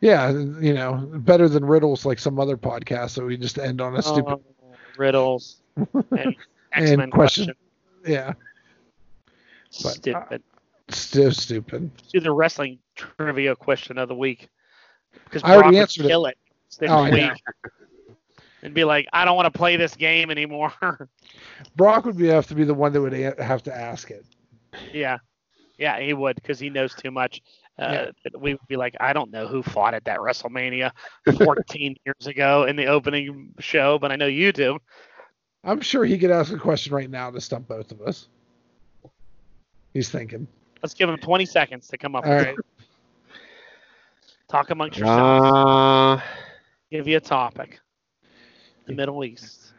Yeah, 0.00 0.30
you 0.30 0.72
know, 0.72 1.10
better 1.16 1.46
than 1.46 1.62
riddles 1.62 2.06
like 2.06 2.18
some 2.18 2.40
other 2.40 2.56
podcasts 2.56 3.16
that 3.16 3.24
we 3.24 3.36
just 3.36 3.58
end 3.58 3.82
on 3.82 3.96
a 3.96 4.02
stupid 4.02 4.38
oh, 4.38 4.74
riddles 4.96 5.56
and 5.76 6.34
X-Men 6.72 7.10
question. 7.10 7.10
question. 7.10 7.54
Yeah. 8.06 8.32
But, 9.82 9.92
stupid. 9.92 10.42
Uh, 10.88 10.92
still 10.94 11.32
stupid. 11.32 11.90
do 12.10 12.20
the 12.20 12.32
wrestling 12.32 12.78
trivia 12.94 13.56
question 13.56 13.98
of 13.98 14.08
the 14.08 14.14
week 14.14 14.48
because 15.24 15.42
I 15.44 15.56
already 15.56 15.78
answered 15.78 16.06
kill 16.06 16.26
it. 16.26 16.38
it 16.80 16.88
oh, 16.88 17.10
week 17.10 17.32
and 18.62 18.74
be 18.74 18.84
like, 18.84 19.06
I 19.12 19.24
don't 19.24 19.36
want 19.36 19.52
to 19.52 19.56
play 19.56 19.76
this 19.76 19.94
game 19.94 20.30
anymore. 20.30 20.72
Brock 21.76 22.06
would 22.06 22.16
be 22.16 22.28
have 22.28 22.46
to 22.48 22.54
be 22.54 22.64
the 22.64 22.74
one 22.74 22.92
that 22.92 23.00
would 23.00 23.12
have 23.12 23.62
to 23.64 23.76
ask 23.76 24.10
it. 24.10 24.24
Yeah, 24.92 25.18
yeah, 25.78 26.00
he 26.00 26.14
would 26.14 26.36
because 26.36 26.58
he 26.58 26.70
knows 26.70 26.94
too 26.94 27.10
much. 27.10 27.42
Uh, 27.78 28.06
yeah. 28.24 28.30
We 28.38 28.54
would 28.54 28.68
be 28.68 28.76
like, 28.76 28.94
I 29.00 29.12
don't 29.12 29.30
know 29.30 29.46
who 29.46 29.62
fought 29.62 29.94
at 29.94 30.04
that 30.04 30.18
WrestleMania 30.18 30.92
14 31.44 31.96
years 32.06 32.26
ago 32.26 32.64
in 32.64 32.76
the 32.76 32.86
opening 32.86 33.52
show, 33.58 33.98
but 33.98 34.12
I 34.12 34.16
know 34.16 34.26
you 34.26 34.52
do. 34.52 34.78
I'm 35.64 35.80
sure 35.80 36.04
he 36.04 36.18
could 36.18 36.30
ask 36.30 36.52
a 36.52 36.58
question 36.58 36.94
right 36.94 37.10
now 37.10 37.30
to 37.30 37.40
stump 37.40 37.68
both 37.68 37.90
of 37.90 38.00
us. 38.02 38.28
He's 39.92 40.08
thinking. 40.08 40.46
Let's 40.82 40.94
give 40.94 41.08
him 41.08 41.16
20 41.16 41.46
seconds 41.46 41.88
to 41.88 41.98
come 41.98 42.14
up. 42.14 42.26
All 42.26 42.34
with 42.34 42.46
right. 42.46 42.56
It. 44.54 44.56
Talk 44.56 44.70
amongst 44.70 44.98
yourselves. 44.98 45.46
Uh, 45.46 46.20
Give 46.90 47.08
you 47.08 47.16
a 47.16 47.20
topic. 47.20 47.80
The 48.86 48.92
Middle 48.94 49.24
East. 49.24 49.72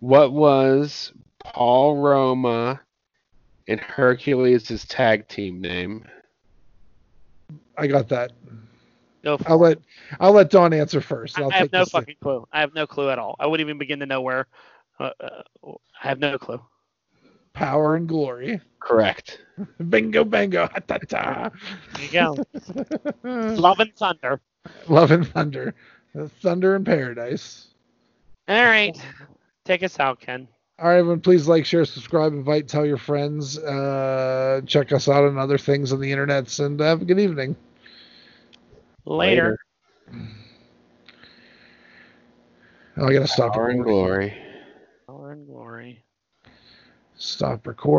What 0.00 0.32
was 0.32 1.12
Paul 1.38 1.98
Roma 1.98 2.80
and 3.68 3.78
Hercules' 3.78 4.84
tag 4.86 5.28
team 5.28 5.60
name? 5.60 6.04
I 7.78 7.86
got 7.86 8.08
that. 8.08 8.32
Go 9.22 9.38
for 9.38 9.48
I'll 9.48 9.64
it. 9.64 9.68
let 9.68 9.78
I'll 10.18 10.32
let 10.32 10.50
Dawn 10.50 10.72
answer 10.72 11.00
first. 11.00 11.38
I, 11.38 11.42
I'll 11.42 11.50
I 11.52 11.58
have 11.58 11.72
no 11.72 11.80
this- 11.80 11.90
fucking 11.90 12.16
clue. 12.20 12.44
I 12.52 12.60
have 12.60 12.74
no 12.74 12.88
clue 12.88 13.10
at 13.10 13.18
all. 13.20 13.36
I 13.38 13.46
wouldn't 13.46 13.64
even 13.64 13.78
begin 13.78 14.00
to 14.00 14.06
know 14.06 14.20
where. 14.20 14.48
Uh, 14.98 15.10
uh, 15.20 15.42
I 16.02 16.08
have 16.08 16.18
no 16.18 16.36
clue. 16.36 16.60
Power 17.52 17.96
and 17.96 18.08
glory. 18.08 18.60
Correct. 18.80 19.40
Bingo 19.88 20.24
bango. 20.24 20.66
Ha, 20.66 20.78
ta, 20.86 20.98
ta. 20.98 21.50
There 21.94 22.04
you 22.04 22.12
go. 22.12 22.36
Love 23.56 23.80
and 23.80 23.94
Thunder. 23.96 24.40
Love 24.88 25.10
and 25.10 25.26
thunder. 25.26 25.74
Thunder 26.40 26.76
and 26.76 26.86
paradise. 26.86 27.68
All 28.48 28.64
right. 28.64 28.96
Take 29.64 29.82
us 29.82 29.98
out, 29.98 30.20
Ken. 30.20 30.48
All 30.78 30.88
right, 30.88 30.98
everyone, 30.98 31.20
please 31.20 31.46
like, 31.46 31.64
share, 31.64 31.84
subscribe, 31.84 32.32
invite, 32.32 32.66
tell 32.66 32.84
your 32.84 32.96
friends. 32.96 33.58
Uh, 33.58 34.62
check 34.66 34.90
us 34.90 35.08
out 35.08 35.24
on 35.24 35.38
other 35.38 35.58
things 35.58 35.92
on 35.92 36.00
the 36.00 36.10
internets, 36.10 36.64
and 36.64 36.80
have 36.80 37.02
a 37.02 37.04
good 37.04 37.20
evening. 37.20 37.54
Later. 39.04 39.58
Oh, 42.96 43.06
I 43.06 43.12
gotta 43.12 43.28
stop 43.28 43.54
Power 43.54 43.68
and 43.68 43.84
glory. 43.84 44.36
Power 45.06 45.32
and 45.32 45.46
glory. 45.46 45.61
Stop 47.24 47.68
recording. 47.68 47.90